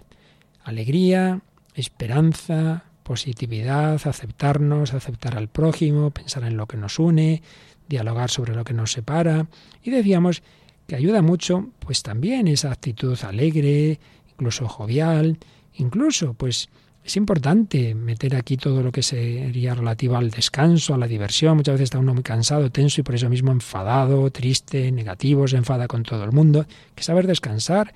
Alegría, 0.64 1.42
esperanza, 1.76 2.86
positividad, 3.04 4.02
aceptarnos, 4.06 4.94
aceptar 4.94 5.38
al 5.38 5.50
prójimo, 5.50 6.12
pensar 6.12 6.44
en 6.44 6.58
lo 6.58 6.68
que 6.68 6.78
nos 6.78 7.00
une, 7.00 7.42
dialogar 7.88 8.30
sobre 8.30 8.56
lo 8.56 8.64
que 8.64 8.74
nos 8.74 8.92
separa. 8.92 9.48
Y 9.84 9.92
decíamos 9.92 10.42
que 10.88 10.96
ayuda 10.96 11.22
mucho, 11.22 11.70
pues 11.80 12.04
también 12.04 12.48
esa 12.48 12.72
actitud 12.72 13.18
alegre, 13.24 14.00
incluso 14.34 14.68
jovial, 14.68 15.38
incluso, 15.76 16.34
pues 16.34 16.70
es 17.04 17.18
importante 17.18 17.96
meter 17.96 18.36
aquí 18.36 18.56
todo 18.56 18.82
lo 18.82 18.92
que 18.92 19.04
sería 19.04 19.76
relativo 19.76 20.16
al 20.16 20.32
descanso, 20.32 20.94
a 20.94 20.98
la 20.98 21.08
diversión. 21.08 21.58
Muchas 21.58 21.74
veces 21.74 21.86
está 21.86 22.00
uno 22.00 22.14
muy 22.14 22.24
cansado, 22.24 22.72
tenso 22.72 23.02
y 23.02 23.04
por 23.04 23.16
eso 23.16 23.30
mismo 23.30 23.52
enfadado, 23.52 24.30
triste, 24.32 24.92
negativo, 24.92 25.48
se 25.48 25.58
enfada 25.58 25.88
con 25.88 26.04
todo 26.04 26.24
el 26.24 26.32
mundo. 26.32 26.66
que 26.96 27.04
saber 27.04 27.28
descansar. 27.28 27.94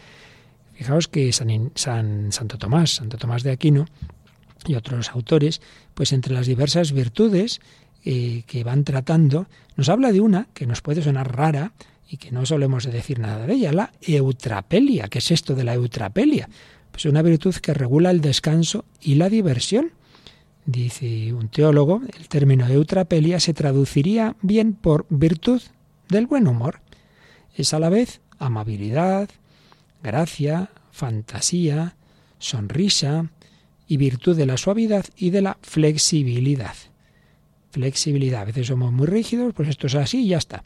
Fijaos 0.74 1.08
que 1.08 1.32
San, 1.32 1.72
San, 1.76 2.32
Santo 2.32 2.58
Tomás, 2.58 2.96
Santo 2.96 3.18
Tomás 3.18 3.44
de 3.44 3.52
Aquino, 3.52 3.86
y 4.66 4.76
otros 4.76 5.10
autores, 5.12 5.62
pues 5.94 6.12
entre 6.12 6.34
las 6.34 6.48
diversas 6.48 6.92
virtudes 6.92 7.62
eh, 8.04 8.44
que 8.48 8.64
van 8.64 8.84
tratando, 8.84 9.48
nos 9.76 9.90
habla 9.90 10.12
de 10.12 10.20
una 10.20 10.48
que 10.54 10.68
nos 10.68 10.82
puede 10.82 11.02
sonar 11.02 11.36
rara 11.36 11.72
y 12.10 12.18
que 12.18 12.32
no 12.32 12.46
solemos 12.46 12.86
decir 12.86 13.20
nada 13.20 13.46
de 13.46 13.54
ella, 13.54 13.72
la 13.72 13.92
eutrapelia. 14.02 15.08
¿Qué 15.08 15.20
es 15.20 15.32
esto 15.32 15.56
de 15.56 15.64
la 15.64 15.74
eutrapelia? 15.74 16.50
Pues 16.92 17.06
una 17.06 17.22
virtud 17.22 17.56
que 17.56 17.74
regula 17.74 18.12
el 18.12 18.22
descanso 18.22 18.86
y 19.02 19.16
la 19.16 19.30
diversión. 19.30 19.92
Dice 20.66 21.34
un 21.34 21.50
teólogo, 21.50 22.02
el 22.18 22.28
término 22.28 22.68
eutrapelia 22.68 23.40
se 23.40 23.54
traduciría 23.54 24.36
bien 24.42 24.74
por 24.74 25.06
virtud 25.10 25.62
del 26.10 26.28
buen 26.28 26.48
humor. 26.48 26.82
Es 27.56 27.74
a 27.74 27.80
la 27.80 27.90
vez 27.90 28.22
amabilidad, 28.40 29.30
gracia, 30.02 30.70
fantasía, 30.92 31.96
sonrisa, 32.40 33.30
y 33.88 33.98
virtud 33.98 34.36
de 34.36 34.46
la 34.46 34.58
suavidad 34.58 35.06
y 35.16 35.30
de 35.30 35.42
la 35.42 35.58
flexibilidad. 35.62 36.76
Flexibilidad, 37.72 38.42
a 38.42 38.46
veces 38.46 38.68
somos 38.68 38.92
muy 38.92 39.08
rígidos, 39.08 39.54
pues 39.54 39.70
esto 39.70 39.88
es 39.88 39.96
así 39.96 40.26
y 40.26 40.30
ya 40.30 40.38
está. 40.38 40.64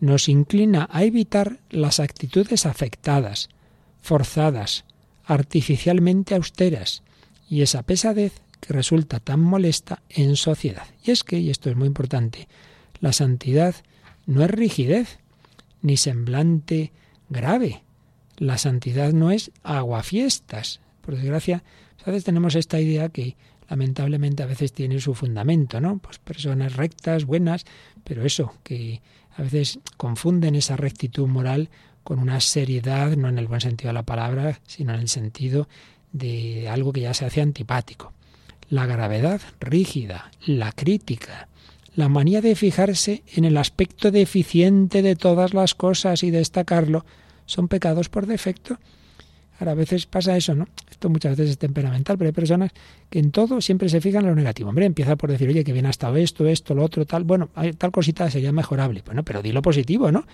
Nos 0.00 0.28
inclina 0.28 0.88
a 0.90 1.04
evitar 1.04 1.60
las 1.70 2.00
actitudes 2.00 2.66
afectadas, 2.66 3.48
forzadas, 4.02 4.84
artificialmente 5.24 6.34
austeras, 6.34 7.02
y 7.48 7.62
esa 7.62 7.82
pesadez 7.82 8.32
que 8.60 8.72
resulta 8.72 9.20
tan 9.20 9.40
molesta 9.40 10.02
en 10.08 10.36
sociedad. 10.36 10.86
Y 11.04 11.10
es 11.10 11.24
que, 11.24 11.38
y 11.38 11.50
esto 11.50 11.70
es 11.70 11.76
muy 11.76 11.86
importante, 11.86 12.48
la 13.00 13.12
santidad 13.12 13.74
no 14.26 14.42
es 14.42 14.50
rigidez, 14.50 15.18
ni 15.82 15.96
semblante 15.96 16.92
grave. 17.28 17.82
La 18.36 18.58
santidad 18.58 19.12
no 19.12 19.30
es 19.30 19.50
aguafiestas. 19.62 20.80
Por 21.00 21.16
desgracia, 21.16 21.62
a 22.04 22.10
veces 22.10 22.24
tenemos 22.24 22.54
esta 22.54 22.80
idea 22.80 23.08
que 23.08 23.36
lamentablemente 23.68 24.42
a 24.42 24.46
veces 24.46 24.72
tiene 24.72 25.00
su 25.00 25.14
fundamento, 25.14 25.80
¿no? 25.80 25.98
Pues 25.98 26.18
personas 26.18 26.76
rectas, 26.76 27.24
buenas, 27.24 27.64
pero 28.04 28.24
eso, 28.24 28.54
que 28.62 29.00
a 29.36 29.42
veces 29.42 29.78
confunden 29.96 30.54
esa 30.54 30.76
rectitud 30.76 31.26
moral 31.26 31.68
con 32.02 32.18
una 32.18 32.40
seriedad, 32.40 33.16
no 33.16 33.28
en 33.28 33.38
el 33.38 33.48
buen 33.48 33.60
sentido 33.60 33.88
de 33.88 33.94
la 33.94 34.04
palabra, 34.04 34.60
sino 34.66 34.94
en 34.94 35.00
el 35.00 35.08
sentido 35.08 35.68
de 36.12 36.68
algo 36.68 36.92
que 36.92 37.00
ya 37.02 37.14
se 37.14 37.24
hace 37.24 37.40
antipático. 37.40 38.12
La 38.68 38.86
gravedad 38.86 39.40
rígida, 39.60 40.30
la 40.44 40.72
crítica, 40.72 41.48
la 41.94 42.08
manía 42.08 42.40
de 42.40 42.54
fijarse 42.54 43.22
en 43.34 43.44
el 43.44 43.56
aspecto 43.56 44.10
deficiente 44.10 45.02
de 45.02 45.16
todas 45.16 45.54
las 45.54 45.74
cosas 45.74 46.22
y 46.22 46.30
destacarlo, 46.30 47.04
son 47.46 47.68
pecados 47.68 48.08
por 48.08 48.26
defecto 48.26 48.78
Ahora, 49.58 49.72
a 49.72 49.74
veces 49.74 50.06
pasa 50.06 50.36
eso, 50.36 50.54
¿no? 50.54 50.66
Esto 50.90 51.08
muchas 51.08 51.36
veces 51.36 51.52
es 51.52 51.58
temperamental, 51.58 52.18
pero 52.18 52.28
hay 52.28 52.32
personas 52.32 52.72
que 53.08 53.18
en 53.18 53.30
todo 53.30 53.60
siempre 53.60 53.88
se 53.88 54.00
fijan 54.00 54.22
en 54.24 54.30
lo 54.30 54.34
negativo. 54.34 54.68
Hombre, 54.68 54.84
empieza 54.84 55.16
por 55.16 55.30
decir, 55.30 55.48
oye, 55.48 55.64
que 55.64 55.72
bien 55.72 55.86
ha 55.86 55.90
estado 55.90 56.16
esto, 56.16 56.46
esto, 56.46 56.74
lo 56.74 56.84
otro, 56.84 57.06
tal. 57.06 57.24
Bueno, 57.24 57.48
tal 57.78 57.90
cosita 57.90 58.30
sería 58.30 58.52
mejorable. 58.52 59.02
Bueno, 59.04 59.22
pero 59.24 59.42
di 59.42 59.52
lo 59.52 59.62
positivo, 59.62 60.12
¿no? 60.12 60.26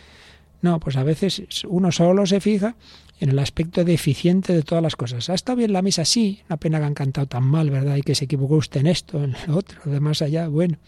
No, 0.61 0.79
pues 0.79 0.97
a 0.97 1.03
veces 1.03 1.43
uno 1.68 1.91
solo 1.91 2.25
se 2.25 2.41
fija 2.41 2.77
en 3.18 3.31
el 3.31 3.39
aspecto 3.39 3.85
deficiente 3.85 4.53
de 4.53 4.62
todas 4.62 4.83
las 4.83 4.97
cosas. 4.97 5.29
¿Ha 5.31 5.35
estado 5.35 5.57
bien 5.57 5.73
la 5.73 5.83
misa? 5.83 6.05
Sí, 6.05 6.41
una 6.49 6.57
pena 6.57 6.79
que 6.79 6.85
han 6.87 6.95
cantado 6.95 7.27
tan 7.27 7.45
mal, 7.45 7.70
¿verdad? 7.70 7.97
Y 7.97 8.03
que 8.03 8.14
se 8.14 8.25
equivocó 8.25 8.57
usted 8.57 8.81
en 8.81 8.87
esto, 8.87 9.23
en 9.23 9.37
lo 9.47 9.57
otro, 9.57 9.81
de 9.85 10.01
más 10.01 10.23
allá. 10.23 10.49
Bueno, 10.49 10.79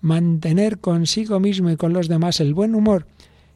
mantener 0.00 0.78
consigo 0.78 1.40
mismo 1.40 1.70
y 1.70 1.76
con 1.76 1.92
los 1.92 2.08
demás 2.08 2.40
el 2.40 2.54
buen 2.54 2.74
humor 2.74 3.06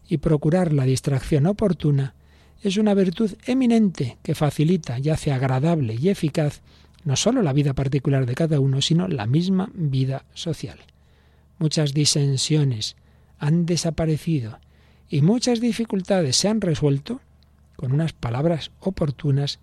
y 0.09 0.19
procurar 0.19 0.73
la 0.73 0.85
distracción 0.85 1.47
oportuna 1.47 2.15
es 2.63 2.77
una 2.77 2.95
virtud 2.95 3.33
eminente 3.47 4.19
que 4.23 4.35
facilita 4.35 4.99
y 4.99 5.09
hace 5.09 5.33
agradable 5.33 5.95
y 5.95 6.09
eficaz 6.09 6.61
no 7.05 7.17
sólo 7.17 7.43
la 7.43 7.53
vida 7.53 7.73
particular 7.73 8.27
de 8.27 8.35
cada 8.35 8.61
uno, 8.61 8.83
sino 8.83 9.09
la 9.09 9.27
misma 9.27 9.71
vida 9.75 10.25
social. 10.35 10.79
Muchas 11.59 11.95
disensiones 11.95 12.97
han 13.39 13.65
desaparecido 13.65 14.59
y 15.09 15.23
muchas 15.23 15.61
dificultades 15.61 16.37
se 16.37 16.49
han 16.49 16.61
resuelto 16.61 17.21
con 17.77 17.93
unas 17.93 18.13
palabras 18.13 18.71
oportunas 18.81 19.59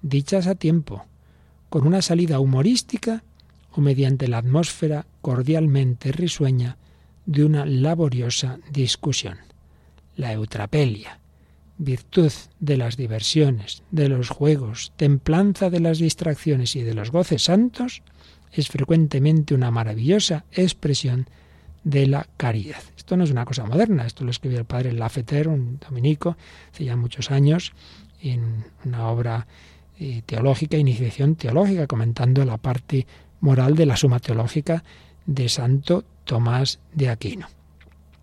dichas 0.00 0.46
a 0.46 0.54
tiempo, 0.54 1.04
con 1.68 1.86
una 1.86 2.00
salida 2.00 2.40
humorística 2.40 3.22
o 3.72 3.82
mediante 3.82 4.28
la 4.28 4.38
atmósfera 4.38 5.06
cordialmente 5.20 6.12
risueña 6.12 6.78
de 7.26 7.44
una 7.44 7.66
laboriosa 7.66 8.58
discusión. 8.72 9.36
La 10.16 10.32
eutrapelia, 10.32 11.20
virtud 11.78 12.32
de 12.58 12.76
las 12.76 12.96
diversiones, 12.96 13.82
de 13.90 14.08
los 14.08 14.28
juegos, 14.28 14.92
templanza 14.96 15.70
de 15.70 15.80
las 15.80 15.98
distracciones 15.98 16.76
y 16.76 16.82
de 16.82 16.94
los 16.94 17.10
goces 17.10 17.44
santos, 17.44 18.02
es 18.52 18.68
frecuentemente 18.68 19.54
una 19.54 19.70
maravillosa 19.70 20.44
expresión 20.52 21.28
de 21.84 22.06
la 22.06 22.26
caridad. 22.36 22.82
Esto 22.96 23.16
no 23.16 23.24
es 23.24 23.30
una 23.30 23.44
cosa 23.44 23.64
moderna, 23.64 24.06
esto 24.06 24.24
lo 24.24 24.30
escribió 24.30 24.58
el 24.58 24.64
padre 24.64 24.92
Lafeter, 24.92 25.48
un 25.48 25.78
dominico, 25.78 26.36
hace 26.72 26.84
ya 26.84 26.96
muchos 26.96 27.30
años, 27.30 27.72
en 28.20 28.64
una 28.84 29.08
obra 29.08 29.46
eh, 29.98 30.22
teológica, 30.26 30.76
iniciación 30.76 31.36
teológica, 31.36 31.86
comentando 31.86 32.44
la 32.44 32.56
parte 32.56 33.06
moral 33.40 33.76
de 33.76 33.86
la 33.86 33.96
suma 33.96 34.18
teológica 34.18 34.82
de 35.26 35.48
Santo 35.48 36.04
Tomás 36.24 36.80
de 36.92 37.08
Aquino. 37.08 37.46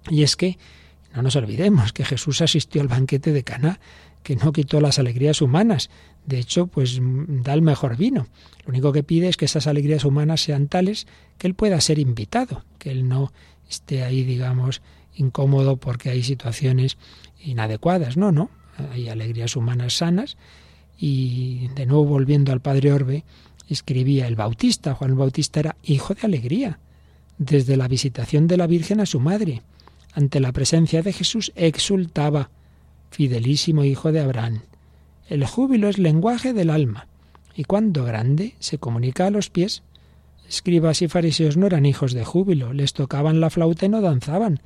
Y 0.09 0.23
es 0.23 0.35
que 0.35 0.57
no 1.15 1.21
nos 1.21 1.35
olvidemos 1.37 1.93
que 1.93 2.03
Jesús 2.03 2.41
asistió 2.41 2.81
al 2.81 2.89
banquete 2.89 3.31
de 3.31 3.43
Caná, 3.43 3.79
que 4.21 4.35
no 4.35 4.51
quitó 4.51 4.81
las 4.81 4.99
alegrías 4.99 5.41
humanas. 5.41 5.89
De 6.25 6.39
hecho, 6.39 6.67
pues 6.67 6.99
da 7.01 7.53
el 7.53 7.61
mejor 7.61 7.95
vino. 7.95 8.27
Lo 8.65 8.71
único 8.71 8.91
que 8.91 9.03
pide 9.03 9.29
es 9.29 9.37
que 9.37 9.45
esas 9.45 9.67
alegrías 9.67 10.03
humanas 10.03 10.41
sean 10.41 10.67
tales 10.67 11.07
que 11.37 11.47
él 11.47 11.55
pueda 11.55 11.79
ser 11.79 11.99
invitado, 11.99 12.65
que 12.79 12.91
él 12.91 13.07
no 13.07 13.31
esté 13.69 14.03
ahí, 14.03 14.23
digamos, 14.23 14.81
incómodo 15.15 15.77
porque 15.77 16.09
hay 16.09 16.21
situaciones 16.21 16.97
inadecuadas. 17.41 18.17
No, 18.17 18.33
no. 18.33 18.49
Hay 18.91 19.07
alegrías 19.07 19.55
humanas 19.55 19.93
sanas. 19.93 20.35
Y 20.97 21.69
de 21.75 21.85
nuevo 21.85 22.05
volviendo 22.05 22.51
al 22.51 22.59
padre 22.59 22.91
Orbe, 22.91 23.23
escribía 23.69 24.27
el 24.27 24.35
Bautista. 24.35 24.95
Juan 24.95 25.15
Bautista 25.15 25.61
era 25.61 25.77
hijo 25.83 26.13
de 26.13 26.21
alegría, 26.23 26.79
desde 27.37 27.77
la 27.77 27.87
visitación 27.87 28.47
de 28.47 28.57
la 28.57 28.67
Virgen 28.67 28.99
a 28.99 29.05
su 29.05 29.21
madre 29.21 29.61
ante 30.15 30.39
la 30.39 30.53
presencia 30.53 31.03
de 31.03 31.11
Jesús 31.11 31.51
exultaba, 31.55 32.49
fidelísimo 33.11 33.83
hijo 33.83 34.13
de 34.13 34.21
Abraham. 34.21 34.61
El 35.27 35.45
júbilo 35.45 35.89
es 35.89 35.97
lenguaje 35.97 36.53
del 36.53 36.69
alma, 36.69 37.07
y 37.53 37.65
cuando 37.65 38.05
grande 38.05 38.55
se 38.59 38.77
comunica 38.77 39.27
a 39.27 39.29
los 39.29 39.49
pies. 39.49 39.83
Escribas 40.47 41.01
y 41.01 41.09
fariseos 41.09 41.57
no 41.57 41.67
eran 41.67 41.85
hijos 41.85 42.13
de 42.13 42.23
júbilo, 42.23 42.71
les 42.71 42.93
tocaban 42.93 43.41
la 43.41 43.49
flauta 43.49 43.85
y 43.85 43.89
no 43.89 43.99
danzaban. 43.99 44.61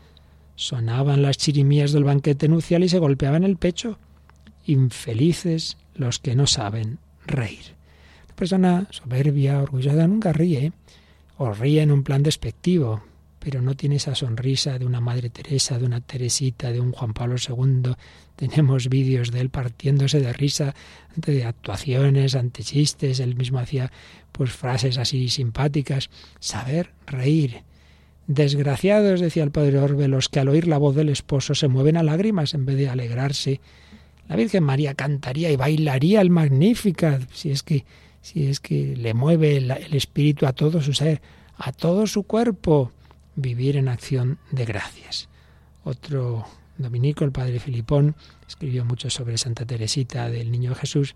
Sonaban 0.56 1.24
las 1.24 1.38
chirimías 1.38 1.93
del 1.93 2.04
banquete 2.04 2.47
nupcial 2.47 2.84
y 2.84 2.89
se 2.89 3.00
golpeaban 3.00 3.43
el 3.43 3.58
pecho. 3.58 3.97
Infelices 4.66 5.78
los 5.95 6.20
que 6.20 6.36
no 6.36 6.45
saben 6.45 7.00
reír. 7.26 7.76
Una 8.28 8.36
persona 8.36 8.88
soberbia, 8.91 9.62
orgullosa, 9.62 10.08
nunca 10.08 10.32
ríe, 10.32 10.74
o 11.38 11.54
ríe 11.54 11.82
en 11.82 11.91
un 11.91 12.04
plan 12.04 12.22
despectivo, 12.22 13.02
pero 13.40 13.62
no 13.62 13.76
tiene 13.76 13.96
esa 13.96 14.16
sonrisa 14.16 14.78
de 14.78 14.86
una 14.86 15.00
Madre 15.00 15.30
Teresa, 15.30 15.80
de 15.80 15.86
una 15.86 16.02
Teresita, 16.02 16.72
de 16.72 16.82
un 16.82 16.92
Juan 16.92 17.14
Pablo 17.14 17.36
II. 17.38 17.94
Tenemos 18.36 18.90
vídeos 18.90 19.32
de 19.32 19.42
él 19.42 19.50
partiéndose 19.50 20.20
de 20.20 20.32
risa 20.34 20.76
ante 21.16 21.44
actuaciones, 21.46 22.36
ante 22.36 22.64
chistes. 22.64 23.20
Él 23.20 23.36
mismo 23.36 23.60
hacía 23.60 23.92
pues 24.32 24.52
frases 24.52 24.98
así 24.98 25.30
simpáticas. 25.30 26.10
Saber 26.40 26.92
reír. 27.08 27.64
Desgraciados, 28.28 29.22
decía 29.22 29.44
el 29.44 29.52
padre 29.52 29.80
Orbe, 29.80 30.08
los 30.08 30.30
que 30.30 30.40
al 30.40 30.50
oír 30.50 30.68
la 30.68 30.78
voz 30.78 30.96
del 30.96 31.10
esposo 31.10 31.56
se 31.56 31.68
mueven 31.68 31.98
a 31.98 32.04
lágrimas 32.04 32.54
en 32.54 32.66
vez 32.66 32.78
de 32.78 32.88
alegrarse. 32.88 33.60
La 34.28 34.36
Virgen 34.36 34.64
María 34.64 34.94
cantaría 34.94 35.50
y 35.50 35.56
bailaría 35.56 36.22
el 36.22 36.30
Magnificat, 36.30 37.24
si 37.34 37.50
es 37.50 37.64
que, 37.64 37.86
si 38.22 38.46
es 38.46 38.60
que 38.60 38.96
le 38.96 39.16
mueve 39.16 39.58
el 39.58 39.94
espíritu 39.96 40.46
a 40.46 40.54
todo 40.54 40.80
su 40.82 40.94
ser, 40.94 41.22
a 41.58 41.72
todo 41.72 42.06
su 42.06 42.22
cuerpo 42.24 42.92
vivir 43.40 43.78
en 43.78 43.88
acción 43.88 44.40
de 44.52 44.66
gracias. 44.66 45.30
Otro 45.84 46.46
dominico, 46.78 47.26
el 47.26 47.32
padre 47.32 47.60
Filipón, 47.60 48.16
escribió 48.48 48.86
mucho 48.86 49.10
sobre 49.10 49.38
Santa 49.38 49.66
Teresita 49.66 50.30
del 50.30 50.52
Niño 50.52 50.76
Jesús. 50.76 51.16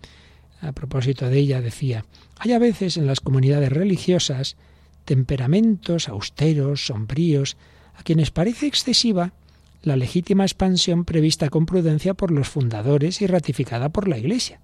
A 0.62 0.72
propósito 0.72 1.30
de 1.30 1.38
ella 1.40 1.62
decía, 1.62 2.06
hay 2.38 2.54
a 2.54 2.60
veces 2.60 2.98
en 2.98 3.06
las 3.06 3.20
comunidades 3.20 3.72
religiosas 3.72 4.56
temperamentos 5.06 6.08
austeros, 6.08 6.86
sombríos, 6.86 7.58
a 7.96 8.04
quienes 8.04 8.32
parece 8.32 8.68
excesiva 8.68 9.34
la 9.84 9.98
legítima 9.98 10.46
expansión 10.46 11.04
prevista 11.04 11.50
con 11.50 11.66
prudencia 11.66 12.14
por 12.14 12.32
los 12.32 12.48
fundadores 12.48 13.22
y 13.22 13.28
ratificada 13.28 13.90
por 13.90 14.08
la 14.08 14.18
Iglesia. 14.18 14.62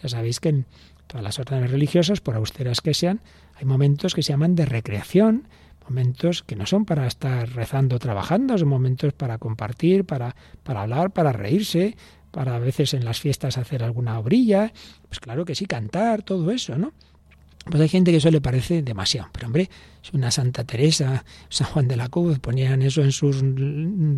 Ya 0.00 0.08
sabéis 0.08 0.38
que 0.38 0.50
en 0.50 0.66
todas 1.08 1.24
las 1.24 1.40
órdenes 1.40 1.72
religiosas, 1.72 2.20
por 2.20 2.36
austeras 2.36 2.80
que 2.80 2.94
sean, 2.94 3.20
hay 3.56 3.64
momentos 3.64 4.14
que 4.14 4.22
se 4.22 4.32
llaman 4.32 4.54
de 4.54 4.66
recreación, 4.66 5.48
momentos 5.90 6.42
que 6.42 6.56
no 6.56 6.66
son 6.66 6.84
para 6.84 7.06
estar 7.06 7.48
rezando, 7.50 7.98
trabajando, 7.98 8.56
son 8.56 8.68
momentos 8.68 9.12
para 9.12 9.38
compartir, 9.38 10.04
para, 10.04 10.36
para 10.62 10.82
hablar, 10.82 11.10
para 11.10 11.32
reírse, 11.32 11.96
para 12.30 12.54
a 12.54 12.58
veces 12.60 12.94
en 12.94 13.04
las 13.04 13.20
fiestas 13.20 13.58
hacer 13.58 13.82
alguna 13.82 14.18
obrilla, 14.18 14.72
pues 15.08 15.18
claro 15.18 15.44
que 15.44 15.56
sí, 15.56 15.66
cantar, 15.66 16.22
todo 16.22 16.50
eso, 16.52 16.78
¿no? 16.78 16.92
Pues 17.64 17.82
hay 17.82 17.88
gente 17.88 18.10
que 18.10 18.18
eso 18.18 18.30
le 18.30 18.40
parece 18.40 18.82
demasiado. 18.82 19.28
Pero 19.32 19.48
hombre, 19.48 19.68
si 20.00 20.16
una 20.16 20.30
Santa 20.30 20.64
Teresa, 20.64 21.24
San 21.50 21.66
Juan 21.66 21.88
de 21.88 21.96
la 21.96 22.08
Cruz 22.08 22.38
ponían 22.38 22.80
eso 22.82 23.02
en 23.02 23.12
sus 23.12 23.42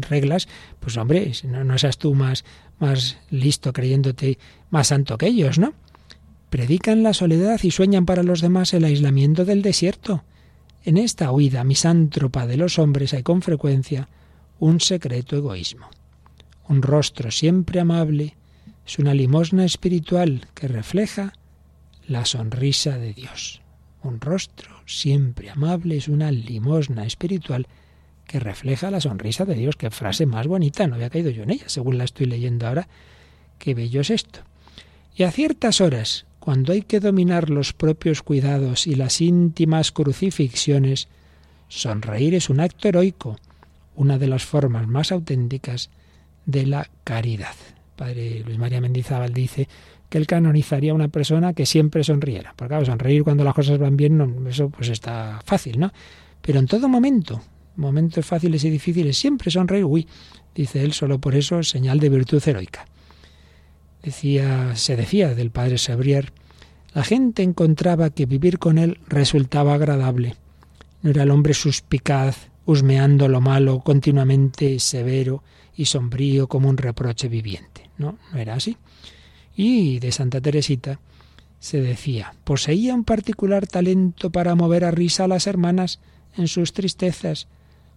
reglas, 0.09 0.47
pues 0.79 0.97
hombre, 0.97 1.33
no, 1.45 1.65
no 1.65 1.77
seas 1.79 1.99
tú 1.99 2.15
más, 2.15 2.45
más 2.79 3.17
listo 3.31 3.73
creyéndote 3.73 4.39
más 4.71 4.89
santo 4.89 5.19
que 5.19 5.27
ellos, 5.27 5.59
¿no? 5.59 5.73
Predican 6.51 7.03
la 7.03 7.15
soledad 7.15 7.59
y 7.63 7.71
sueñan 7.71 8.05
para 8.05 8.23
los 8.23 8.43
demás 8.43 8.75
el 8.75 8.85
aislamiento 8.85 9.45
del 9.45 9.63
desierto. 9.63 10.23
En 10.85 10.97
esta 10.97 11.31
huida 11.31 11.63
misántropa 11.63 12.47
de 12.47 12.57
los 12.57 12.79
hombres 12.79 13.15
hay 13.15 13.23
con 13.23 13.41
frecuencia 13.41 14.09
un 14.59 14.81
secreto 14.81 15.37
egoísmo. 15.37 15.89
Un 16.69 16.83
rostro 16.83 17.31
siempre 17.31 17.79
amable 17.79 18.37
es 18.85 18.99
una 18.99 19.15
limosna 19.15 19.65
espiritual 19.65 20.49
que 20.55 20.67
refleja 20.67 21.35
la 22.09 22.25
sonrisa 22.25 22.99
de 22.99 23.13
Dios. 23.13 23.63
Un 24.03 24.21
rostro 24.21 24.71
siempre 24.85 25.51
amable 25.51 25.97
es 25.97 26.09
una 26.09 26.33
limosna 26.33 27.07
espiritual 27.07 27.69
que 28.27 28.41
refleja 28.41 28.91
la 28.91 29.01
sonrisa 29.01 29.45
de 29.45 29.55
Dios. 29.55 29.77
Qué 29.77 29.91
frase 29.91 30.27
más 30.27 30.49
bonita, 30.49 30.89
no 30.89 30.97
había 30.97 31.11
caído 31.11 31.31
yo 31.31 31.45
en 31.45 31.51
ella, 31.51 31.69
según 31.69 31.99
la 31.99 32.05
estoy 32.05 32.27
leyendo 32.27 32.67
ahora. 32.67 32.89
Qué 33.59 33.75
bello 33.75 34.01
es 34.01 34.11
esto. 34.11 34.41
Y 35.15 35.23
a 35.23 35.31
ciertas 35.31 35.81
horas, 35.81 36.27
cuando 36.43 36.73
hay 36.73 36.83
que 36.83 36.99
dominar 36.99 37.51
los 37.51 37.73
propios 37.73 38.21
cuidados 38.21 38.89
y 38.89 38.97
las 38.97 39.21
íntimas 39.21 39.93
crucifixiones, 39.93 41.07
sonreír 41.69 42.35
es 42.35 42.51
un 42.51 42.59
acto 42.59 42.89
heroico, 42.89 43.37
una 43.95 44.19
de 44.19 44.27
las 44.27 44.43
formas 44.45 44.89
más 44.89 45.13
auténticas 45.13 45.89
de 46.45 46.67
la 46.67 46.91
caridad. 47.05 47.55
Padre 47.95 48.43
Luis 48.45 48.59
María 48.59 48.81
Mendizábal 48.81 49.33
dice 49.33 49.69
que 50.09 50.19
él 50.19 50.27
canonizaría 50.27 50.91
a 50.91 50.97
una 50.97 51.07
persona 51.07 51.53
que 51.53 51.65
siempre 51.65 52.03
sonriera. 52.03 52.55
Porque 52.57 52.71
claro, 52.71 52.87
sonreír 52.87 53.23
cuando 53.23 53.45
las 53.45 53.55
cosas 53.55 53.79
van 53.79 53.97
bien, 53.97 54.19
no, 54.19 54.49
eso 54.49 54.69
pues 54.69 54.89
está 54.89 55.41
fácil, 55.45 55.79
¿no? 55.79 55.93
Pero 56.41 56.59
en 56.59 56.67
todo 56.67 56.89
momento, 56.89 57.41
momentos 57.77 58.27
fáciles 58.27 58.65
y 58.65 58.71
difíciles, 58.71 59.17
siempre 59.17 59.53
sonreír, 59.53 59.85
uy, 59.85 60.09
dice 60.57 60.83
él, 60.83 60.93
solo 60.93 61.21
por 61.21 61.37
eso 61.37 61.61
es 61.61 61.69
señal 61.69 62.01
de 62.01 62.09
virtud 62.09 62.43
heroica 62.45 62.85
decía, 64.03 64.75
se 64.77 64.97
decía 64.97 65.35
del 65.35 65.51
padre 65.51 65.79
Sebrier, 65.79 66.33
la 66.95 67.05
gente 67.05 67.43
encontraba 67.43 68.11
que 68.11 68.27
vivir 68.27 68.59
con 68.59 68.79
él 68.79 68.99
resultaba 69.09 69.75
agradable. 69.75 70.37
No 71.03 71.11
era 71.11 71.23
el 71.23 71.31
hombre 71.31 71.55
suspicaz, 71.55 72.51
husmeando 72.67 73.29
lo 73.29 73.41
malo, 73.41 73.81
continuamente 73.81 74.79
severo 74.79 75.43
y 75.75 75.87
sombrío 75.87 76.49
como 76.49 76.69
un 76.69 76.77
reproche 76.77 77.29
viviente. 77.29 77.91
No, 77.99 78.19
no 78.33 78.39
era 78.39 78.55
así. 78.55 78.77
Y 79.57 79.99
de 79.99 80.13
Santa 80.13 80.41
Teresita 80.41 81.01
se 81.59 81.81
decía, 81.81 82.35
poseía 82.45 82.95
un 82.95 83.05
particular 83.05 83.67
talento 83.67 84.31
para 84.31 84.55
mover 84.55 84.85
a 84.85 84.91
risa 84.91 85.25
a 85.25 85.29
las 85.29 85.47
hermanas 85.47 86.01
en 86.37 86.49
sus 86.49 86.73
tristezas. 86.73 87.49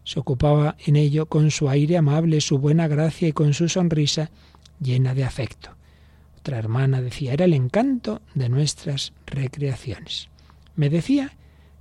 Se 0.04 0.20
ocupaba 0.20 0.76
en 0.86 0.96
ello 0.96 1.26
con 1.26 1.52
su 1.52 1.70
aire 1.70 1.98
amable, 1.98 2.42
su 2.42 2.60
buena 2.60 2.88
gracia 2.88 3.28
y 3.28 3.34
con 3.34 3.54
su 3.54 3.68
sonrisa 3.68 4.30
llena 4.80 5.14
de 5.14 5.24
afecto. 5.24 5.72
Otra 6.46 6.60
hermana 6.60 7.02
decía, 7.02 7.34
era 7.34 7.46
el 7.46 7.56
encanto 7.56 8.22
de 8.36 8.50
nuestras 8.50 9.14
recreaciones. 9.26 10.30
Me 10.76 10.92
decía 10.92 11.32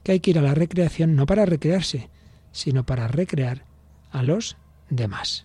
que 0.03 0.12
hay 0.12 0.21
que 0.21 0.31
ir 0.31 0.39
a 0.39 0.43
la 0.43 0.55
recreación 0.55 1.17
no 1.17 1.27
para 1.27 1.45
recrearse, 1.45 2.09
sino 2.51 2.87
para 2.87 3.07
recrear 3.07 3.67
a 4.11 4.23
los 4.23 4.57
demás. 4.89 5.45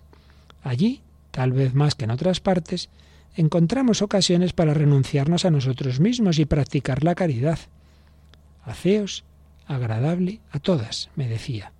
Allí, 0.64 1.02
tal 1.32 1.52
vez 1.52 1.74
más 1.74 1.96
que 1.96 2.06
en 2.06 2.12
otras 2.12 2.40
partes, 2.40 2.88
encontramos 3.36 4.02
ocasiones 4.02 4.54
para 4.54 4.74
renunciarnos 4.74 5.44
a 5.44 5.52
nosotros 5.52 6.00
mismos 6.00 6.40
y 6.40 6.46
practicar 6.46 7.04
la 7.04 7.14
caridad. 7.14 7.60
Haceos 8.64 9.26
agradable 9.68 10.40
a 10.50 10.60
todas, 10.60 11.10
me 11.18 11.28
decía. 11.28 11.74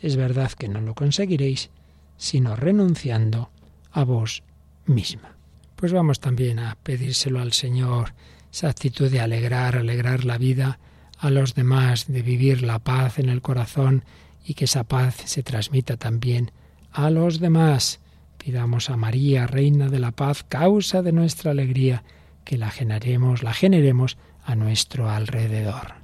Es 0.00 0.16
verdad 0.16 0.52
que 0.52 0.68
no 0.68 0.80
lo 0.80 0.94
conseguiréis, 0.94 1.68
sino 2.16 2.56
renunciando 2.56 3.50
a 3.92 4.04
vos 4.04 4.42
misma 4.86 5.37
pues 5.78 5.92
vamos 5.92 6.18
también 6.18 6.58
a 6.58 6.76
pedírselo 6.82 7.40
al 7.40 7.52
Señor, 7.52 8.12
esa 8.52 8.68
actitud 8.68 9.08
de 9.08 9.20
alegrar, 9.20 9.76
alegrar 9.76 10.24
la 10.24 10.36
vida 10.36 10.80
a 11.20 11.30
los 11.30 11.54
demás, 11.54 12.08
de 12.08 12.20
vivir 12.22 12.62
la 12.62 12.80
paz 12.80 13.20
en 13.20 13.28
el 13.28 13.42
corazón 13.42 14.02
y 14.44 14.54
que 14.54 14.64
esa 14.64 14.82
paz 14.82 15.22
se 15.26 15.44
transmita 15.44 15.96
también 15.96 16.50
a 16.90 17.10
los 17.10 17.38
demás. 17.38 18.00
Pidamos 18.38 18.90
a 18.90 18.96
María, 18.96 19.46
Reina 19.46 19.88
de 19.88 20.00
la 20.00 20.10
Paz, 20.10 20.42
causa 20.42 21.00
de 21.02 21.12
nuestra 21.12 21.52
alegría, 21.52 22.02
que 22.44 22.58
la 22.58 22.70
generemos, 22.70 23.44
la 23.44 23.54
generemos 23.54 24.18
a 24.44 24.56
nuestro 24.56 25.08
alrededor. 25.08 25.94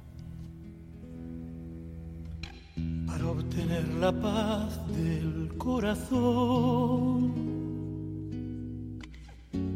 Para 3.07 3.27
obtener 3.27 3.85
la 3.95 4.13
paz 4.13 4.79
del 4.87 5.53
corazón 5.57 7.54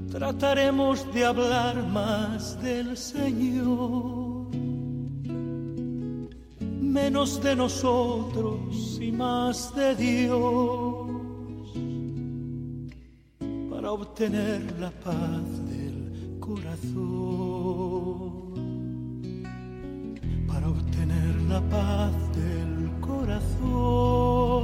trataremos 0.09 1.11
de 1.13 1.25
hablar 1.25 1.87
más 1.87 2.61
del 2.61 2.97
Señor, 2.97 4.47
menos 6.81 7.41
de 7.41 7.55
nosotros 7.55 8.99
y 8.99 9.11
más 9.11 9.73
de 9.75 9.95
Dios, 9.95 11.09
para 13.69 13.91
obtener 13.91 14.61
la 14.79 14.91
paz 14.91 15.67
del 15.69 16.37
corazón, 16.39 16.89
para 20.47 20.69
obtener 20.69 21.41
la 21.43 21.61
paz 21.69 22.11
del 22.35 22.91
corazón 22.99 24.59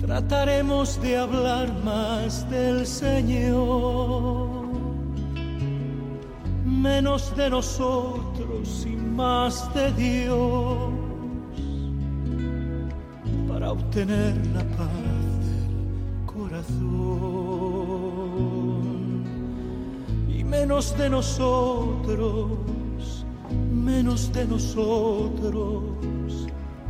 trataremos 0.00 1.00
de 1.00 1.16
hablar 1.16 1.72
más 1.84 2.48
del 2.50 2.86
Señor, 2.86 4.48
menos 6.64 7.34
de 7.36 7.50
nosotros 7.50 8.86
y 8.86 8.96
más 8.96 9.72
de 9.74 9.92
Dios, 9.92 10.92
para 13.48 13.72
obtener 13.72 14.34
la 14.54 14.64
paz 14.76 14.88
del 15.42 16.26
corazón, 16.26 16.78
y 20.28 20.44
menos 20.44 20.96
de 20.96 21.10
nosotros 21.10 22.48
menos 23.72 24.32
de 24.32 24.44
nosotros, 24.44 25.82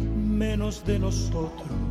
menos 0.00 0.84
de 0.84 0.98
nosotros 0.98 1.87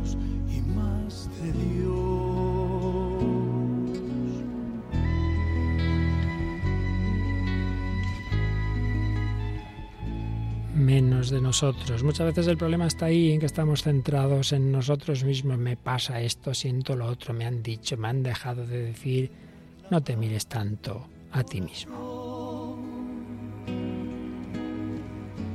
De 11.30 11.40
nosotros. 11.42 12.02
Muchas 12.04 12.26
veces 12.26 12.46
el 12.46 12.56
problema 12.56 12.86
está 12.86 13.06
ahí 13.06 13.32
en 13.32 13.40
que 13.40 13.46
estamos 13.46 13.82
centrados 13.82 14.52
en 14.52 14.72
nosotros 14.72 15.24
mismos. 15.24 15.58
Me 15.58 15.76
pasa 15.76 16.22
esto, 16.22 16.54
siento 16.54 16.96
lo 16.96 17.04
otro, 17.06 17.34
me 17.34 17.44
han 17.44 17.62
dicho, 17.62 17.98
me 17.98 18.08
han 18.08 18.22
dejado 18.22 18.64
de 18.66 18.78
decir. 18.84 19.30
No 19.90 20.02
te 20.02 20.16
mires 20.16 20.46
tanto 20.46 21.06
a 21.32 21.42
ti 21.44 21.60
mismo. 21.60 22.78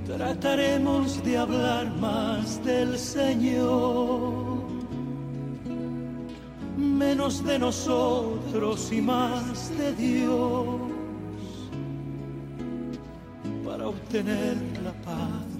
Trataremos 0.05 1.24
de 1.24 1.38
hablar 1.38 1.95
más 1.95 2.63
del 2.63 2.99
Señor, 2.99 4.63
menos 6.78 7.43
de 7.43 7.57
nosotros 7.57 8.91
y 8.91 9.01
más 9.01 9.76
de 9.78 9.93
Dios, 9.93 10.82
para 13.65 13.88
obtener 13.88 14.57
la 14.84 14.93
paz 15.01 15.52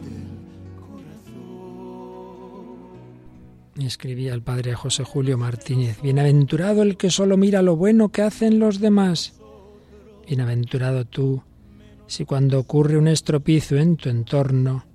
Escribía 3.80 4.34
el 4.34 4.43
padre 4.43 4.76
José 4.76 5.03
Julio 5.03 5.38
Martínez, 5.38 6.01
Bienaventurado 6.01 6.84
el 6.84 6.95
que 6.95 7.09
solo 7.09 7.38
mira 7.38 7.61
lo 7.61 7.76
bueno 7.76 8.09
que 8.09 8.21
hacen 8.21 8.59
los 8.59 8.80
demás. 8.80 9.34
Bienaventurado 10.28 11.05
tú 11.05 11.43
si 12.07 12.26
cuando 12.26 12.59
ocurre 12.59 12.97
un 12.97 13.07
estropicio 13.07 13.78
en 13.80 13.97
tu 13.97 14.09
entorno, 14.09 14.86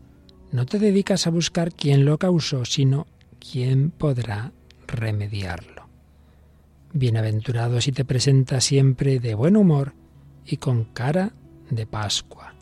no 0.53 0.67
te 0.67 0.79
dedicas 0.79 1.27
a 1.27 1.31
buscar 1.31 1.73
quién 1.73 2.05
lo 2.05 2.19
causó, 2.19 2.65
sino 2.65 3.07
quién 3.41 3.91
podrá 3.91 4.53
remediarlo. 4.87 5.89
Bienaventurado 6.93 7.81
si 7.81 7.93
te 7.93 8.05
presentas 8.05 8.65
siempre 8.65 9.19
de 9.19 9.35
buen 9.35 9.57
humor 9.57 9.95
y 10.47 10.59
con 10.59 10.85
cara 10.85 11.33
de 11.71 11.87
Pascua. 11.87 12.55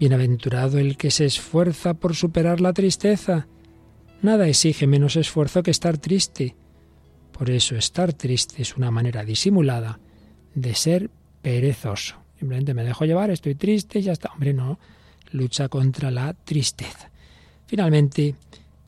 Bienaventurado 0.00 0.78
el 0.78 0.96
que 0.96 1.10
se 1.10 1.26
esfuerza 1.26 1.94
por 1.94 2.14
superar 2.14 2.60
la 2.60 2.72
tristeza. 2.72 3.46
Nada 4.22 4.48
exige 4.48 4.86
menos 4.86 5.16
esfuerzo 5.16 5.62
que 5.62 5.70
estar 5.70 5.98
triste. 5.98 6.56
Por 7.32 7.50
eso 7.50 7.76
estar 7.76 8.12
triste 8.12 8.62
es 8.62 8.76
una 8.76 8.90
manera 8.90 9.24
disimulada 9.24 10.00
de 10.54 10.74
ser 10.74 11.10
perezoso. 11.42 12.16
Simplemente 12.38 12.74
me 12.74 12.84
dejo 12.84 13.04
llevar, 13.04 13.30
estoy 13.30 13.54
triste 13.54 13.98
y 13.98 14.02
ya 14.02 14.12
está. 14.12 14.32
Hombre, 14.32 14.54
no, 14.54 14.78
lucha 15.32 15.68
contra 15.68 16.10
la 16.10 16.32
tristeza. 16.32 17.10
Finalmente, 17.66 18.34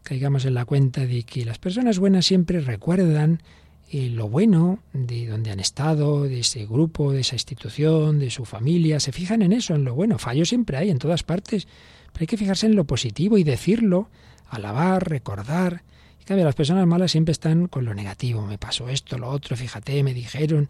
caigamos 0.03 0.45
en 0.45 0.55
la 0.55 0.65
cuenta 0.65 1.07
de 1.07 1.23
que 1.25 1.45
las 1.45 1.59
personas 1.59 1.99
buenas 1.99 2.27
siempre 2.27 2.61
recuerdan 2.61 3.43
eh, 3.91 4.11
lo 4.11 4.29
bueno 4.29 4.81
de 4.93 5.27
donde 5.27 5.51
han 5.51 5.61
estado, 5.61 6.25
de 6.25 6.41
ese 6.41 6.67
grupo, 6.67 7.13
de 7.13 7.21
esa 7.21 7.37
institución, 7.37 8.19
de 8.19 8.31
su 8.31 8.45
familia. 8.45 9.01
Se 9.01 9.13
fijan 9.13 9.43
en 9.43 9.53
eso, 9.53 9.75
en 9.75 9.85
lo 9.85 9.95
bueno. 9.95 10.19
Fallos 10.19 10.49
siempre 10.49 10.77
hay 10.77 10.91
en 10.91 10.99
todas 10.99 11.23
partes, 11.23 11.67
pero 12.13 12.23
hay 12.23 12.27
que 12.27 12.37
fijarse 12.37 12.67
en 12.67 12.77
lo 12.77 12.85
positivo 12.85 13.39
y 13.39 13.45
decirlo, 13.45 14.11
alabar, 14.49 15.09
recordar. 15.09 15.83
En 16.21 16.27
cambio, 16.27 16.45
las 16.45 16.55
personas 16.55 16.87
malas 16.87 17.13
siempre 17.13 17.33
están 17.33 17.69
con 17.69 17.85
lo 17.85 17.95
negativo. 17.95 18.47
Me 18.47 18.59
pasó 18.59 18.89
esto, 18.89 19.19
lo 19.19 19.29
otro, 19.29 19.57
fíjate, 19.57 20.03
me 20.03 20.15
dijeron. 20.15 20.69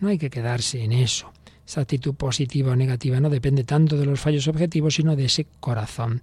No 0.00 0.08
hay 0.08 0.18
que 0.18 0.30
quedarse 0.30 0.82
en 0.82 0.92
eso. 0.92 1.32
Esa 1.66 1.82
actitud 1.82 2.14
positiva 2.14 2.72
o 2.72 2.76
negativa 2.76 3.20
no 3.20 3.30
depende 3.30 3.64
tanto 3.64 3.96
de 3.96 4.04
los 4.04 4.20
fallos 4.20 4.48
objetivos, 4.48 4.96
sino 4.96 5.16
de 5.16 5.26
ese 5.26 5.46
corazón 5.60 6.22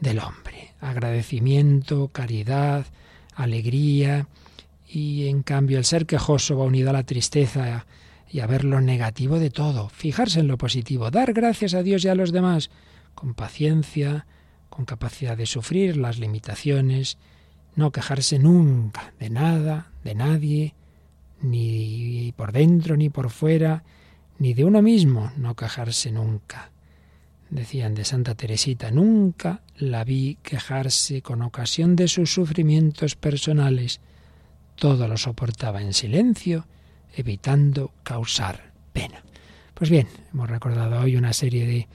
del 0.00 0.20
hombre. 0.20 0.72
Agradecimiento, 0.80 2.08
caridad, 2.08 2.86
alegría. 3.34 4.28
Y 4.88 5.28
en 5.28 5.42
cambio 5.42 5.78
el 5.78 5.84
ser 5.84 6.06
quejoso 6.06 6.56
va 6.56 6.64
unido 6.64 6.90
a 6.90 6.94
la 6.94 7.02
tristeza 7.02 7.86
y 8.30 8.40
a 8.40 8.46
ver 8.46 8.64
lo 8.64 8.80
negativo 8.80 9.38
de 9.38 9.50
todo. 9.50 9.88
Fijarse 9.88 10.40
en 10.40 10.48
lo 10.48 10.58
positivo, 10.58 11.10
dar 11.10 11.32
gracias 11.32 11.74
a 11.74 11.82
Dios 11.82 12.04
y 12.04 12.08
a 12.08 12.14
los 12.14 12.32
demás, 12.32 12.70
con 13.14 13.34
paciencia, 13.34 14.26
con 14.78 14.84
capacidad 14.84 15.36
de 15.36 15.46
sufrir 15.46 15.96
las 15.96 16.20
limitaciones, 16.20 17.18
no 17.74 17.90
quejarse 17.90 18.38
nunca 18.38 19.12
de 19.18 19.28
nada, 19.28 19.90
de 20.04 20.14
nadie, 20.14 20.74
ni 21.42 22.32
por 22.36 22.52
dentro 22.52 22.96
ni 22.96 23.08
por 23.08 23.30
fuera, 23.30 23.82
ni 24.38 24.54
de 24.54 24.64
uno 24.64 24.80
mismo, 24.80 25.32
no 25.36 25.56
quejarse 25.56 26.12
nunca. 26.12 26.70
Decían 27.50 27.96
de 27.96 28.04
Santa 28.04 28.36
Teresita, 28.36 28.92
nunca 28.92 29.62
la 29.78 30.04
vi 30.04 30.38
quejarse 30.44 31.22
con 31.22 31.42
ocasión 31.42 31.96
de 31.96 32.06
sus 32.06 32.32
sufrimientos 32.32 33.16
personales. 33.16 34.00
Todo 34.76 35.08
lo 35.08 35.16
soportaba 35.16 35.82
en 35.82 35.92
silencio, 35.92 36.68
evitando 37.16 37.90
causar 38.04 38.70
pena. 38.92 39.24
Pues 39.74 39.90
bien, 39.90 40.06
hemos 40.32 40.48
recordado 40.48 41.00
hoy 41.00 41.16
una 41.16 41.32
serie 41.32 41.66
de 41.66 41.88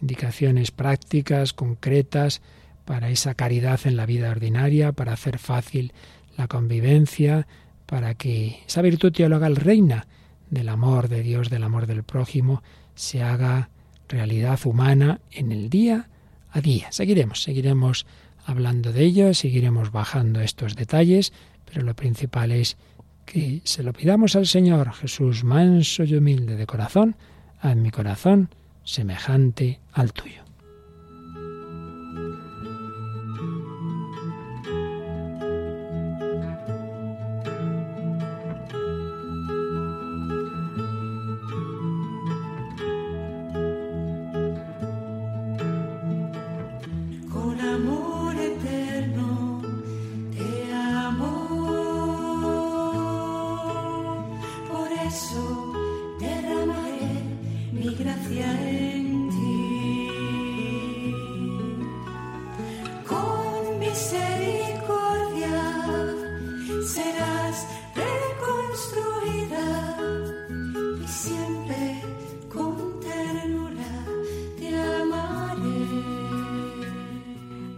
indicaciones 0.00 0.70
prácticas, 0.70 1.52
concretas, 1.52 2.40
para 2.88 3.10
esa 3.10 3.34
caridad 3.34 3.80
en 3.84 3.96
la 3.96 4.06
vida 4.06 4.30
ordinaria, 4.30 4.92
para 4.92 5.12
hacer 5.12 5.38
fácil 5.38 5.92
la 6.38 6.48
convivencia, 6.48 7.46
para 7.84 8.14
que 8.14 8.60
esa 8.66 8.80
virtud 8.80 9.12
teologal 9.12 9.56
reina 9.56 10.06
del 10.48 10.70
amor 10.70 11.08
de 11.08 11.22
Dios, 11.22 11.50
del 11.50 11.64
amor 11.64 11.86
del 11.86 12.02
prójimo, 12.02 12.62
se 12.94 13.22
haga 13.22 13.68
realidad 14.08 14.58
humana 14.64 15.20
en 15.30 15.52
el 15.52 15.68
día 15.68 16.08
a 16.50 16.62
día. 16.62 16.90
Seguiremos, 16.90 17.42
seguiremos 17.42 18.06
hablando 18.46 18.90
de 18.90 19.04
ello, 19.04 19.34
seguiremos 19.34 19.92
bajando 19.92 20.40
estos 20.40 20.74
detalles, 20.74 21.34
pero 21.66 21.82
lo 21.82 21.94
principal 21.94 22.52
es 22.52 22.78
que 23.26 23.60
se 23.64 23.82
lo 23.82 23.92
pidamos 23.92 24.34
al 24.34 24.46
Señor 24.46 24.94
Jesús 24.94 25.44
manso 25.44 26.04
y 26.04 26.14
humilde 26.14 26.56
de 26.56 26.66
corazón, 26.66 27.16
haz 27.60 27.76
mi 27.76 27.90
corazón 27.90 28.48
semejante 28.88 29.80
al 29.92 30.14
tuyo. 30.14 30.47